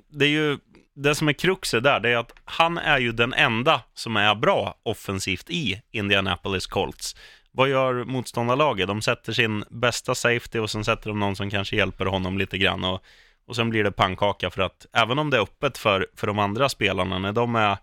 det 0.09 0.24
är 0.24 0.28
ju, 0.28 0.59
det 0.94 1.14
som 1.14 1.28
är 1.28 1.33
kruxet 1.33 1.83
där, 1.83 2.00
det 2.00 2.09
är 2.11 2.16
att 2.16 2.33
han 2.44 2.78
är 2.78 2.98
ju 2.98 3.12
den 3.12 3.33
enda 3.35 3.83
som 3.94 4.16
är 4.16 4.35
bra 4.35 4.74
offensivt 4.83 5.50
i 5.50 5.83
Indianapolis 5.90 6.66
Colts. 6.66 7.16
Vad 7.53 7.69
gör 7.69 8.05
motståndarlaget? 8.05 8.88
De 8.88 9.03
sätter 9.03 9.33
sin 9.33 9.65
bästa 9.71 10.15
safety 10.15 10.59
och 10.59 10.71
sen 10.71 10.85
sätter 10.85 11.09
de 11.09 11.21
någon 11.21 11.37
som 11.37 11.51
kanske 11.51 11.77
hjälper 11.77 12.07
honom 12.07 12.38
lite 12.38 12.59
grann 12.59 12.85
och, 12.85 13.03
och 13.47 13.57
sen 13.57 13.71
blir 13.71 13.85
det 13.85 13.93
pannkaka 13.93 14.51
för 14.51 14.62
att 14.62 14.87
även 14.93 15.19
om 15.19 15.31
det 15.31 15.37
är 15.37 15.43
öppet 15.43 15.79
för, 15.79 16.07
för 16.17 16.27
de 16.27 16.38
andra 16.38 16.69
spelarna, 16.69 17.19
när 17.19 17.33
de 17.33 17.55
är 17.55 17.77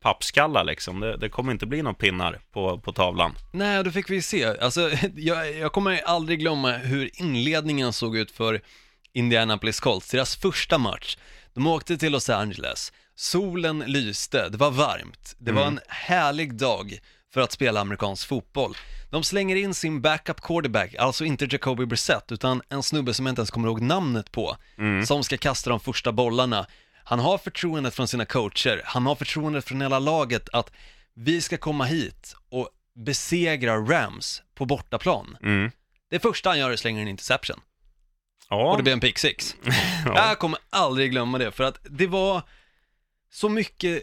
pappskallar 0.00 0.64
liksom, 0.64 1.00
det, 1.00 1.16
det 1.16 1.28
kommer 1.28 1.52
inte 1.52 1.66
bli 1.66 1.82
några 1.82 1.94
pinnar 1.94 2.40
på, 2.52 2.78
på 2.78 2.92
tavlan. 2.92 3.34
Nej, 3.52 3.84
då 3.84 3.90
fick 3.90 4.10
vi 4.10 4.22
se. 4.22 4.44
Alltså, 4.44 4.90
jag, 5.14 5.56
jag 5.56 5.72
kommer 5.72 6.00
aldrig 6.04 6.38
glömma 6.38 6.72
hur 6.72 7.10
inledningen 7.20 7.92
såg 7.92 8.16
ut 8.16 8.30
för 8.30 8.60
Indianapolis 9.12 9.80
Colts, 9.80 10.10
deras 10.10 10.36
första 10.36 10.78
match. 10.78 11.16
De 11.54 11.66
åkte 11.66 11.96
till 11.96 12.12
Los 12.12 12.30
Angeles, 12.30 12.92
solen 13.14 13.78
lyste, 13.78 14.48
det 14.48 14.58
var 14.58 14.70
varmt, 14.70 15.36
det 15.38 15.52
var 15.52 15.66
en 15.66 15.80
härlig 15.88 16.54
dag 16.54 16.98
för 17.34 17.40
att 17.40 17.52
spela 17.52 17.80
amerikansk 17.80 18.28
fotboll. 18.28 18.76
De 19.10 19.24
slänger 19.24 19.56
in 19.56 19.74
sin 19.74 20.00
backup 20.00 20.40
quarterback, 20.40 20.94
alltså 20.94 21.24
inte 21.24 21.44
Jacoby 21.50 21.86
Brissett, 21.86 22.32
utan 22.32 22.62
en 22.68 22.82
snubbe 22.82 23.14
som 23.14 23.26
jag 23.26 23.32
inte 23.32 23.40
ens 23.40 23.50
kommer 23.50 23.68
ihåg 23.68 23.80
namnet 23.80 24.32
på, 24.32 24.56
som 25.06 25.24
ska 25.24 25.36
kasta 25.36 25.70
de 25.70 25.80
första 25.80 26.12
bollarna. 26.12 26.66
Han 27.04 27.18
har 27.18 27.38
förtroendet 27.38 27.94
från 27.94 28.08
sina 28.08 28.24
coacher, 28.24 28.82
han 28.84 29.06
har 29.06 29.14
förtroendet 29.14 29.64
från 29.64 29.80
hela 29.80 29.98
laget 29.98 30.48
att 30.52 30.72
vi 31.14 31.40
ska 31.40 31.56
komma 31.56 31.84
hit 31.84 32.34
och 32.48 32.68
besegra 32.94 33.76
Rams 33.76 34.42
på 34.54 34.66
bortaplan. 34.66 35.36
Mm. 35.42 35.70
Det 36.10 36.18
första 36.18 36.48
han 36.48 36.58
gör 36.58 36.70
är 36.70 36.76
slänga 36.76 37.02
en 37.02 37.08
interception. 37.08 37.60
Ja, 38.48 38.70
Och 38.70 38.76
det 38.76 38.82
blir 38.82 38.92
en 38.92 39.00
pick 39.00 39.18
six. 39.18 39.56
ja. 39.64 39.72
Jag 40.28 40.38
kommer 40.38 40.58
aldrig 40.70 41.10
glömma 41.10 41.38
det, 41.38 41.50
för 41.52 41.64
att 41.64 41.78
det 41.82 42.06
var 42.06 42.42
så 43.32 43.48
mycket 43.48 44.02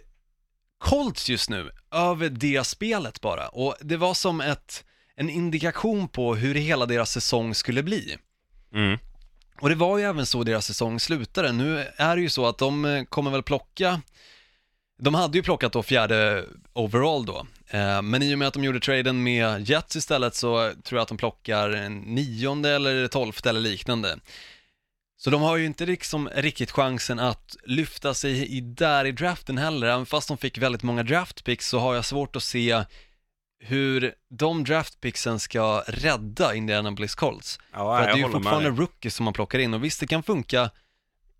Colts 0.78 1.30
just 1.30 1.50
nu 1.50 1.72
över 1.92 2.30
det 2.30 2.64
spelet 2.64 3.22
bara. 3.22 3.48
Och 3.48 3.76
det 3.82 3.98
var 3.98 4.14
som 4.14 4.42
ett, 4.42 4.86
en 5.16 5.30
indikation 5.30 6.08
på 6.08 6.36
hur 6.36 6.56
hela 6.56 6.86
deras 6.86 7.12
säsong 7.12 7.56
skulle 7.56 7.84
bli. 7.84 8.18
Mm. 8.74 9.00
Och 9.62 9.70
det 9.70 9.76
var 9.76 9.98
ju 9.98 10.04
även 10.04 10.26
så 10.26 10.44
deras 10.44 10.66
säsong 10.66 11.00
slutade. 11.00 11.52
Nu 11.52 11.88
är 11.98 12.16
det 12.16 12.22
ju 12.22 12.30
så 12.30 12.46
att 12.46 12.58
de 12.58 12.86
eh, 12.86 13.04
kommer 13.04 13.32
väl 13.32 13.44
plocka, 13.44 14.02
de 15.00 15.14
hade 15.14 15.38
ju 15.38 15.44
plockat 15.44 15.74
då 15.74 15.84
fjärde 15.84 16.46
overall 16.74 17.26
då, 17.26 17.46
Eh, 17.70 18.02
men 18.02 18.24
i 18.24 18.34
och 18.34 18.40
med 18.40 18.48
att 18.48 18.54
de 18.54 18.64
gjorde 18.64 18.80
traden 18.80 19.24
med 19.24 19.70
Jets 19.70 19.96
istället 19.96 20.36
så 20.36 20.74
tror 20.84 20.98
jag 20.98 21.02
att 21.02 21.08
de 21.08 21.18
plockar 21.18 21.90
nionde 21.90 22.70
eller 22.70 23.08
tolfte 23.08 23.50
eller 23.50 23.60
liknande. 23.60 24.18
Så 25.20 25.30
de 25.30 25.42
har 25.42 25.58
ju 25.58 25.66
inte 25.66 25.86
liksom 25.86 26.30
riktigt 26.30 26.72
chansen 26.72 27.20
att 27.20 27.56
lyfta 27.64 28.14
sig 28.14 28.58
i 28.58 28.62
där 28.62 29.06
i 29.06 29.12
draften 29.12 29.58
heller, 29.58 29.88
även 29.88 30.06
fast 30.06 30.28
de 30.28 30.38
fick 30.38 30.58
väldigt 30.58 30.84
många 30.84 31.04
draftpicks 31.04 31.68
så 31.70 31.80
har 31.80 31.96
jag 31.96 32.06
svårt 32.06 32.36
att 32.36 32.44
se 32.44 32.84
hur 33.60 34.14
de 34.30 34.64
draftpicksen 34.64 35.40
ska 35.40 35.84
rädda 35.88 36.56
Indianapolis 36.56 37.16
Colts. 37.16 37.60
Ja, 37.74 37.98
För 37.98 38.04
att 38.04 38.08
det 38.08 38.12
är 38.12 38.18
ju 38.18 38.24
med 38.24 38.32
fortfarande 38.32 38.70
rookies 38.70 39.16
som 39.16 39.24
man 39.24 39.34
plockar 39.34 39.60
in 39.60 39.74
och 39.74 39.84
visst 39.84 40.00
det 40.00 40.08
kan 40.08 40.24
funka 40.24 40.70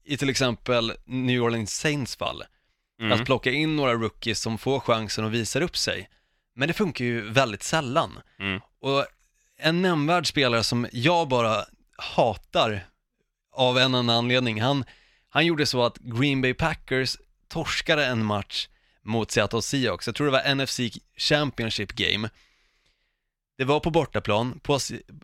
i 0.04 0.18
till 0.18 0.30
exempel 0.30 0.94
New 1.06 1.42
Orleans 1.42 1.78
Saints 1.80 2.16
fall, 2.16 2.44
Mm. 3.00 3.12
att 3.12 3.26
plocka 3.26 3.52
in 3.52 3.76
några 3.76 3.94
rookies 3.94 4.40
som 4.42 4.58
får 4.58 4.80
chansen 4.80 5.26
och 5.26 5.34
visar 5.34 5.62
upp 5.62 5.78
sig. 5.78 6.10
Men 6.56 6.68
det 6.68 6.74
funkar 6.74 7.06
ju 7.06 7.30
väldigt 7.30 7.64
sällan. 7.64 8.20
Mm. 8.40 8.62
Och 8.82 9.06
en 9.60 9.82
nämnvärd 9.82 10.28
spelare 10.28 10.64
som 10.64 10.88
jag 10.92 11.28
bara 11.28 11.66
hatar 11.98 12.86
av 13.58 13.78
en 13.78 13.96
annan 13.96 14.10
anledning, 14.10 14.62
han, 14.62 14.86
han 15.30 15.46
gjorde 15.46 15.66
så 15.66 15.84
att 15.84 15.98
Green 15.98 16.42
Bay 16.42 16.54
Packers 16.54 17.18
torskade 17.48 18.06
en 18.06 18.26
match 18.26 18.68
mot 19.04 19.32
Seattle 19.32 19.62
Seahawks, 19.62 20.08
jag 20.08 20.16
tror 20.16 20.26
det 20.28 20.32
var 20.32 20.56
NFC 20.56 20.80
Championship 21.18 21.92
Game. 21.92 22.30
Det 23.58 23.66
var 23.66 23.80
på 23.80 23.90
bortaplan, 23.92 24.60
på, 24.60 24.80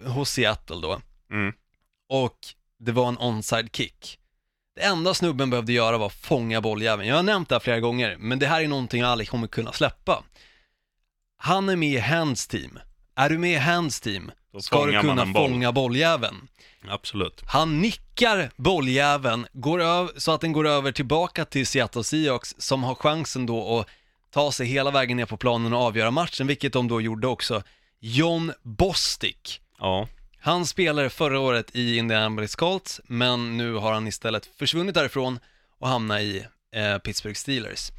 hos 0.06 0.30
Seattle 0.30 0.82
då, 0.82 1.02
Mm. 1.32 1.54
och 2.10 2.38
det 2.80 2.92
var 2.92 3.08
en 3.08 3.18
onside 3.18 3.70
kick. 3.76 4.20
Det 4.76 4.82
enda 4.82 5.14
snubben 5.14 5.50
behövde 5.50 5.74
göra 5.74 5.98
var 5.98 6.10
fånga 6.10 6.62
bolljäveln. 6.62 7.10
Jag 7.10 7.16
har 7.16 7.24
nämnt 7.24 7.50
det 7.50 7.56
här 7.56 7.60
flera 7.60 7.80
gånger, 7.80 8.18
men 8.20 8.40
det 8.40 8.48
här 8.48 8.62
är 8.62 8.68
någonting 8.68 9.02
jag 9.02 9.10
aldrig 9.10 9.30
kommer 9.30 9.48
kunna 9.48 9.72
släppa. 9.72 10.24
Han 11.38 11.70
är 11.70 11.76
med 11.76 11.90
i 11.94 11.98
Hands 12.00 12.48
team. 12.48 12.80
Är 13.16 13.30
du 13.30 13.38
med 13.38 13.52
i 13.54 13.58
Hands 13.58 14.02
team, 14.02 14.32
Då 14.54 14.62
ska 14.62 14.76
du 14.76 14.82
fångar 14.82 15.04
man 15.04 15.10
kunna 15.10 15.22
en 15.22 15.34
boll. 15.34 15.50
fånga 15.50 15.72
bolljäveln. 15.72 16.48
Absolut. 16.88 17.42
Han 17.46 17.82
nickar 17.82 18.52
bolljäveln, 18.56 19.48
går 19.54 19.82
över, 19.82 20.12
så 20.18 20.32
att 20.32 20.42
den 20.42 20.52
går 20.52 20.68
över 20.68 20.92
tillbaka 20.92 21.46
till 21.46 21.68
Seattle 21.68 22.04
Seahawks 22.04 22.56
som 22.58 22.84
har 22.84 22.96
chansen 22.96 23.46
då 23.46 23.80
att 23.80 23.88
ta 24.32 24.52
sig 24.52 24.68
hela 24.68 24.92
vägen 24.92 25.18
ner 25.18 25.26
på 25.26 25.38
planen 25.38 25.74
och 25.74 25.80
avgöra 25.80 26.12
matchen, 26.12 26.48
vilket 26.48 26.74
de 26.74 26.88
då 26.88 27.02
gjorde 27.02 27.28
också. 27.28 27.64
John 28.00 28.54
Bostic 28.62 29.60
Ja. 29.80 30.08
Han 30.40 30.66
spelade 30.66 31.10
förra 31.10 31.40
året 31.40 31.76
i 31.76 31.98
Indianapolis 31.98 32.56
Colts, 32.56 33.02
men 33.08 33.58
nu 33.58 33.74
har 33.74 33.94
han 33.94 34.08
istället 34.08 34.46
försvunnit 34.46 34.96
därifrån 34.96 35.40
och 35.80 35.88
hamnat 35.88 36.22
i 36.22 36.46
eh, 36.76 36.98
Pittsburgh 36.98 37.36
Steelers. 37.36 37.92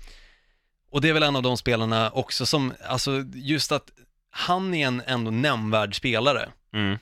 Och 0.90 1.00
det 1.00 1.08
är 1.08 1.12
väl 1.12 1.22
en 1.22 1.36
av 1.36 1.42
de 1.42 1.56
spelarna 1.56 2.10
också 2.10 2.46
som, 2.46 2.72
alltså 2.88 3.24
just 3.34 3.72
att 3.72 3.90
han 4.36 4.74
är 4.74 4.86
en 4.86 5.02
ändå 5.06 5.30
nämnvärd 5.30 5.96
spelare, 5.96 6.48
Mm. 6.72 6.98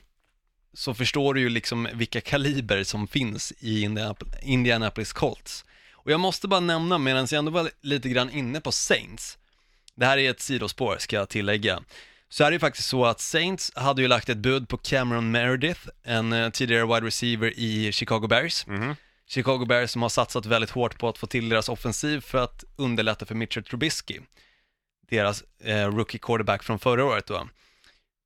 så 0.73 0.93
förstår 0.93 1.33
du 1.33 1.41
ju 1.41 1.49
liksom 1.49 1.87
vilka 1.93 2.21
kaliber 2.21 2.83
som 2.83 3.07
finns 3.07 3.53
i 3.59 3.85
Indianap- 3.85 4.35
Indianapolis 4.41 5.13
Colts. 5.13 5.65
Och 5.93 6.11
jag 6.11 6.19
måste 6.19 6.47
bara 6.47 6.59
nämna, 6.59 6.97
medan 6.97 7.27
jag 7.31 7.39
ändå 7.39 7.51
var 7.51 7.69
lite 7.81 8.09
grann 8.09 8.29
inne 8.29 8.61
på 8.61 8.71
Saints, 8.71 9.37
det 9.95 10.05
här 10.05 10.17
är 10.17 10.29
ett 10.29 10.41
sidospår 10.41 10.97
ska 10.99 11.15
jag 11.15 11.29
tillägga, 11.29 11.83
så 12.29 12.43
är 12.43 12.51
det 12.51 12.55
ju 12.55 12.59
faktiskt 12.59 12.87
så 12.87 13.05
att 13.05 13.19
Saints 13.19 13.71
hade 13.75 14.01
ju 14.01 14.07
lagt 14.07 14.29
ett 14.29 14.37
bud 14.37 14.67
på 14.69 14.77
Cameron 14.77 15.31
Meredith, 15.31 15.81
en 16.03 16.33
eh, 16.33 16.49
tidigare 16.49 16.85
wide 16.85 17.07
receiver 17.07 17.53
i 17.59 17.91
Chicago 17.91 18.27
Bears. 18.27 18.67
Mhm. 18.67 18.95
Chicago 19.27 19.65
Bears 19.65 19.91
som 19.91 20.01
har 20.01 20.09
satsat 20.09 20.45
väldigt 20.45 20.69
hårt 20.71 20.97
på 20.99 21.09
att 21.09 21.17
få 21.17 21.27
till 21.27 21.49
deras 21.49 21.69
offensiv 21.69 22.21
för 22.21 22.37
att 22.37 22.63
underlätta 22.75 23.25
för 23.25 23.35
Mitchell 23.35 23.63
Trubisky, 23.63 24.19
deras 25.17 25.43
eh, 25.63 25.87
rookie 25.95 26.19
quarterback 26.19 26.63
från 26.63 26.79
förra 26.79 27.05
året 27.05 27.25
då. 27.27 27.47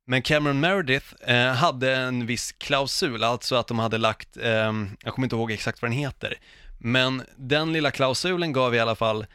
Men 0.07 0.21
Cameron 0.21 0.59
Meredith 0.59 1.05
eh, 1.27 1.53
hade 1.53 1.95
en 1.95 2.25
viss 2.25 2.51
klausul, 2.51 3.23
alltså 3.23 3.55
att 3.55 3.67
de 3.67 3.79
hade 3.79 3.97
lagt, 3.97 4.37
eh, 4.37 4.73
jag 5.03 5.13
kommer 5.13 5.25
inte 5.25 5.35
ihåg 5.35 5.51
exakt 5.51 5.81
vad 5.81 5.91
den 5.91 5.97
heter, 5.97 6.33
men 6.79 7.23
den 7.37 7.73
lilla 7.73 7.91
klausulen 7.91 8.53
gav 8.53 8.75
i 8.75 8.79
alla 8.79 8.95
fall 8.95 9.25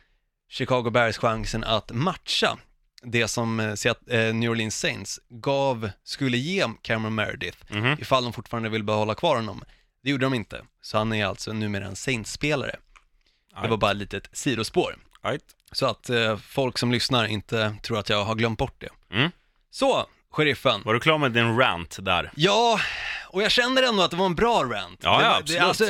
Chicago 0.51 0.91
Bears 0.91 1.19
chansen 1.19 1.65
att 1.65 1.91
matcha 1.93 2.59
det 3.03 3.29
som 3.29 3.61
eh, 3.61 3.75
eh, 4.07 4.35
New 4.35 4.51
Orleans 4.51 4.79
Saints 4.79 5.21
gav, 5.29 5.91
skulle 6.05 6.37
ge 6.37 6.67
Cameron 6.83 7.15
Meredith, 7.15 7.59
Mhm. 7.69 7.97
ifall 8.01 8.25
de 8.25 8.33
fortfarande 8.33 8.69
vill 8.69 8.85
behålla 8.85 9.15
kvar 9.15 9.37
honom. 9.37 9.63
Det 10.03 10.11
gjorde 10.11 10.27
de 10.27 10.35
inte, 10.35 10.63
så 10.83 10.99
han 10.99 11.13
är 11.13 11.27
alltså 11.27 11.53
numera 11.53 11.87
en 11.87 11.97
Saints-spelare. 11.97 12.77
Det 13.63 13.69
var 13.69 13.77
bara 13.77 13.91
ett 13.91 13.97
litet 13.97 14.29
sidospår. 14.33 14.97
Right. 15.25 15.45
Så 15.73 15.87
att 15.87 16.11
eh, 16.11 16.37
folk 16.37 16.79
som 16.79 16.93
lyssnar 16.93 17.25
inte 17.27 17.77
tror 17.83 17.99
att 17.99 18.09
jag 18.09 18.25
har 18.25 18.35
glömt 18.35 18.59
bort 18.59 18.75
det. 18.81 19.17
Mm. 19.17 19.31
Så, 19.71 20.07
sheriffen. 20.31 20.83
Var 20.85 20.95
du 20.95 21.01
klar 21.01 21.19
med 21.19 21.33
din 21.33 21.59
rant 21.59 21.99
där? 22.01 22.31
Ja, 22.37 22.81
och 23.29 23.43
jag 23.43 23.51
känner 23.51 23.83
ändå 23.83 24.03
att 24.03 24.11
det 24.11 24.17
var 24.17 24.27
en 24.27 24.35
bra 24.35 24.63
rant. 24.65 25.01
Ja, 25.03 25.19
det, 25.19 25.25
ja, 25.25 25.37
absolut. 25.37 25.61
Det, 25.61 25.67
alltså, 25.67 25.85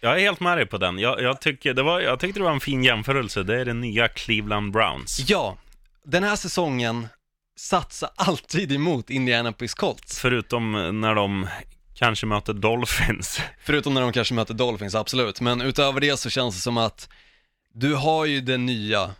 Jag 0.00 0.16
är 0.16 0.20
helt 0.20 0.40
med 0.40 0.58
dig 0.58 0.66
på 0.66 0.78
den. 0.78 0.98
Jag, 0.98 1.22
jag, 1.22 1.40
tycker 1.40 1.74
det 1.74 1.82
var, 1.82 2.00
jag 2.00 2.20
tyckte 2.20 2.40
det 2.40 2.44
var 2.44 2.52
en 2.52 2.60
fin 2.60 2.84
jämförelse. 2.84 3.42
Det 3.42 3.60
är 3.60 3.64
det 3.64 3.74
nya 3.74 4.08
Cleveland 4.08 4.72
Browns. 4.72 5.24
ja, 5.28 5.56
den 6.04 6.24
här 6.24 6.36
säsongen 6.36 7.08
satsar 7.56 8.10
alltid 8.16 8.72
emot 8.72 9.10
Indianapolis 9.10 9.74
Colts. 9.74 10.20
Förutom 10.20 11.00
när 11.00 11.14
de 11.14 11.48
kanske 11.94 12.26
möter 12.26 12.52
Dolphins. 12.52 13.40
Förutom 13.64 13.94
när 13.94 14.00
de 14.00 14.12
kanske 14.12 14.34
möter 14.34 14.54
Dolphins, 14.54 14.94
absolut. 14.94 15.40
Men 15.40 15.60
utöver 15.60 16.00
det 16.00 16.16
så 16.16 16.30
känns 16.30 16.54
det 16.54 16.60
som 16.60 16.78
att 16.78 17.08
du 17.74 17.94
har 17.94 18.24
ju 18.24 18.40
det 18.40 18.56
nya, 18.56 19.14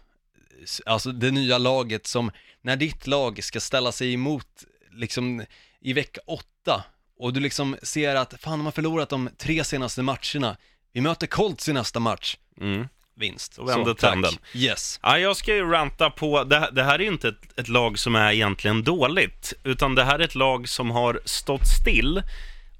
alltså 0.86 1.12
det 1.12 1.30
nya 1.30 1.58
laget 1.58 2.06
som, 2.06 2.30
när 2.62 2.76
ditt 2.76 3.06
lag 3.06 3.44
ska 3.44 3.60
ställa 3.60 3.92
sig 3.92 4.14
emot, 4.14 4.46
liksom 4.92 5.44
i 5.80 5.92
vecka 5.92 6.20
åtta, 6.26 6.84
och 7.18 7.32
du 7.32 7.40
liksom 7.40 7.76
ser 7.82 8.14
att, 8.14 8.34
fan 8.40 8.58
de 8.58 8.64
har 8.64 8.72
förlorat 8.72 9.08
de 9.08 9.30
tre 9.38 9.64
senaste 9.64 10.02
matcherna, 10.02 10.56
vi 10.92 11.00
möter 11.00 11.26
Colts 11.26 11.68
i 11.68 11.72
nästa 11.72 12.00
match, 12.00 12.36
Mm. 12.60 12.88
vinst. 13.16 13.54
Så, 13.54 13.84
tack. 13.84 13.98
trenden. 13.98 14.32
Yes. 14.54 15.00
Ja, 15.02 15.18
jag 15.18 15.36
ska 15.36 15.54
ju 15.54 15.70
ranta 15.70 16.10
på, 16.10 16.44
det, 16.44 16.70
det 16.72 16.82
här 16.84 16.94
är 16.94 16.98
ju 16.98 17.08
inte 17.08 17.28
ett, 17.28 17.58
ett 17.58 17.68
lag 17.68 17.98
som 17.98 18.14
är 18.14 18.32
egentligen 18.32 18.84
dåligt, 18.84 19.52
utan 19.64 19.94
det 19.94 20.04
här 20.04 20.18
är 20.18 20.24
ett 20.24 20.34
lag 20.34 20.68
som 20.68 20.90
har 20.90 21.20
stått 21.24 21.66
still 21.80 22.22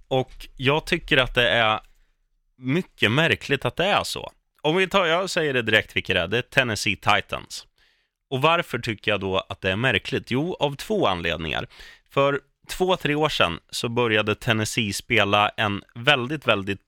och 0.09 0.47
jag 0.57 0.87
tycker 0.87 1.17
att 1.17 1.35
det 1.35 1.49
är 1.49 1.81
mycket 2.57 3.13
märkligt 3.13 3.65
att 3.65 3.77
det 3.77 3.85
är 3.87 4.05
så. 4.05 4.33
Om 4.65 4.77
vi 4.77 4.89
tar, 4.89 5.07
jag 5.07 5.31
säger 5.31 5.55
det 5.55 5.63
direkt 5.63 5.97
vilka 5.97 6.15
det 6.15 6.21
är, 6.21 6.29
det 6.29 6.39
är 6.39 6.43
Tennessee 6.43 6.97
Titans. 6.97 7.67
Och 8.31 8.43
varför 8.43 8.79
tycker 8.79 9.11
jag 9.11 9.21
då 9.21 9.39
att 9.49 9.61
det 9.61 9.71
är 9.71 9.77
märkligt? 9.77 10.31
Jo, 10.31 10.57
av 10.61 10.77
två 10.77 11.07
anledningar. 11.07 11.67
För 12.11 12.41
två, 12.71 12.97
tre 12.97 13.15
år 13.15 13.29
sedan 13.29 13.61
så 13.71 13.89
började 13.89 14.35
Tennessee 14.35 14.93
spela 14.93 15.49
en 15.49 15.83
väldigt, 15.95 16.47
väldigt 16.47 16.81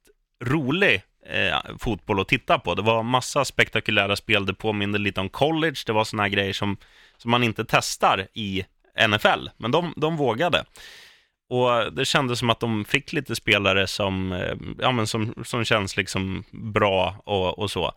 rolig 0.44 1.02
eh, 1.26 1.76
fotboll 1.78 2.20
att 2.20 2.28
titta 2.28 2.58
på. 2.58 2.74
Det 2.74 2.82
var 2.82 3.02
massa 3.02 3.44
spektakulära 3.44 4.16
spel, 4.16 4.46
det 4.46 4.54
påminner 4.54 4.98
lite 4.98 5.20
om 5.20 5.28
college, 5.28 5.76
det 5.86 5.92
var 5.92 6.04
såna 6.04 6.22
här 6.22 6.30
grejer 6.30 6.52
som, 6.52 6.76
som 7.16 7.30
man 7.30 7.42
inte 7.42 7.64
testar 7.68 8.26
i 8.32 8.64
NFL, 9.08 9.48
men 9.56 9.70
de, 9.70 9.94
de 9.96 10.16
vågade. 10.16 10.64
Och 11.48 11.92
det 11.92 12.04
kändes 12.04 12.38
som 12.38 12.50
att 12.50 12.60
de 12.60 12.84
fick 12.84 13.12
lite 13.12 13.36
spelare 13.36 13.86
som, 13.86 14.32
eh, 14.32 14.54
ja, 14.78 14.92
men 14.92 15.06
som, 15.06 15.34
som 15.44 15.64
känns 15.64 15.96
liksom 15.96 16.44
bra 16.50 17.16
och, 17.24 17.58
och 17.58 17.70
så. 17.70 17.92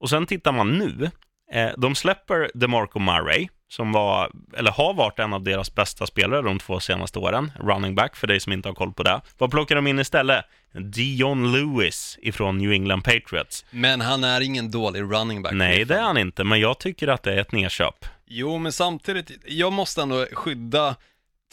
Och 0.00 0.10
sen 0.10 0.26
tittar 0.26 0.52
man 0.52 0.78
nu, 0.78 1.10
eh, 1.52 1.70
de 1.76 1.94
släpper 1.94 2.50
DeMarco 2.54 2.98
Murray, 2.98 3.48
som 3.68 3.92
var, 3.92 4.30
eller 4.56 4.70
har 4.70 4.94
varit 4.94 5.18
en 5.18 5.32
av 5.32 5.42
deras 5.42 5.74
bästa 5.74 6.06
spelare 6.06 6.42
de 6.42 6.58
två 6.58 6.80
senaste 6.80 7.18
åren, 7.18 7.52
running 7.60 7.94
back 7.94 8.16
för 8.16 8.26
dig 8.26 8.40
som 8.40 8.52
inte 8.52 8.68
har 8.68 8.74
koll 8.74 8.92
på 8.92 9.02
det. 9.02 9.20
Vad 9.38 9.50
plockar 9.50 9.76
de 9.76 9.86
in 9.86 9.98
istället? 9.98 10.44
Dion 10.72 11.52
Lewis 11.52 12.18
ifrån 12.22 12.58
New 12.58 12.72
England 12.72 13.02
Patriots. 13.02 13.64
Men 13.70 14.00
han 14.00 14.24
är 14.24 14.40
ingen 14.40 14.70
dålig 14.70 15.00
running 15.00 15.42
back. 15.42 15.52
Nej, 15.52 15.84
det 15.84 15.94
är 15.94 16.02
han 16.02 16.18
inte, 16.18 16.44
men 16.44 16.60
jag 16.60 16.78
tycker 16.78 17.08
att 17.08 17.22
det 17.22 17.32
är 17.32 17.38
ett 17.38 17.52
nedköp. 17.52 18.06
Jo, 18.26 18.58
men 18.58 18.72
samtidigt, 18.72 19.30
jag 19.46 19.72
måste 19.72 20.02
ändå 20.02 20.26
skydda 20.32 20.96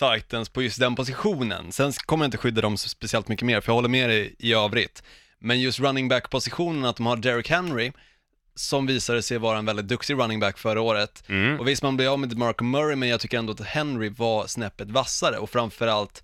Titans 0.02 0.49
på 0.49 0.62
just 0.62 0.80
den 0.80 0.95
positionen. 0.95 1.72
Sen 1.72 1.91
kommer 1.93 2.26
jag 2.26 2.28
inte 2.28 2.38
skydda 2.38 2.62
dem 2.62 2.78
speciellt 2.78 3.28
mycket 3.28 3.45
mer, 3.45 3.62
för 3.62 3.70
jag 3.70 3.76
håller 3.76 3.89
med 3.89 4.10
dig 4.10 4.36
i 4.39 4.54
övrigt. 4.54 5.04
Men 5.39 5.62
just 5.62 5.80
running 5.80 6.08
back-positionen, 6.08 6.86
att 6.86 6.95
de 6.95 7.06
har 7.06 7.16
Derrick 7.16 7.49
Henry, 7.49 7.91
som 8.56 8.88
visade 8.88 9.22
sig 9.24 9.38
vara 9.38 9.58
en 9.58 9.66
väldigt 9.66 9.88
duktig 9.88 10.14
running 10.14 10.39
back 10.39 10.58
förra 10.58 10.82
året. 10.82 11.24
Mm. 11.30 11.60
Och 11.60 11.68
visst, 11.68 11.84
man 11.84 11.97
blir 11.97 12.14
av 12.14 12.20
med 12.20 12.30
DeMarco 12.30 12.64
Murray, 12.64 12.95
men 12.95 13.10
jag 13.10 13.20
tycker 13.20 13.38
ändå 13.38 13.54
att 13.54 13.62
Henry 13.62 14.10
var 14.10 14.47
snäppet 14.47 14.91
vassare 14.91 15.38
och 15.38 15.49
framförallt 15.49 16.24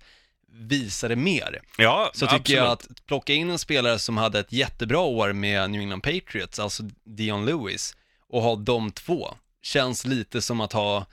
visade 0.52 1.16
mer. 1.16 1.60
Ja, 1.78 2.10
Så 2.14 2.26
tycker 2.26 2.36
absolut. 2.36 2.58
jag 2.58 2.66
att 2.68 3.06
plocka 3.06 3.32
in 3.32 3.50
en 3.50 3.58
spelare 3.58 3.98
som 3.98 4.16
hade 4.16 4.38
ett 4.38 4.52
jättebra 4.52 5.00
år 5.00 5.32
med 5.32 5.70
New 5.70 5.80
England 5.80 6.00
Patriots, 6.00 6.58
alltså 6.58 6.82
Dion 7.04 7.46
Lewis, 7.46 7.96
och 8.28 8.42
ha 8.42 8.56
de 8.56 8.90
två, 8.90 9.34
känns 9.62 10.06
lite 10.06 10.42
som 10.42 10.60
att 10.60 10.72
ha 10.72 11.06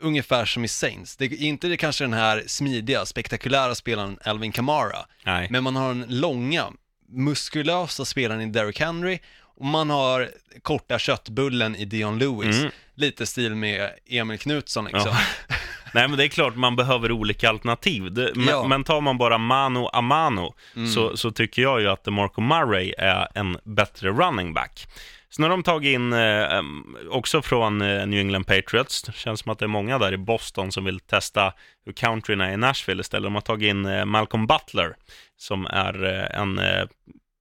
ungefär 0.00 0.44
som 0.44 0.64
i 0.64 0.68
Saints. 0.68 1.16
Det 1.16 1.24
är 1.24 1.42
inte 1.42 1.68
det 1.68 1.76
kanske 1.76 2.04
den 2.04 2.12
här 2.12 2.42
smidiga, 2.46 3.06
spektakulära 3.06 3.74
spelaren 3.74 4.18
Alvin 4.24 4.52
Kamara, 4.52 4.98
Nej. 5.24 5.48
men 5.50 5.64
man 5.64 5.76
har 5.76 5.88
den 5.88 6.04
långa, 6.08 6.66
muskulösa 7.08 8.04
spelaren 8.04 8.40
i 8.40 8.46
Derrick 8.46 8.80
Henry 8.80 9.18
och 9.58 9.64
man 9.64 9.90
har 9.90 10.30
korta 10.62 10.98
köttbullen 10.98 11.76
i 11.76 11.84
Dion 11.84 12.18
Lewis. 12.18 12.58
Mm. 12.58 12.70
Lite 12.94 13.26
stil 13.26 13.54
med 13.54 13.90
Emil 14.08 14.38
Knutsson 14.38 14.84
liksom. 14.84 15.02
Ja. 15.06 15.16
Nej, 15.94 16.08
men 16.08 16.18
det 16.18 16.24
är 16.24 16.28
klart 16.28 16.56
man 16.56 16.76
behöver 16.76 17.12
olika 17.12 17.48
alternativ. 17.48 18.12
Det, 18.12 18.32
men, 18.34 18.46
Ja. 18.46 18.66
men 18.68 18.84
tar 18.84 19.00
man 19.00 19.18
bara 19.18 19.38
mano 19.38 19.90
a 19.92 20.00
mano 20.00 20.54
Mm. 20.76 20.88
så, 20.92 21.16
så 21.16 21.30
tycker 21.30 21.62
jag 21.62 21.80
ju 21.80 21.88
att 21.88 22.04
DeMarco 22.04 22.40
Murray 22.40 22.94
är 22.98 23.28
en 23.34 23.58
bättre 23.64 24.08
running 24.10 24.54
back. 24.54 24.86
Sen 25.30 25.42
har 25.42 25.50
de 25.50 25.62
tagit 25.62 25.94
in, 25.94 26.12
eh, 26.12 26.62
också 27.10 27.42
från 27.42 27.82
eh, 27.82 28.06
New 28.06 28.20
England 28.20 28.44
Patriots, 28.44 29.02
det 29.02 29.12
känns 29.12 29.40
som 29.40 29.52
att 29.52 29.58
det 29.58 29.64
är 29.64 29.68
många 29.68 29.98
där 29.98 30.12
i 30.12 30.16
Boston 30.16 30.72
som 30.72 30.84
vill 30.84 31.00
testa 31.00 31.52
hur 31.84 31.92
countryn 31.92 32.40
är 32.40 32.52
i 32.52 32.56
Nashville 32.56 33.00
istället. 33.00 33.24
De 33.24 33.34
har 33.34 33.40
tagit 33.40 33.70
in 33.70 33.86
eh, 33.86 34.04
Malcolm 34.04 34.46
Butler, 34.46 34.96
som 35.36 35.66
är 35.66 36.04
eh, 36.04 36.40
en 36.40 36.58
eh, 36.58 36.84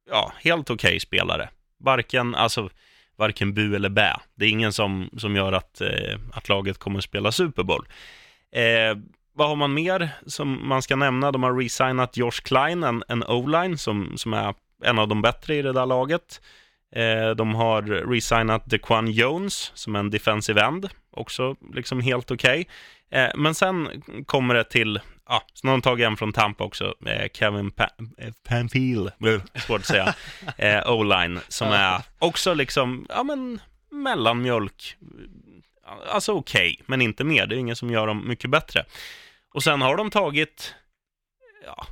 ja, 0.09 0.31
helt 0.43 0.69
okej 0.69 0.99
spelare. 0.99 1.49
Varken, 1.79 2.35
alltså, 2.35 2.69
varken 3.17 3.53
bu 3.53 3.75
eller 3.75 3.89
bä. 3.89 4.19
Det 4.35 4.45
är 4.45 4.49
ingen 4.49 4.73
som, 4.73 5.09
som 5.17 5.35
gör 5.35 5.53
att, 5.53 5.81
eh, 5.81 6.19
att 6.33 6.49
laget 6.49 6.77
kommer 6.77 6.97
att 6.97 7.03
spela 7.03 7.31
Super 7.31 7.63
Bowl. 7.63 7.87
Eh, 8.51 8.97
vad 9.33 9.47
har 9.47 9.55
man 9.55 9.73
mer 9.73 10.09
som 10.25 10.67
man 10.67 10.81
ska 10.81 10.95
nämna? 10.95 11.31
De 11.31 11.43
har 11.43 11.53
resignat 11.53 12.17
Josh 12.17 12.41
Klein, 12.43 12.83
en, 12.83 13.03
en 13.07 13.23
O-line 13.23 13.77
som, 13.77 14.17
som 14.17 14.33
är 14.33 14.53
en 14.83 14.99
av 14.99 15.07
de 15.07 15.21
bättre 15.21 15.55
i 15.55 15.61
det 15.61 15.73
där 15.73 15.85
laget. 15.85 16.41
Eh, 16.95 17.29
de 17.29 17.55
har 17.55 17.81
resignat 17.81 18.65
DeQuan 18.65 19.07
Jones 19.07 19.71
som 19.75 19.95
en 19.95 20.09
defensive 20.09 20.61
end, 20.61 20.89
också 21.11 21.55
liksom 21.73 22.01
helt 22.01 22.31
okej. 22.31 22.67
Eh, 23.11 23.29
men 23.35 23.55
sen 23.55 24.03
kommer 24.25 24.55
det 24.55 24.63
till, 24.63 24.99
ja, 25.29 25.43
sen 25.53 25.67
har 25.67 25.77
de 25.77 25.81
tagit 25.81 26.05
en 26.05 26.17
från 26.17 26.33
Tampa 26.33 26.63
också, 26.63 26.93
eh, 27.05 27.27
Kevin 27.33 27.71
pa 27.71 27.89
Bluh, 29.19 29.41
svårt 29.55 29.79
att 29.79 29.85
säga, 29.85 30.13
O-line, 30.85 31.39
som 31.47 31.67
är 31.67 32.01
också 32.19 32.53
liksom, 32.53 33.05
ja 33.09 33.23
men, 33.23 33.59
mellanmjölk. 33.91 34.95
Alltså 36.09 36.31
okej, 36.31 36.81
men 36.85 37.01
inte 37.01 37.23
mer. 37.23 37.47
Det 37.47 37.55
är 37.55 37.59
ingen 37.59 37.75
som 37.75 37.89
gör 37.89 38.07
dem 38.07 38.27
mycket 38.27 38.49
bättre. 38.49 38.85
Och 39.53 39.63
sen 39.63 39.81
har 39.81 39.97
de 39.97 40.09
tagit, 40.09 40.75
ja, 41.65 41.87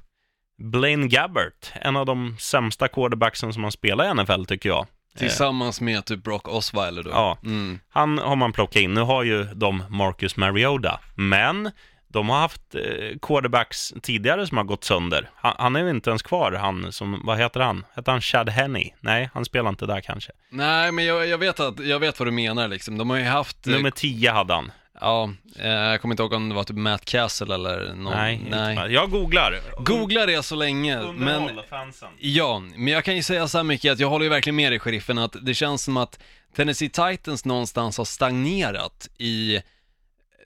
Blaine 0.58 1.08
Gabbert, 1.08 1.72
en 1.82 1.96
av 1.96 2.06
de 2.06 2.36
sämsta 2.40 2.88
quarterbacksen 2.88 3.54
som 3.54 3.64
har 3.64 3.72
spelat 3.72 4.06
i 4.06 4.22
NFL 4.22 4.46
tycker 4.46 4.70
jag. 4.70 4.88
Tillsammans 5.18 5.82
med 5.82 6.06
typ 6.06 6.24
Brock 6.24 6.48
Osweiler 6.48 7.04
då. 7.04 7.10
Ja. 7.10 7.38
Mm. 7.44 7.80
Han 7.90 8.18
har 8.18 8.36
man 8.36 8.54
plockat 8.54 8.76
in. 8.82 8.94
Nu 8.94 9.02
har 9.02 9.24
ju 9.24 9.44
de 9.44 9.84
Marcus 9.90 10.38
Mariota, 10.38 11.00
men 11.16 11.72
de 12.08 12.30
har 12.30 12.40
haft 12.40 12.76
eh, 12.76 12.82
quarterbacks 13.22 13.94
tidigare 14.02 14.48
som 14.48 14.58
har 14.58 14.64
gått 14.64 14.84
sönder. 14.84 15.30
Han, 15.36 15.54
han 15.58 15.76
är 15.76 15.84
ju 15.84 15.90
inte 15.90 16.10
ens 16.10 16.22
kvar, 16.22 16.52
han 16.52 16.92
som, 16.92 17.22
vad 17.26 17.38
heter 17.38 17.60
han? 17.60 17.86
Heter 17.96 18.12
han 18.12 18.22
Chad 18.22 18.50
Henney? 18.50 18.92
Nej, 19.00 19.30
han 19.34 19.46
spelar 19.46 19.70
inte 19.70 19.86
där 19.86 20.02
kanske. 20.02 20.32
Nej, 20.50 20.92
men 20.92 21.06
jag, 21.06 21.28
jag, 21.28 21.38
vet 21.38 21.60
att, 21.60 21.80
jag 21.80 22.00
vet 22.00 22.20
vad 22.20 22.28
du 22.28 22.32
menar 22.32 22.68
liksom. 22.68 22.98
De 22.98 23.10
har 23.10 23.18
ju 23.18 23.24
haft... 23.24 23.68
eh, 23.68 23.74
Nummer 23.74 23.92
10 23.92 24.32
hade 24.32 24.54
han. 24.54 24.72
Ja, 25.02 25.34
eh, 25.60 25.70
jag 25.70 26.02
kommer 26.02 26.14
inte 26.14 26.24
ihåg 26.24 26.34
om 26.34 26.50
det 26.50 26.56
var 26.56 26.64
typ 26.64 26.78
Matt 26.78 27.06
Castle 27.06 27.54
eller 27.56 27.94
någon. 27.94 28.14
Nej, 28.14 28.34
inte- 28.36 28.88
jag 28.90 29.12
googlar. 29.12 29.60
Googla 29.84 30.26
det 30.26 30.44
så 30.44 30.56
länge, 30.56 30.98
men... 30.98 31.08
Underhåll 31.36 31.64
fansen. 31.70 32.10
Ja, 32.20 32.60
men 32.76 32.88
jag 32.88 33.04
kan 33.04 33.16
ju 33.16 33.24
säga 33.24 33.48
så 33.48 33.58
här 33.58 33.64
mycket 33.64 33.92
att 33.92 34.00
jag 34.00 34.10
håller 34.10 34.24
ju 34.24 34.30
verkligen 34.30 34.56
med 34.56 34.72
dig, 34.72 34.80
sheriffen, 34.80 35.18
att 35.18 35.36
det 35.42 35.54
känns 35.54 35.84
som 35.84 35.98
att 35.98 36.20
Tennessee 36.56 36.90
Titans 36.90 37.46
någonstans 37.46 37.98
har 37.98 38.06
stagnerat 38.06 39.08
i 39.18 39.62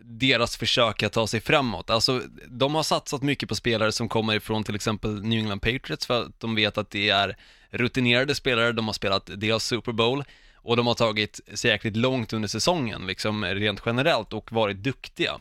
deras 0.01 0.57
försök 0.57 1.03
att 1.03 1.13
ta 1.13 1.27
sig 1.27 1.41
framåt. 1.41 1.89
Alltså, 1.89 2.21
de 2.47 2.75
har 2.75 2.83
satsat 2.83 3.21
mycket 3.21 3.49
på 3.49 3.55
spelare 3.55 3.91
som 3.91 4.09
kommer 4.09 4.35
ifrån 4.35 4.63
till 4.63 4.75
exempel 4.75 5.21
New 5.23 5.39
England 5.39 5.59
Patriots 5.59 6.07
för 6.07 6.21
att 6.21 6.39
de 6.39 6.55
vet 6.55 6.77
att 6.77 6.89
det 6.91 7.09
är 7.09 7.37
rutinerade 7.69 8.35
spelare, 8.35 8.71
de 8.71 8.85
har 8.87 8.93
spelat 8.93 9.29
deras 9.35 9.63
Super 9.63 9.91
Bowl 9.91 10.23
och 10.69 10.77
de 10.77 10.87
har 10.87 10.93
tagit 10.93 11.39
sig 11.53 11.71
jäkligt 11.71 11.95
långt 11.95 12.33
under 12.33 12.47
säsongen, 12.47 13.07
liksom 13.07 13.45
rent 13.45 13.81
generellt 13.85 14.33
och 14.33 14.51
varit 14.51 14.77
duktiga. 14.77 15.39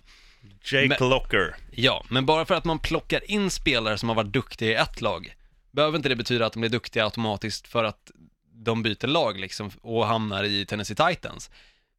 Jake 0.64 0.96
Men- 1.00 1.08
Locker. 1.08 1.56
Ja, 1.70 2.04
men 2.10 2.26
bara 2.26 2.44
för 2.44 2.54
att 2.54 2.64
man 2.64 2.78
plockar 2.78 3.30
in 3.30 3.50
spelare 3.50 3.98
som 3.98 4.08
har 4.08 4.16
varit 4.16 4.32
duktiga 4.32 4.70
i 4.70 4.74
ett 4.74 5.00
lag, 5.00 5.34
behöver 5.70 5.96
inte 5.96 6.08
det 6.08 6.16
betyda 6.16 6.46
att 6.46 6.52
de 6.52 6.60
blir 6.60 6.70
duktiga 6.70 7.04
automatiskt 7.04 7.68
för 7.68 7.84
att 7.84 8.10
de 8.52 8.82
byter 8.82 9.06
lag 9.06 9.40
liksom 9.40 9.70
och 9.82 10.06
hamnar 10.06 10.44
i 10.44 10.66
Tennessee 10.66 10.96
Titans. 10.96 11.50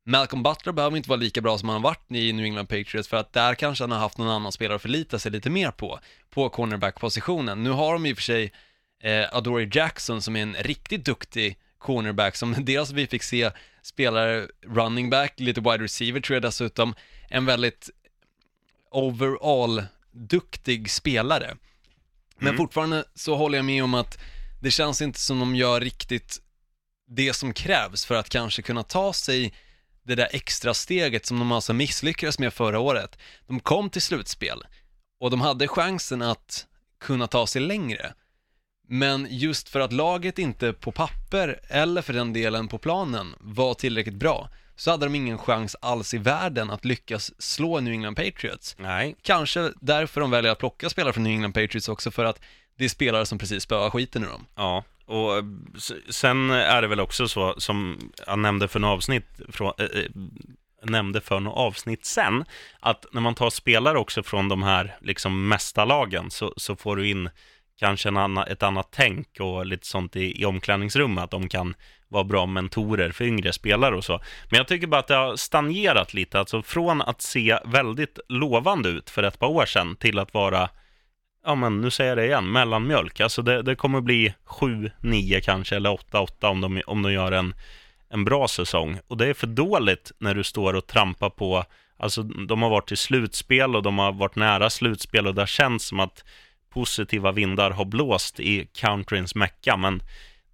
Malcolm 0.05 0.43
Butler 0.43 0.73
behöver 0.73 0.97
inte 0.97 1.09
vara 1.09 1.19
lika 1.19 1.41
bra 1.41 1.57
som 1.57 1.69
han 1.69 1.75
har 1.83 1.89
varit 1.89 2.11
i 2.11 2.33
New 2.33 2.45
England 2.45 2.67
Patriots 2.67 3.07
för 3.07 3.17
att 3.17 3.33
där 3.33 3.55
kanske 3.55 3.83
han 3.83 3.91
har 3.91 3.99
haft 3.99 4.17
någon 4.17 4.29
annan 4.29 4.51
spelare 4.51 4.75
att 4.75 4.81
förlita 4.81 5.19
sig 5.19 5.31
lite 5.31 5.49
mer 5.49 5.71
på, 5.71 5.99
på 6.29 6.49
cornerback-positionen. 6.49 7.63
Nu 7.63 7.69
har 7.69 7.93
de 7.93 8.05
i 8.05 8.13
och 8.13 8.17
för 8.17 8.23
sig 8.23 8.51
eh, 9.03 9.35
Adoree 9.35 9.69
Jackson 9.73 10.21
som 10.21 10.35
är 10.35 10.41
en 10.41 10.53
riktigt 10.55 11.05
duktig 11.05 11.57
cornerback 11.79 12.35
som 12.35 12.55
dels 12.65 12.91
vi 12.91 13.07
fick 13.07 13.23
se 13.23 13.51
spelare 13.81 14.47
running 14.65 15.09
back, 15.09 15.39
lite 15.39 15.61
wide 15.61 15.83
receiver 15.83 16.19
tror 16.19 16.35
jag 16.35 16.43
dessutom, 16.43 16.95
en 17.29 17.45
väldigt 17.45 17.89
overall 18.91 19.83
duktig 20.11 20.91
spelare. 20.91 21.55
Men 22.37 22.57
fortfarande 22.57 23.03
så 23.15 23.35
håller 23.35 23.57
jag 23.57 23.65
med 23.65 23.83
om 23.83 23.93
att 23.93 24.19
det 24.61 24.71
känns 24.71 25.01
inte 25.01 25.19
som 25.19 25.39
de 25.39 25.55
gör 25.55 25.81
riktigt 25.81 26.39
det 27.07 27.33
som 27.33 27.53
krävs 27.53 28.05
för 28.05 28.15
att 28.15 28.29
kanske 28.29 28.61
kunna 28.61 28.83
ta 28.83 29.13
sig 29.13 29.53
det 30.03 30.15
där 30.15 30.27
extra 30.31 30.73
steget 30.73 31.25
som 31.25 31.39
de 31.39 31.51
alltså 31.51 31.73
misslyckades 31.73 32.39
med 32.39 32.53
förra 32.53 32.79
året. 32.79 33.17
De 33.47 33.59
kom 33.59 33.89
till 33.89 34.01
slutspel 34.01 34.63
och 35.19 35.31
de 35.31 35.41
hade 35.41 35.67
chansen 35.67 36.21
att 36.21 36.67
kunna 36.99 37.27
ta 37.27 37.47
sig 37.47 37.61
längre. 37.61 38.13
Men 38.91 39.27
just 39.29 39.69
för 39.69 39.79
att 39.79 39.93
laget 39.93 40.39
inte 40.39 40.73
på 40.73 40.91
papper, 40.91 41.59
eller 41.67 42.01
för 42.01 42.13
den 42.13 42.33
delen 42.33 42.67
på 42.67 42.77
planen, 42.77 43.35
var 43.39 43.73
tillräckligt 43.73 44.15
bra, 44.15 44.49
så 44.75 44.91
hade 44.91 45.05
de 45.05 45.15
ingen 45.15 45.37
chans 45.37 45.75
alls 45.81 46.13
i 46.13 46.17
världen 46.17 46.69
att 46.69 46.85
lyckas 46.85 47.41
slå 47.41 47.79
New 47.79 47.93
England 47.93 48.15
Patriots. 48.15 48.75
Nej, 48.79 49.15
Kanske 49.21 49.71
därför 49.81 50.21
de 50.21 50.31
väljer 50.31 50.51
att 50.51 50.59
plocka 50.59 50.89
spelare 50.89 51.13
från 51.13 51.23
New 51.23 51.33
England 51.33 51.53
Patriots 51.53 51.89
också, 51.89 52.11
för 52.11 52.25
att 52.25 52.41
det 52.77 52.85
är 52.85 52.89
spelare 52.89 53.25
som 53.25 53.37
precis 53.37 53.63
spöar 53.63 53.89
skiten 53.89 54.23
ur 54.23 54.27
dem. 54.27 54.45
ja. 54.55 54.83
Och 55.05 55.37
eh, 55.37 55.43
sen 56.09 56.51
är 56.51 56.81
det 56.81 56.87
väl 56.87 56.99
också 56.99 57.27
så, 57.27 57.55
som 57.57 57.99
jag 58.27 58.39
nämnde 58.39 58.67
för 58.67 58.79
några 58.79 58.93
avsnitt, 58.93 59.41
från, 59.49 59.73
äh, 59.77 60.03
nämnde 60.83 61.21
för 61.21 61.39
några 61.39 61.57
avsnitt 61.57 62.05
sen, 62.05 62.45
att 62.79 63.05
när 63.11 63.21
man 63.21 63.35
tar 63.35 63.49
spelare 63.49 63.97
också 63.97 64.23
från 64.23 64.49
de 64.49 64.63
här 64.63 64.97
liksom 65.01 65.47
mästarlagen 65.47 66.31
så, 66.31 66.53
så 66.57 66.75
får 66.75 66.95
du 66.95 67.09
in 67.09 67.29
kanske 67.79 68.09
en 68.09 68.17
anna, 68.17 68.45
ett 68.45 68.63
annat 68.63 68.87
tänk 68.91 69.27
och 69.39 69.65
lite 69.65 69.87
sånt 69.87 70.15
i, 70.15 70.41
i 70.41 70.45
omklädningsrummet, 70.45 71.23
att 71.23 71.31
de 71.31 71.49
kan 71.49 71.73
vara 72.07 72.23
bra 72.23 72.45
mentorer 72.45 73.11
för 73.11 73.25
yngre 73.25 73.53
spelare 73.53 73.95
och 73.95 74.03
så. 74.03 74.21
Men 74.49 74.57
jag 74.57 74.67
tycker 74.67 74.87
bara 74.87 74.99
att 74.99 75.07
det 75.07 75.15
har 75.15 75.35
stagnerat 75.35 76.13
lite, 76.13 76.39
alltså 76.39 76.61
från 76.61 77.01
att 77.01 77.21
se 77.21 77.57
väldigt 77.65 78.19
lovande 78.29 78.89
ut 78.89 79.09
för 79.09 79.23
ett 79.23 79.39
par 79.39 79.47
år 79.47 79.65
sedan 79.65 79.95
till 79.95 80.19
att 80.19 80.33
vara 80.33 80.69
ja 81.45 81.55
men 81.55 81.81
nu 81.81 81.91
säger 81.91 82.09
jag 82.09 82.17
det 82.17 82.25
igen, 82.25 82.51
mellanmjölk. 82.51 83.19
Alltså 83.19 83.41
det, 83.41 83.61
det 83.61 83.75
kommer 83.75 84.01
bli 84.01 84.33
7-9 84.45 85.39
kanske, 85.41 85.75
eller 85.75 85.89
8-8 85.89 86.45
om 86.45 86.61
de, 86.61 86.81
om 86.87 87.01
de 87.01 87.13
gör 87.13 87.31
en, 87.31 87.53
en 88.09 88.25
bra 88.25 88.47
säsong. 88.47 88.99
Och 89.07 89.17
det 89.17 89.27
är 89.27 89.33
för 89.33 89.47
dåligt 89.47 90.11
när 90.19 90.35
du 90.35 90.43
står 90.43 90.73
och 90.73 90.87
trampar 90.87 91.29
på, 91.29 91.63
alltså 91.97 92.23
de 92.23 92.61
har 92.61 92.69
varit 92.69 92.91
i 92.91 92.95
slutspel 92.95 93.75
och 93.75 93.83
de 93.83 93.99
har 93.99 94.11
varit 94.11 94.35
nära 94.35 94.69
slutspel 94.69 95.27
och 95.27 95.35
det 95.35 95.41
har 95.41 95.47
känts 95.47 95.85
som 95.85 95.99
att 95.99 96.23
positiva 96.69 97.31
vindar 97.31 97.71
har 97.71 97.85
blåst 97.85 98.39
i 98.39 98.67
countryns 98.73 99.35
mecka, 99.35 99.77
men 99.77 100.01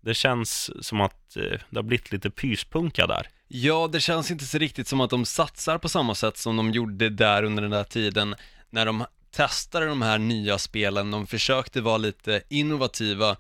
det 0.02 0.14
känns 0.14 0.72
som 0.86 1.02
att 1.02 1.38
eh, 1.38 1.60
det 1.70 1.76
har 1.76 1.84
blivit 1.84 2.12
lite 2.12 2.30
pyspunka 2.30 3.08
där. 3.08 3.28
Ja, 3.48 3.90
det 3.92 4.00
känns 4.00 4.32
inte 4.32 4.46
så 4.46 4.58
riktigt 4.58 4.88
som 4.88 5.02
att 5.02 5.10
de 5.10 5.26
satsar 5.26 5.78
på 5.78 5.90
samma 5.90 6.16
sätt 6.16 6.38
som 6.38 6.58
de 6.58 6.72
gjorde 6.72 7.10
där 7.10 7.44
under 7.44 7.62
den 7.62 7.72
där 7.72 7.84
tiden 7.84 8.36
när 8.70 8.86
de 8.86 9.06
testade 9.32 9.86
de 9.86 10.02
här 10.02 10.18
nya 10.18 10.58
spelen, 10.58 11.12
de 11.12 11.28
försökte 11.28 11.82
vara 11.82 11.98
lite 11.98 12.42
innovativa 12.50 13.38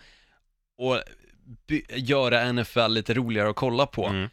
och 0.77 1.01
göra 1.95 2.51
NFL 2.51 2.87
lite 2.87 3.13
roligare 3.13 3.49
att 3.49 3.55
kolla 3.55 3.85
på. 3.85 4.07
Mm. 4.07 4.29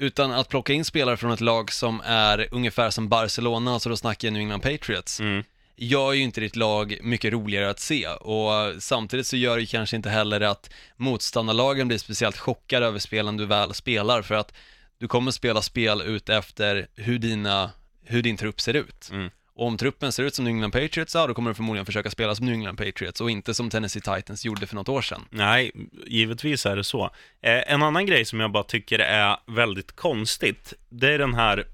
Utan 0.00 0.32
att 0.32 0.48
plocka 0.48 0.72
in 0.72 0.84
spelare 0.84 1.16
från 1.16 1.30
ett 1.30 1.40
lag 1.40 1.72
som 1.72 2.00
är 2.04 2.48
ungefär 2.50 2.90
som 2.90 3.08
Barcelona, 3.08 3.72
alltså 3.72 3.88
då 3.88 3.96
snackar 3.96 4.28
jag 4.28 4.32
New 4.32 4.42
England 4.42 4.60
Patriots, 4.60 5.20
Mm. 5.20 5.44
Gör 5.78 6.12
ju 6.12 6.22
inte 6.22 6.40
ditt 6.40 6.56
lag 6.56 6.98
mycket 7.02 7.32
roligare 7.32 7.70
att 7.70 7.80
se 7.80 8.06
och 8.06 8.82
samtidigt 8.82 9.26
så 9.26 9.36
gör 9.36 9.56
det 9.56 9.66
kanske 9.66 9.96
inte 9.96 10.10
heller 10.10 10.40
att 10.40 10.70
motståndarlagen 10.96 11.88
blir 11.88 11.98
speciellt 11.98 12.38
chockade 12.38 12.86
över 12.86 12.98
spelen 12.98 13.36
du 13.36 13.46
väl 13.46 13.74
spelar 13.74 14.22
för 14.22 14.34
att 14.34 14.54
du 14.98 15.08
kommer 15.08 15.30
spela 15.30 15.62
spel 15.62 16.02
ut 16.02 16.28
efter 16.28 16.86
hur 16.94 17.18
dina, 17.18 17.70
hur 18.04 18.22
din 18.22 18.36
trupp 18.36 18.60
ser 18.60 18.74
ut. 18.74 19.08
Mm. 19.12 19.30
Och 19.58 19.66
om 19.66 19.76
truppen 19.76 20.12
ser 20.12 20.22
ut 20.22 20.34
som 20.34 20.44
New 20.44 20.54
England 20.54 20.70
Patriots, 20.70 21.14
ja 21.14 21.26
då 21.26 21.34
kommer 21.34 21.50
du 21.50 21.54
förmodligen 21.54 21.86
försöka 21.86 22.10
spela 22.10 22.34
som 22.34 22.46
New 22.46 22.54
England 22.54 22.76
Patriots 22.76 23.20
och 23.20 23.30
inte 23.30 23.54
som 23.54 23.70
Tennessee 23.70 24.00
Titans 24.00 24.44
gjorde 24.44 24.66
för 24.66 24.74
något 24.74 24.88
år 24.88 25.02
sedan. 25.02 25.24
Nej, 25.30 25.72
givetvis 26.06 26.66
är 26.66 26.76
det 26.76 26.84
så. 26.84 27.04
Eh, 27.42 27.72
en 27.72 27.82
annan 27.82 28.06
grej 28.06 28.24
som 28.24 28.40
jag 28.40 28.52
bara 28.52 28.62
tycker 28.62 28.98
är 28.98 29.36
väldigt 29.46 29.96
konstigt, 29.96 30.72
det 30.88 31.12
är 31.12 31.18
den 31.18 31.34
här, 31.34 31.66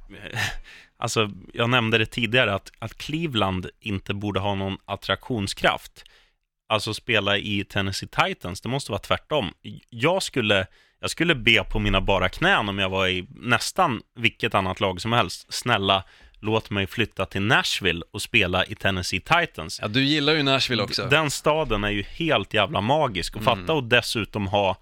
alltså 1.05 1.31
jag 1.53 1.71
nämnde 1.71 1.99
det 1.99 2.07
tidigare, 2.07 2.55
att, 2.55 2.73
att 2.79 2.99
Cleveland 2.99 3.71
inte 3.81 4.15
borde 4.15 4.41
ha 4.41 4.55
någon 4.55 4.79
attraktionskraft. 4.85 6.05
Alltså 6.69 6.95
spela 6.95 7.39
i 7.39 7.65
Tennessee 7.65 8.09
Titans, 8.09 8.61
det 8.61 8.69
måste 8.69 8.93
vara 8.93 9.01
tvärtom. 9.01 9.53
Jag 9.91 10.23
skulle, 10.23 10.67
jag 11.01 11.11
skulle 11.11 11.35
be 11.35 11.65
på 11.65 11.79
mina 11.79 12.01
bara 12.01 12.29
knän 12.29 12.69
om 12.69 12.79
jag 12.79 12.89
var 12.89 13.09
i 13.09 13.27
nästan 13.35 14.01
vilket 14.17 14.55
annat 14.55 14.81
lag 14.81 15.01
som 15.01 15.13
helst. 15.13 15.53
Snälla, 15.53 16.05
låt 16.41 16.71
mig 16.71 16.87
flytta 16.87 17.27
till 17.27 17.43
Nashville 17.43 18.03
och 18.11 18.23
spela 18.23 18.65
i 18.65 18.75
Tennessee 18.75 19.21
Titans. 19.21 19.79
Ja, 19.83 19.89
du 19.89 20.05
gillar 20.05 20.33
ju 20.33 20.43
Nashville 20.43 20.83
också. 20.83 21.07
Den 21.07 21.31
staden 21.31 21.85
är 21.85 21.91
ju 21.91 22.03
helt 22.03 22.55
jävla 22.55 22.81
magisk. 22.81 23.37
Och 23.37 23.45
fatta 23.45 23.73
och 23.73 23.85
dessutom 23.85 24.47
ha 24.47 24.77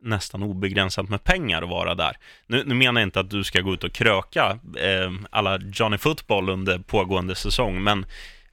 nästan 0.00 0.42
obegränsat 0.42 1.08
med 1.08 1.24
pengar 1.24 1.62
att 1.62 1.68
vara 1.68 1.94
där. 1.94 2.16
Nu, 2.46 2.64
nu 2.66 2.74
menar 2.74 3.00
jag 3.00 3.06
inte 3.06 3.20
att 3.20 3.30
du 3.30 3.44
ska 3.44 3.60
gå 3.60 3.74
ut 3.74 3.84
och 3.84 3.92
kröka 3.92 4.58
eh, 4.78 5.12
alla 5.30 5.58
Johnny 5.58 5.98
Football 5.98 6.48
under 6.48 6.78
pågående 6.78 7.34
säsong, 7.34 7.82
men 7.82 8.06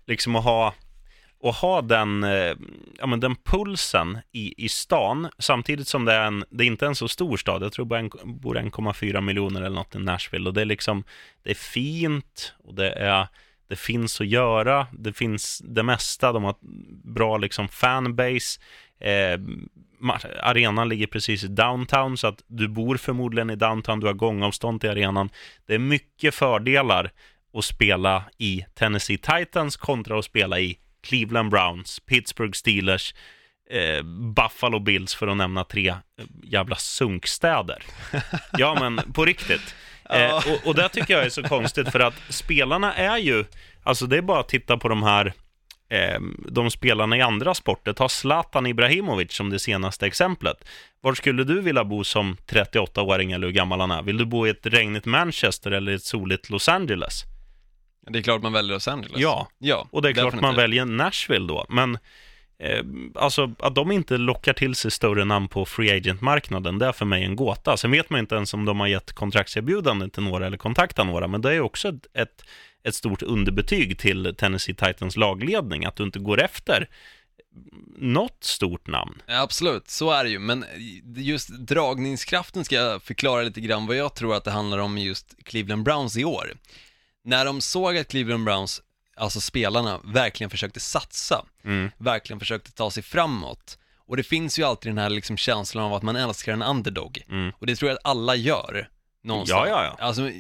liksom 0.08 0.36
att 0.36 0.44
ha, 0.44 0.74
att 1.44 1.56
ha 1.56 1.82
den, 1.82 2.24
eh, 2.24 2.54
ja, 3.00 3.08
men 3.08 3.20
den 3.20 3.36
pulsen 3.36 4.18
i, 4.32 4.66
i 4.66 4.70
stan, 4.70 5.30
samtidigt 5.38 5.88
som 5.88 6.06
det 6.06 6.14
är, 6.14 6.28
en, 6.28 6.44
det 6.50 6.64
är 6.64 6.68
inte 6.68 6.86
en 6.86 6.96
så 6.96 7.08
stor 7.08 7.38
stad, 7.38 7.64
jag 7.64 7.74
tror 7.74 7.86
bara 7.86 8.00
en, 8.00 8.10
bor 8.24 8.56
1,4 8.56 9.22
miljoner 9.22 9.62
eller 9.62 9.76
något 9.76 9.96
i 9.96 10.00
Nashville, 10.00 10.50
och 10.50 10.54
det 10.54 10.62
är 10.62 10.66
liksom, 10.66 11.04
det 11.44 11.50
är 11.50 11.56
fint, 11.56 12.54
och 12.64 12.76
det 12.76 12.92
är 12.92 13.28
det 13.68 13.76
finns 13.76 14.22
att 14.22 14.28
göra, 14.28 14.88
det 14.92 15.14
finns 15.14 15.62
det 15.66 15.84
mesta, 15.84 16.32
de 16.32 16.44
har 16.44 16.56
bra 17.04 17.38
liksom 17.38 17.68
fanbase, 17.68 18.60
eh, 19.00 19.40
arenan 20.42 20.90
ligger 20.90 21.08
precis 21.08 21.44
i 21.44 21.48
downtown, 21.48 22.18
så 22.18 22.28
att 22.28 22.44
du 22.48 22.68
bor 22.68 22.98
förmodligen 22.98 23.50
i 23.50 23.56
downtown, 23.56 24.00
du 24.00 24.08
har 24.08 24.14
gångavstånd 24.14 24.82
till 24.82 24.90
arenan. 24.90 25.30
Det 25.66 25.76
är 25.76 25.80
mycket 25.80 26.36
fördelar 26.36 27.12
att 27.54 27.66
spela 27.66 28.24
i 28.38 28.66
Tennessee 28.74 29.18
Titans 29.18 29.78
kontra 29.78 30.20
att 30.20 30.26
spela 30.26 30.60
i 30.60 30.78
Cleveland 31.04 31.50
Browns, 31.52 32.00
Pittsburgh 32.00 32.54
Steelers, 32.54 33.14
eh, 33.70 34.04
Buffalo 34.36 34.80
Bills 34.80 35.16
för 35.16 35.28
att 35.28 35.38
nämna 35.38 35.64
tre 35.64 35.90
eh, 35.90 35.96
jävla 36.44 36.76
sunkstäder. 36.76 37.84
Ja, 38.58 38.78
men 38.80 39.14
på 39.14 39.26
riktigt. 39.26 39.76
Eh, 40.10 40.36
och, 40.36 40.68
och 40.68 40.76
det 40.76 40.90
tycker 40.90 41.14
jag 41.14 41.26
är 41.26 41.30
så 41.30 41.44
konstigt 41.44 41.92
för 41.92 42.00
att 42.00 42.14
spelarna 42.30 42.94
är 42.94 43.18
ju, 43.18 43.46
alltså 43.84 44.06
det 44.06 44.18
är 44.18 44.22
bara 44.22 44.40
att 44.40 44.50
titta 44.50 44.78
på 44.78 44.88
de 44.88 45.04
här, 45.04 45.34
de 46.50 46.72
spelarna 46.72 47.18
i 47.18 47.22
andra 47.22 47.54
sporter. 47.54 47.94
Ta 47.94 48.10
Zlatan 48.10 48.68
Ibrahimovic 48.68 49.34
som 49.34 49.50
det 49.50 49.60
senaste 49.60 50.06
exemplet. 50.06 50.58
Var 51.02 51.14
skulle 51.14 51.44
du 51.44 51.62
vilja 51.62 51.84
bo 51.84 52.04
som 52.04 52.38
38-åring 52.48 53.32
eller 53.32 53.48
hur 53.48 53.54
gammal 53.54 53.80
han 53.80 53.92
är? 53.92 54.02
Vill 54.02 54.18
du 54.18 54.26
bo 54.26 54.48
i 54.48 54.50
ett 54.50 54.66
regnigt 54.66 55.06
Manchester 55.06 55.72
eller 55.72 55.96
ett 55.96 56.04
soligt 56.04 56.50
Los 56.50 56.70
Angeles? 56.70 57.24
Det 58.10 58.20
är 58.20 58.24
klart 58.24 58.42
man 58.42 58.54
väljer 58.54 58.74
Los 58.74 58.88
Angeles. 58.88 59.18
Ja, 59.18 59.48
ja 59.58 59.88
och 59.92 60.02
det 60.02 60.10
är 60.10 60.14
klart 60.14 60.34
man 60.34 60.34
definitivt. 60.34 60.64
väljer 60.64 60.86
Nashville 60.86 61.48
då. 61.48 61.66
Men 61.70 61.98
eh, 62.60 62.84
alltså 63.16 63.52
att 63.60 63.76
de 63.76 63.92
inte 63.92 64.18
lockar 64.18 64.54
till 64.54 64.76
sig 64.76 64.92
större 64.92 65.26
namn 65.26 65.48
på 65.48 65.66
free 65.66 65.98
agent-marknaden, 65.98 66.80
det 66.80 66.86
är 66.86 66.92
för 66.92 67.06
mig 67.06 67.24
en 67.24 67.36
gåta. 67.36 67.78
Sen 67.78 67.92
vet 67.92 68.10
man 68.10 68.20
inte 68.20 68.36
ens 68.36 68.54
om 68.54 68.66
de 68.66 68.80
har 68.80 68.88
gett 68.88 69.14
kontraktserbjudanden 69.14 70.10
till 70.10 70.24
några 70.24 70.48
eller 70.48 70.58
kontaktat 70.58 71.08
några, 71.08 71.28
men 71.28 71.42
det 71.42 71.54
är 71.54 71.62
också 71.62 71.88
ett, 71.88 72.08
ett, 72.14 72.46
ett 72.88 72.96
stort 72.96 73.22
underbetyg 73.22 74.00
till 74.00 74.36
Tennessee 74.38 74.76
Titans 74.76 75.16
lagledning, 75.16 75.86
att 75.86 75.96
du 75.96 76.04
inte 76.04 76.20
går 76.20 76.42
efter 76.42 76.90
något 77.98 78.44
stort 78.44 78.88
namn. 78.88 79.22
Ja, 79.26 79.42
Absolut, 79.42 79.90
så 79.90 80.12
är 80.12 80.24
det 80.24 80.30
ju, 80.30 80.40
men 80.40 80.66
just 81.16 81.50
dragningskraften 81.50 82.66
ska 82.66 82.76
jag 82.76 83.04
förklara 83.04 83.42
lite 83.44 83.62
grann 83.62 83.88
vad 83.88 83.96
jag 83.96 84.16
tror 84.16 84.36
att 84.36 84.44
det 84.44 84.52
handlar 84.52 84.78
om 84.78 84.98
just 84.98 85.36
Cleveland 85.44 85.84
Browns 85.84 86.18
i 86.18 86.26
år. 86.26 86.54
När 87.24 87.46
de 87.46 87.62
såg 87.62 87.98
att 87.98 88.08
Cleveland 88.08 88.46
Browns, 88.46 88.82
alltså 89.16 89.42
spelarna, 89.42 90.00
verkligen 90.04 90.50
försökte 90.50 90.80
satsa, 90.80 91.46
Mm. 91.64 91.92
verkligen 91.98 92.40
försökte 92.40 92.72
ta 92.72 92.92
sig 92.92 93.04
framåt. 93.04 93.78
Och 94.08 94.18
det 94.18 94.24
finns 94.24 94.60
ju 94.60 94.64
alltid 94.64 94.90
den 94.90 94.98
här 94.98 95.10
liksom 95.10 95.38
känslan 95.38 95.84
av 95.84 95.94
att 95.94 96.04
man 96.04 96.16
älskar 96.16 96.54
en 96.54 96.62
underdog. 96.62 97.22
Mm. 97.30 97.52
Och 97.60 97.66
det 97.66 97.76
tror 97.76 97.90
jag 97.90 97.96
att 97.98 98.06
alla 98.06 98.36
gör, 98.36 98.90
någonstans. 99.24 99.68
Ja, 99.70 99.84
ja, 99.84 99.96
ja. 100.00 100.06
Alltså, 100.06 100.32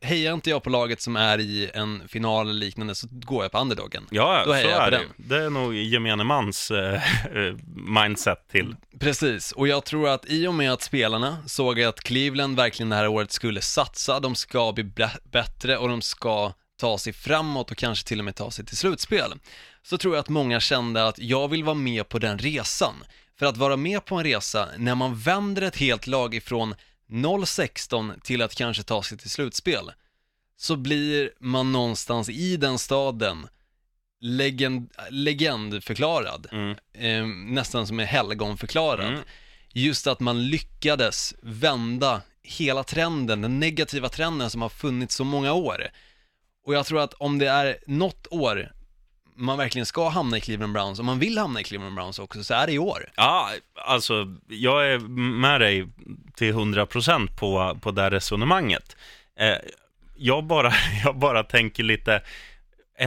hejar 0.00 0.34
inte 0.34 0.50
jag 0.50 0.62
på 0.62 0.70
laget 0.70 1.00
som 1.00 1.16
är 1.16 1.38
i 1.40 1.70
en 1.74 2.08
final 2.08 2.48
eller 2.48 2.60
liknande 2.60 2.94
så 2.94 3.06
går 3.10 3.44
jag 3.44 3.52
på 3.52 3.58
underdogen. 3.58 4.06
Ja, 4.10 4.38
Då 4.44 4.50
så 4.50 4.52
hejar 4.52 4.70
jag 4.70 4.80
är 4.80 4.84
på 4.84 4.90
det 4.90 4.96
den. 4.96 5.06
ju. 5.18 5.24
Det 5.36 5.44
är 5.44 5.50
nog 5.50 5.74
gemene 5.74 6.24
mans 6.24 6.70
eh, 6.70 7.00
mindset 7.74 8.48
till. 8.50 8.76
Precis, 9.00 9.52
och 9.52 9.68
jag 9.68 9.84
tror 9.84 10.08
att 10.08 10.24
i 10.30 10.46
och 10.46 10.54
med 10.54 10.72
att 10.72 10.82
spelarna 10.82 11.38
såg 11.46 11.82
att 11.82 12.00
Cleveland 12.00 12.56
verkligen 12.56 12.90
det 12.90 12.96
här 12.96 13.08
året 13.08 13.32
skulle 13.32 13.60
satsa, 13.60 14.20
de 14.20 14.34
ska 14.34 14.72
bli 14.72 14.84
bä- 14.84 15.18
bättre 15.32 15.76
och 15.78 15.88
de 15.88 16.02
ska 16.02 16.52
ta 16.80 16.98
sig 16.98 17.12
framåt 17.12 17.70
och 17.70 17.76
kanske 17.76 18.08
till 18.08 18.18
och 18.18 18.24
med 18.24 18.34
ta 18.36 18.50
sig 18.50 18.64
till 18.66 18.76
slutspel, 18.76 19.32
så 19.82 19.98
tror 19.98 20.14
jag 20.14 20.20
att 20.20 20.28
många 20.28 20.60
kände 20.60 21.06
att 21.06 21.18
jag 21.18 21.48
vill 21.48 21.64
vara 21.64 21.74
med 21.74 22.08
på 22.08 22.18
den 22.18 22.38
resan. 22.38 22.94
För 23.38 23.46
att 23.46 23.56
vara 23.56 23.76
med 23.76 24.04
på 24.04 24.14
en 24.16 24.24
resa 24.24 24.68
när 24.76 24.94
man 24.94 25.16
vänder 25.18 25.62
ett 25.62 25.76
helt 25.76 26.06
lag 26.06 26.34
ifrån 26.34 26.74
0-16 27.08 28.20
till 28.20 28.42
att 28.42 28.54
kanske 28.54 28.82
ta 28.82 29.02
sig 29.02 29.18
till 29.18 29.30
slutspel, 29.30 29.92
så 30.56 30.76
blir 30.76 31.30
man 31.40 31.72
någonstans 31.72 32.28
i 32.28 32.56
den 32.56 32.78
staden 32.78 33.48
legend, 34.20 34.90
legendförklarad 35.10 36.46
Mm. 36.52 36.76
eh, 36.92 37.26
nästan 37.54 37.86
som 37.86 38.00
är 38.00 38.04
helgonförklarad. 38.04 39.06
Mm. 39.08 39.20
Just 39.72 40.06
att 40.06 40.20
man 40.20 40.46
lyckades 40.48 41.34
vända 41.42 42.22
hela 42.42 42.84
trenden, 42.84 43.42
den 43.42 43.60
negativa 43.60 44.08
trenden 44.08 44.50
som 44.50 44.62
har 44.62 44.68
funnits 44.68 45.14
så 45.14 45.24
många 45.24 45.52
år. 45.52 45.88
Och 46.66 46.74
jag 46.74 46.86
tror 46.86 47.00
att 47.00 47.14
om 47.14 47.38
det 47.38 47.46
är 47.48 47.78
något 47.86 48.26
år 48.30 48.72
man 49.36 49.58
verkligen 49.58 49.86
ska 49.86 50.08
hamna 50.08 50.36
i 50.36 50.40
Cleveland 50.40 50.72
Browns, 50.72 50.98
om 50.98 51.06
man 51.06 51.18
vill 51.18 51.38
hamna 51.38 51.60
i 51.60 51.64
Cleveland 51.64 51.94
Browns 51.94 52.18
också, 52.18 52.44
så 52.44 52.54
är 52.54 52.66
det 52.66 52.72
i 52.72 52.78
år. 52.78 53.10
Ja, 53.16 53.50
alltså 53.74 54.34
jag 54.48 54.92
är 54.92 54.98
med 55.38 55.60
dig 55.60 55.88
till 56.34 56.54
100% 56.54 57.36
på, 57.36 57.78
på 57.80 57.90
det 57.90 58.02
här 58.02 58.10
resonemanget. 58.10 58.96
Eh, 59.38 59.56
jag, 60.16 60.44
bara, 60.44 60.72
jag 61.04 61.18
bara 61.18 61.42
tänker 61.42 61.82
lite, 61.82 62.22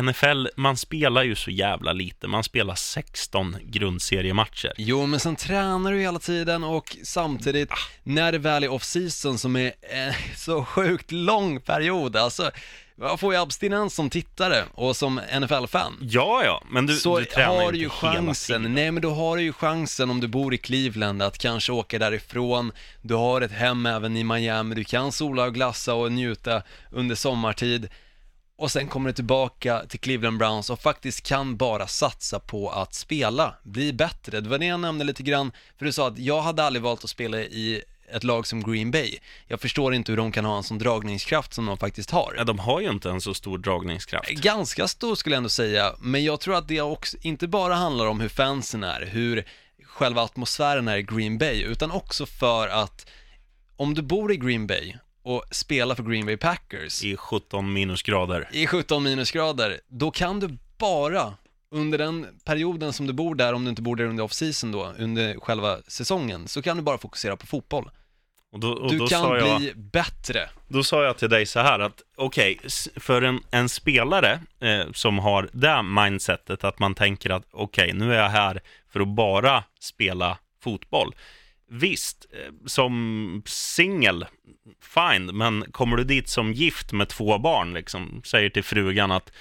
NFL, 0.02 0.48
man 0.56 0.78
spelar 0.78 1.24
ju 1.24 1.36
så 1.36 1.52
jävla 1.52 1.94
lite. 1.94 2.28
Man 2.28 2.44
spelar 2.44 2.76
16 2.76 3.58
grundseriematcher. 3.64 4.74
Jo, 4.78 5.06
men 5.06 5.20
sen 5.20 5.36
tränar 5.36 5.92
du 5.92 6.00
hela 6.00 6.20
tiden 6.20 6.64
och 6.64 6.98
samtidigt, 7.04 7.70
när 8.04 8.32
det 8.32 8.38
väl 8.38 8.64
är 8.64 8.72
off-season 8.72 9.38
som 9.38 9.56
är 9.56 9.74
en 9.82 10.14
så 10.36 10.66
sjukt 10.66 11.12
lång 11.12 11.62
period, 11.62 12.16
alltså, 12.16 12.52
jag 13.00 13.20
får 13.20 13.34
ju 13.34 13.40
abstinens 13.40 13.96
som 13.96 14.10
tittare 14.10 14.64
och 14.74 14.96
som 14.96 15.22
NFL-fan. 15.40 15.98
Ja, 16.02 16.42
ja, 16.44 16.64
men 16.72 16.86
du, 16.86 16.96
så 16.96 17.20
du 17.20 17.26
tränar 17.26 17.56
har 17.56 17.64
ju 17.64 17.72
du 17.72 17.84
inte 17.84 17.96
hela 18.06 18.14
chansen, 18.14 18.62
tiden. 18.62 18.76
nej 18.76 18.92
men 18.92 19.02
då 19.02 19.10
har 19.12 19.38
du 19.38 19.44
ju 19.44 19.54
chansen 19.54 20.10
om 20.10 20.20
du 20.20 20.28
bor 20.28 20.54
i 20.54 20.58
Cleveland 20.58 21.22
att 21.22 21.38
kanske 21.38 21.72
åka 21.72 22.00
därifrån, 22.00 22.72
du 23.02 23.16
har 23.16 23.42
ett 23.42 23.52
hem 23.52 23.86
även 23.86 24.18
i 24.18 24.24
Miami, 24.24 24.76
du 24.76 24.84
kan 24.84 25.12
sola 25.12 25.44
och 25.44 25.54
glassa 25.54 25.94
och 25.94 26.12
njuta 26.12 26.62
under 26.92 27.16
sommartid 27.16 27.90
och 28.60 28.72
sen 28.72 28.88
kommer 28.88 29.10
du 29.10 29.14
tillbaka 29.14 29.86
till 29.90 30.00
Cleveland 30.00 30.38
Browns 30.38 30.70
och 30.70 30.80
faktiskt 30.80 31.28
kan 31.28 31.58
bara 31.58 31.88
satsa 31.88 32.40
på 32.40 32.70
att 32.70 32.94
spela, 32.94 33.56
bli 33.64 33.94
bättre. 33.94 34.42
Det 34.42 34.50
var 34.50 34.58
det 34.58 34.66
jag 34.66 34.80
nämnde 34.80 35.06
lite 35.06 35.24
grann, 35.24 35.52
för 35.78 35.86
du 35.86 35.92
sa 35.92 36.08
att 36.08 36.18
jag 36.18 36.42
hade 36.42 36.64
aldrig 36.64 36.84
valt 36.84 37.04
att 37.04 37.10
spela 37.10 37.40
i 37.40 37.84
ett 38.14 38.24
lag 38.24 38.48
som 38.48 38.64
Green 38.64 38.92
Bay. 38.92 39.18
Jag 39.48 39.62
förstår 39.62 39.94
inte 39.94 40.12
hur 40.12 40.18
de 40.18 40.32
kan 40.32 40.46
ha 40.46 40.58
en 40.58 40.64
sån 40.64 40.78
dragningskraft 40.78 41.54
som 41.54 41.66
de 41.66 41.78
faktiskt 41.78 42.12
har. 42.12 42.34
Ja, 42.38 42.44
de 42.44 42.60
har 42.60 42.82
ju 42.82 42.90
inte 42.90 43.10
en 43.10 43.22
så 43.22 43.34
stor 43.34 43.58
dragningskraft. 43.58 44.30
Ganska 44.30 44.88
stor 44.88 45.16
skulle 45.16 45.36
jag 45.36 45.38
ändå 45.38 45.50
säga, 45.50 45.96
men 46.00 46.24
jag 46.24 46.40
tror 46.40 46.56
att 46.56 46.68
det 46.68 46.82
också 46.82 47.18
inte 47.22 47.48
bara 47.48 47.76
handlar 47.76 48.06
om 48.06 48.20
hur 48.20 48.30
fansen 48.30 48.84
är, 48.84 49.06
hur 49.06 49.46
själva 49.84 50.22
atmosfären 50.22 50.88
är 50.88 50.98
i 50.98 51.04
Green 51.04 51.38
Bay, 51.38 51.62
utan 51.62 51.92
också 51.92 52.26
för 52.26 52.68
att 52.68 53.10
om 53.76 53.94
du 53.94 54.02
bor 54.02 54.32
i 54.32 54.38
Green 54.38 54.68
Bay 54.68 54.96
och 55.24 55.44
spelar 55.52 55.96
för 55.96 56.04
Green 56.04 56.26
Bay 56.26 56.38
Packers 56.38 57.04
I 57.04 57.18
17 57.18 57.74
minusgrader. 57.74 58.50
i 58.52 58.68
17 58.68 59.04
minusgrader, 59.04 59.80
då 59.88 60.12
kan 60.12 60.40
du 60.40 60.58
bara 60.78 61.34
under 61.72 61.98
den 61.98 62.28
perioden 62.46 62.94
som 62.94 63.08
du 63.08 63.14
bor 63.14 63.36
där, 63.36 63.54
om 63.54 63.64
du 63.64 63.70
inte 63.70 63.82
bor 63.82 63.96
där 63.96 64.06
under 64.06 64.24
off-season 64.24 64.72
då, 64.72 64.94
under 65.00 65.40
själva 65.40 65.78
säsongen, 65.88 66.48
så 66.48 66.62
kan 66.62 66.78
du 66.78 66.84
bara 66.84 66.98
fokusera 66.98 67.36
på 67.38 67.48
fotboll. 67.48 67.90
Och 68.52 68.60
då, 68.60 68.72
och 68.72 68.92
Du 68.92 68.98
då 68.98 69.08
kan 69.08 69.30
jag... 69.38 69.60
bli 69.60 69.74
bättre. 69.76 70.50
Då 70.68 70.84
sa 70.84 71.04
jag 71.04 71.18
till 71.18 71.30
dig 71.30 71.46
så 71.46 71.60
här 71.60 71.80
att 71.80 72.02
okej, 72.18 72.60
s- 72.64 72.90
för 72.96 73.22
en, 73.22 73.40
en 73.52 73.70
spelare 73.70 74.40
eh, 74.60 74.92
som 74.94 75.20
har 75.20 75.50
det 75.54 75.82
mindsetet 75.84 76.64
att 76.64 76.80
man 76.80 76.96
tänker 76.96 77.30
att 77.30 77.44
okej, 77.52 77.94
nu 77.94 78.14
är 78.14 78.18
jag 78.18 78.30
här 78.30 78.62
för 78.90 79.00
att 79.00 79.08
bara 79.08 79.64
spela 79.80 80.38
fotboll. 80.64 81.16
Visst, 81.72 82.26
eh, 82.32 82.54
som 82.66 83.42
singel, 83.46 84.26
fine, 84.82 85.26
men 85.38 85.72
kommer 85.72 85.98
du 85.98 86.04
dit 86.04 86.30
som 86.30 86.54
gift 86.54 86.92
med 86.92 87.10
två 87.10 87.38
barn, 87.38 87.74
liksom, 87.74 88.22
säger 88.26 88.50
till 88.50 88.64
frugan 88.64 89.12
att 89.12 89.32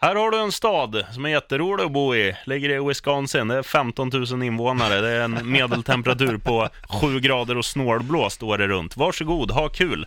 här 0.00 0.14
har 0.16 0.30
du 0.30 0.38
en 0.38 0.52
stad 0.52 1.06
som 1.12 1.24
är 1.24 1.28
jätterolig 1.28 1.84
att 1.84 1.92
bo 1.92 2.14
i. 2.14 2.36
Ligger 2.46 2.70
i 2.70 2.88
Wisconsin. 2.88 3.48
Det 3.48 3.54
är 3.54 3.62
15 3.62 4.10
000 4.12 4.42
invånare. 4.42 5.00
Det 5.00 5.10
är 5.10 5.20
en 5.20 5.38
medeltemperatur 5.52 6.38
på 6.38 6.68
7 7.00 7.20
grader 7.20 7.58
och 7.58 7.64
snålblåst 7.64 8.42
året 8.42 8.68
runt. 8.68 8.96
Varsågod, 8.96 9.50
ha 9.50 9.68
kul. 9.68 10.06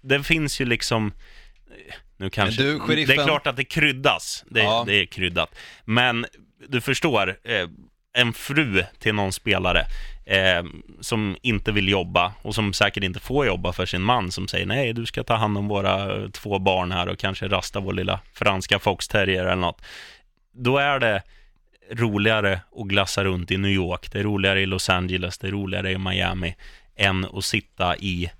Det 0.00 0.22
finns 0.22 0.60
ju 0.60 0.64
liksom... 0.64 1.12
Nu 2.16 2.30
kanske... 2.30 2.62
du, 2.62 2.78
Det 3.06 3.14
är 3.14 3.24
klart 3.24 3.46
att 3.46 3.56
det 3.56 3.64
kryddas. 3.64 4.44
Det, 4.48 4.62
Ja. 4.62 4.84
det 4.86 4.94
är 4.94 5.06
kryddat. 5.06 5.54
Men 5.84 6.26
du 6.68 6.80
förstår, 6.80 7.36
eh, 7.44 7.68
en 8.12 8.32
fru 8.32 8.84
till 8.98 9.14
någon 9.14 9.32
spelare 9.32 9.86
eh, 10.26 10.64
som 11.00 11.36
inte 11.42 11.72
vill 11.72 11.88
jobba 11.88 12.32
och 12.42 12.54
som 12.54 12.72
säkert 12.72 13.04
inte 13.04 13.20
får 13.20 13.46
jobba 13.46 13.72
för 13.72 13.86
sin 13.86 14.02
man 14.02 14.32
som 14.32 14.48
säger 14.48 14.66
nej, 14.66 14.92
du 14.92 15.06
ska 15.06 15.24
ta 15.24 15.34
hand 15.34 15.58
om 15.58 15.68
våra 15.68 16.16
eh, 16.16 16.30
två 16.30 16.58
barn 16.58 16.92
här 16.92 17.08
och 17.08 17.18
kanske 17.18 17.48
rasta 17.48 17.80
vår 17.80 17.92
lilla 17.92 18.20
franska 18.32 18.78
foxterrier 18.78 19.44
eller 19.44 19.56
något. 19.56 19.82
Då 20.52 20.78
är 20.78 21.00
det 21.00 21.22
roligare 21.92 22.60
att 22.76 22.86
glassa 22.86 23.24
runt 23.24 23.50
i 23.50 23.56
New 23.56 23.70
York, 23.70 24.12
det 24.12 24.18
är 24.18 24.22
roligare 24.22 24.60
i 24.60 24.66
Los 24.66 24.90
Angeles, 24.90 25.38
det 25.38 25.46
är 25.46 25.52
roligare 25.52 25.92
i 25.92 25.98
Miami 25.98 26.56
än 26.96 27.24
att 27.24 27.44
sitta 27.44 27.96
i 27.96 28.30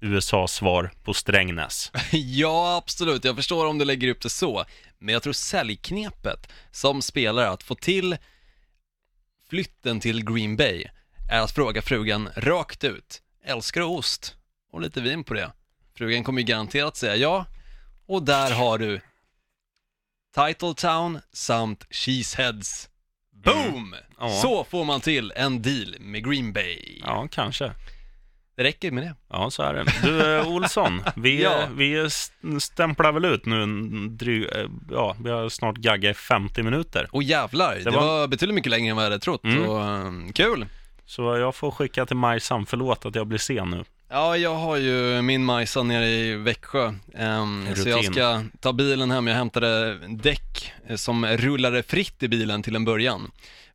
USAs 0.00 0.52
svar 0.52 0.90
på 1.02 1.14
Strängnäs. 1.14 1.92
Ja, 2.12 2.76
absolut. 2.76 3.24
Jag 3.24 3.36
förstår 3.36 3.66
om 3.66 3.78
du 3.78 3.84
lägger 3.84 4.08
upp 4.08 4.22
det 4.22 4.30
så. 4.30 4.64
Men 4.98 5.12
jag 5.12 5.22
tror 5.22 5.32
säljknepet 5.32 6.52
som 6.70 7.02
spelare 7.02 7.50
att 7.50 7.62
få 7.62 7.74
till 7.74 8.16
flytten 9.48 10.00
till 10.00 10.24
Green 10.24 10.56
Bay 10.56 10.84
är 11.30 11.40
att 11.40 11.50
fråga 11.50 11.82
frugan 11.82 12.28
rakt 12.36 12.84
ut. 12.84 13.22
Älskar 13.44 13.80
du 13.80 13.86
ost? 13.86 14.34
Och 14.72 14.80
lite 14.80 15.00
vin 15.00 15.24
på 15.24 15.34
det. 15.34 15.52
Frugan 15.96 16.24
kommer 16.24 16.40
ju 16.40 16.46
garanterat 16.46 16.96
säga 16.96 17.16
ja. 17.16 17.46
Och 18.06 18.22
där 18.22 18.50
har 18.50 18.78
du 18.78 19.00
Titletown 20.34 21.20
samt 21.32 21.86
Cheeseheads. 21.90 22.88
Boom! 23.44 23.94
Ja. 24.20 24.28
Så 24.28 24.64
får 24.64 24.84
man 24.84 25.00
till 25.00 25.32
en 25.36 25.62
deal 25.62 25.96
med 26.00 26.24
Green 26.30 26.52
Bay. 26.52 27.00
Ja, 27.04 27.28
kanske. 27.30 27.72
Det 28.56 28.64
räcker 28.64 28.90
med 28.90 29.02
det. 29.04 29.14
Ja, 29.30 29.50
så 29.50 29.62
är 29.62 29.74
det. 29.74 29.84
Du, 30.02 30.36
eh, 30.36 30.48
Olsson, 30.48 31.02
vi, 31.16 31.42
Ja. 31.42 31.62
eh, 31.62 31.68
vi 31.70 31.98
st- 31.98 32.60
stämplar 32.60 33.12
väl 33.12 33.24
ut 33.24 33.46
nu 33.46 33.62
en 33.62 34.16
dryg, 34.16 34.42
eh, 34.52 34.66
ja, 34.90 35.16
vi 35.24 35.30
har 35.30 35.48
snart 35.48 35.76
gaggat 35.76 36.10
i 36.10 36.14
50 36.14 36.62
minuter. 36.62 37.08
Och 37.12 37.22
jävlar, 37.22 37.76
det, 37.84 37.90
var- 37.90 38.06
var... 38.06 38.28
betydligt 38.28 38.54
mycket 38.54 38.70
längre 38.70 38.90
än 38.90 38.96
vad 38.96 39.04
jag 39.04 39.10
hade 39.10 39.20
trott. 39.22 39.44
Mm. 39.44 39.62
Och, 39.68 39.80
um, 39.84 40.32
kul! 40.32 40.66
Så 41.06 41.22
jag 41.36 41.54
får 41.54 41.70
skicka 41.70 42.06
till 42.06 42.16
Majsan, 42.16 42.66
förlåt 42.66 43.06
att 43.06 43.14
jag 43.14 43.26
blir 43.26 43.38
sen 43.38 43.70
nu. 43.70 43.84
Ja, 44.08 44.36
jag 44.36 44.54
har 44.54 44.76
ju 44.76 45.22
min 45.22 45.44
Majsa 45.44 45.82
nere 45.82 46.08
i 46.08 46.34
Växjö, 46.34 46.94
ehm, 47.14 47.74
så 47.76 47.88
jag 47.88 48.04
ska 48.04 48.42
ta 48.60 48.72
bilen 48.72 49.10
hem. 49.10 49.26
Jag 49.26 49.34
hämtade 49.34 49.98
däck 50.08 50.72
eh, 50.86 50.96
som 50.96 51.26
rullade 51.26 51.82
fritt 51.82 52.22
i 52.22 52.28
bilen 52.28 52.62
till 52.62 52.76
en 52.76 52.84
början. 52.84 53.30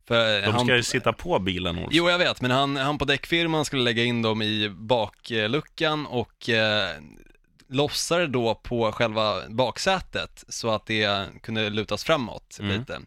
För 0.08 0.42
De 0.42 0.52
han, 0.52 0.66
ska 0.66 0.76
ju 0.76 0.84
sitta 0.84 1.14
på 1.14 1.40
bilen, 1.40 1.76
Olsson. 1.78 1.90
Jo, 1.92 2.10
jag 2.10 2.18
vet, 2.18 2.42
men 2.42 2.52
han, 2.52 2.76
han 2.76 2.98
på 2.98 3.06
däckfirman 3.06 3.66
skulle 3.66 3.84
lägga 3.84 4.04
in 4.04 4.22
dem 4.22 4.42
i 4.42 4.70
bakluckan 4.70 6.06
och 6.06 6.50
eh, 6.50 6.90
lossade 7.68 8.28
då 8.28 8.56
på 8.56 8.92
själva 8.92 9.36
baksätet 9.50 10.44
så 10.50 10.70
att 10.70 10.86
det 10.86 11.28
kunde 11.42 11.70
lutas 11.70 12.04
framåt 12.04 12.58
Mm. 12.60 12.80
lite. 12.80 13.00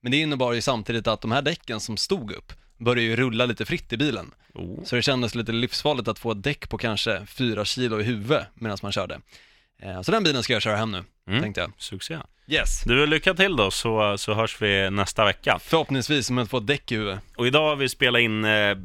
Men 0.00 0.12
det 0.12 0.18
innebar 0.18 0.52
ju 0.52 0.62
samtidigt 0.62 1.06
att 1.06 1.20
de 1.20 1.32
här 1.32 1.42
däcken 1.42 1.80
som 1.80 1.96
stod 1.96 2.32
upp 2.32 2.52
började 2.80 3.02
ju 3.02 3.16
rulla 3.16 3.46
lite 3.46 3.64
fritt 3.64 3.92
i 3.92 3.96
bilen. 3.96 4.30
Oh. 4.54 4.84
Så 4.84 4.96
det 4.96 5.02
kändes 5.02 5.34
lite 5.34 5.52
livsfarligt 5.52 6.08
att 6.08 6.18
få 6.18 6.32
ett 6.32 6.42
däck 6.42 6.68
på 6.68 6.78
kanske 6.78 7.26
fyra 7.26 7.64
kilo 7.64 8.00
i 8.00 8.02
huvudet 8.02 8.46
medan 8.54 8.78
man 8.82 8.92
körde. 8.92 9.20
Eh, 9.82 10.02
Så 10.02 10.10
den 10.12 10.22
bilen 10.24 10.42
ska 10.42 10.52
jag 10.52 10.62
köra 10.62 10.76
hem 10.76 10.92
nu, 10.92 11.04
Mm. 11.28 11.42
tänkte 11.42 11.60
jag. 11.60 11.72
Succé. 11.78 12.18
Yes. 12.48 12.82
Du, 12.84 13.06
lycka 13.06 13.34
till 13.34 13.56
då, 13.56 13.70
så, 13.70 14.18
så 14.18 14.34
hörs 14.34 14.62
vi 14.62 14.90
nästa 14.90 15.24
vecka. 15.24 15.58
Förhoppningsvis 15.62 16.30
om 16.30 16.38
jag 16.38 16.50
får 16.50 16.58
ett 16.58 16.66
däck 16.66 16.92
i 16.92 16.96
huvudet. 16.96 17.20
Och 17.36 17.46
idag 17.46 17.68
har 17.68 17.76
vi 17.76 17.88
spelat 17.88 18.20
in 18.20 18.44
eh, 18.44 18.76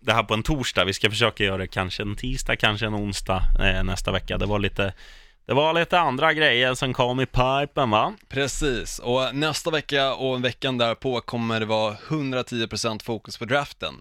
det 0.00 0.12
här 0.12 0.22
på 0.22 0.34
en 0.34 0.42
torsdag. 0.42 0.84
Vi 0.84 0.92
ska 0.92 1.10
försöka 1.10 1.44
göra 1.44 1.56
det 1.58 1.66
kanske 1.66 2.02
en 2.02 2.16
tisdag, 2.16 2.56
kanske 2.56 2.86
en 2.86 2.94
onsdag 2.94 3.42
eh, 3.60 3.84
nästa 3.84 4.12
vecka. 4.12 4.38
Det 4.38 4.46
var 4.46 4.58
lite 4.58 4.92
det 5.46 5.54
var 5.54 5.74
lite 5.74 5.98
andra 5.98 6.32
grejer 6.32 6.74
som 6.74 6.94
kom 6.94 7.20
i 7.20 7.26
pipen 7.26 7.90
va? 7.90 8.14
Precis, 8.28 8.98
och 8.98 9.34
nästa 9.34 9.70
vecka 9.70 10.14
och 10.14 10.44
veckan 10.44 10.78
därpå 10.78 11.20
kommer 11.20 11.60
det 11.60 11.66
vara 11.66 11.94
110% 12.08 13.02
fokus 13.04 13.38
på 13.38 13.44
draften. 13.44 13.94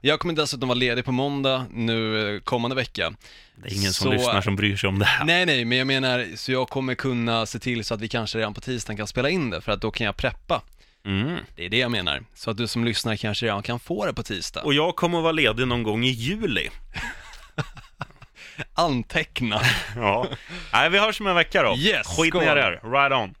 Jag 0.00 0.20
kommer 0.20 0.34
dessutom 0.34 0.68
vara 0.68 0.78
ledig 0.78 1.04
på 1.04 1.12
måndag 1.12 1.66
nu 1.72 2.34
eh, 2.36 2.40
kommande 2.40 2.76
vecka. 2.76 3.12
Det 3.56 3.68
är 3.68 3.74
ingen 3.74 3.92
som 3.92 4.04
Så- 4.04 4.12
lyssnar 4.12 4.40
som 4.40 4.56
bryr 4.56 4.76
sig 4.76 4.88
om 4.88 4.98
det 4.98 5.04
här. 5.04 5.24
Nej, 5.24 5.46
nej, 5.46 5.64
men 5.64 5.78
jag 5.78 5.86
menar, 5.86 6.26
så 6.36 6.52
jag 6.52 6.68
kommer 6.68 6.94
kunna 6.94 7.46
se 7.46 7.58
till 7.58 7.84
så 7.84 7.94
att 7.94 8.00
vi 8.00 8.08
kanske 8.08 8.38
redan 8.38 8.54
på 8.54 8.60
tisdagen 8.60 8.96
kan 8.96 9.06
spela 9.06 9.30
in 9.30 9.50
det, 9.50 9.60
för 9.60 9.72
att 9.72 9.80
då 9.80 9.90
kan 9.90 10.04
jag 10.04 10.16
preppa. 10.16 10.62
Mm. 11.06 11.38
Det 11.56 11.64
är 11.64 11.68
det 11.68 11.78
jag 11.78 11.90
menar. 11.90 12.24
Så 12.34 12.50
att 12.50 12.56
du 12.56 12.66
som 12.66 12.84
lyssnar 12.84 13.16
kanske 13.16 13.46
redan 13.46 13.62
kan 13.62 13.80
få 13.80 14.06
det 14.06 14.12
på 14.14 14.22
tisdag. 14.22 14.62
Och 14.62 14.74
jag 14.74 14.96
kommer 14.96 15.20
vara 15.20 15.32
ledig 15.32 15.66
någon 15.66 15.82
gång 15.82 16.04
i 16.04 16.10
juli. 16.10 16.68
Anteckna. 18.74 19.60
Ja. 19.96 20.26
Nej, 20.72 20.90
vi 20.90 20.98
hörs 20.98 21.20
om 21.20 21.26
en 21.26 21.34
vecka 21.34 21.62
då. 21.62 21.76
Yes, 21.76 22.06
Skit 22.06 22.34
ner 22.34 22.56
er. 22.56 22.80
Right 22.92 23.12
on. 23.12 23.34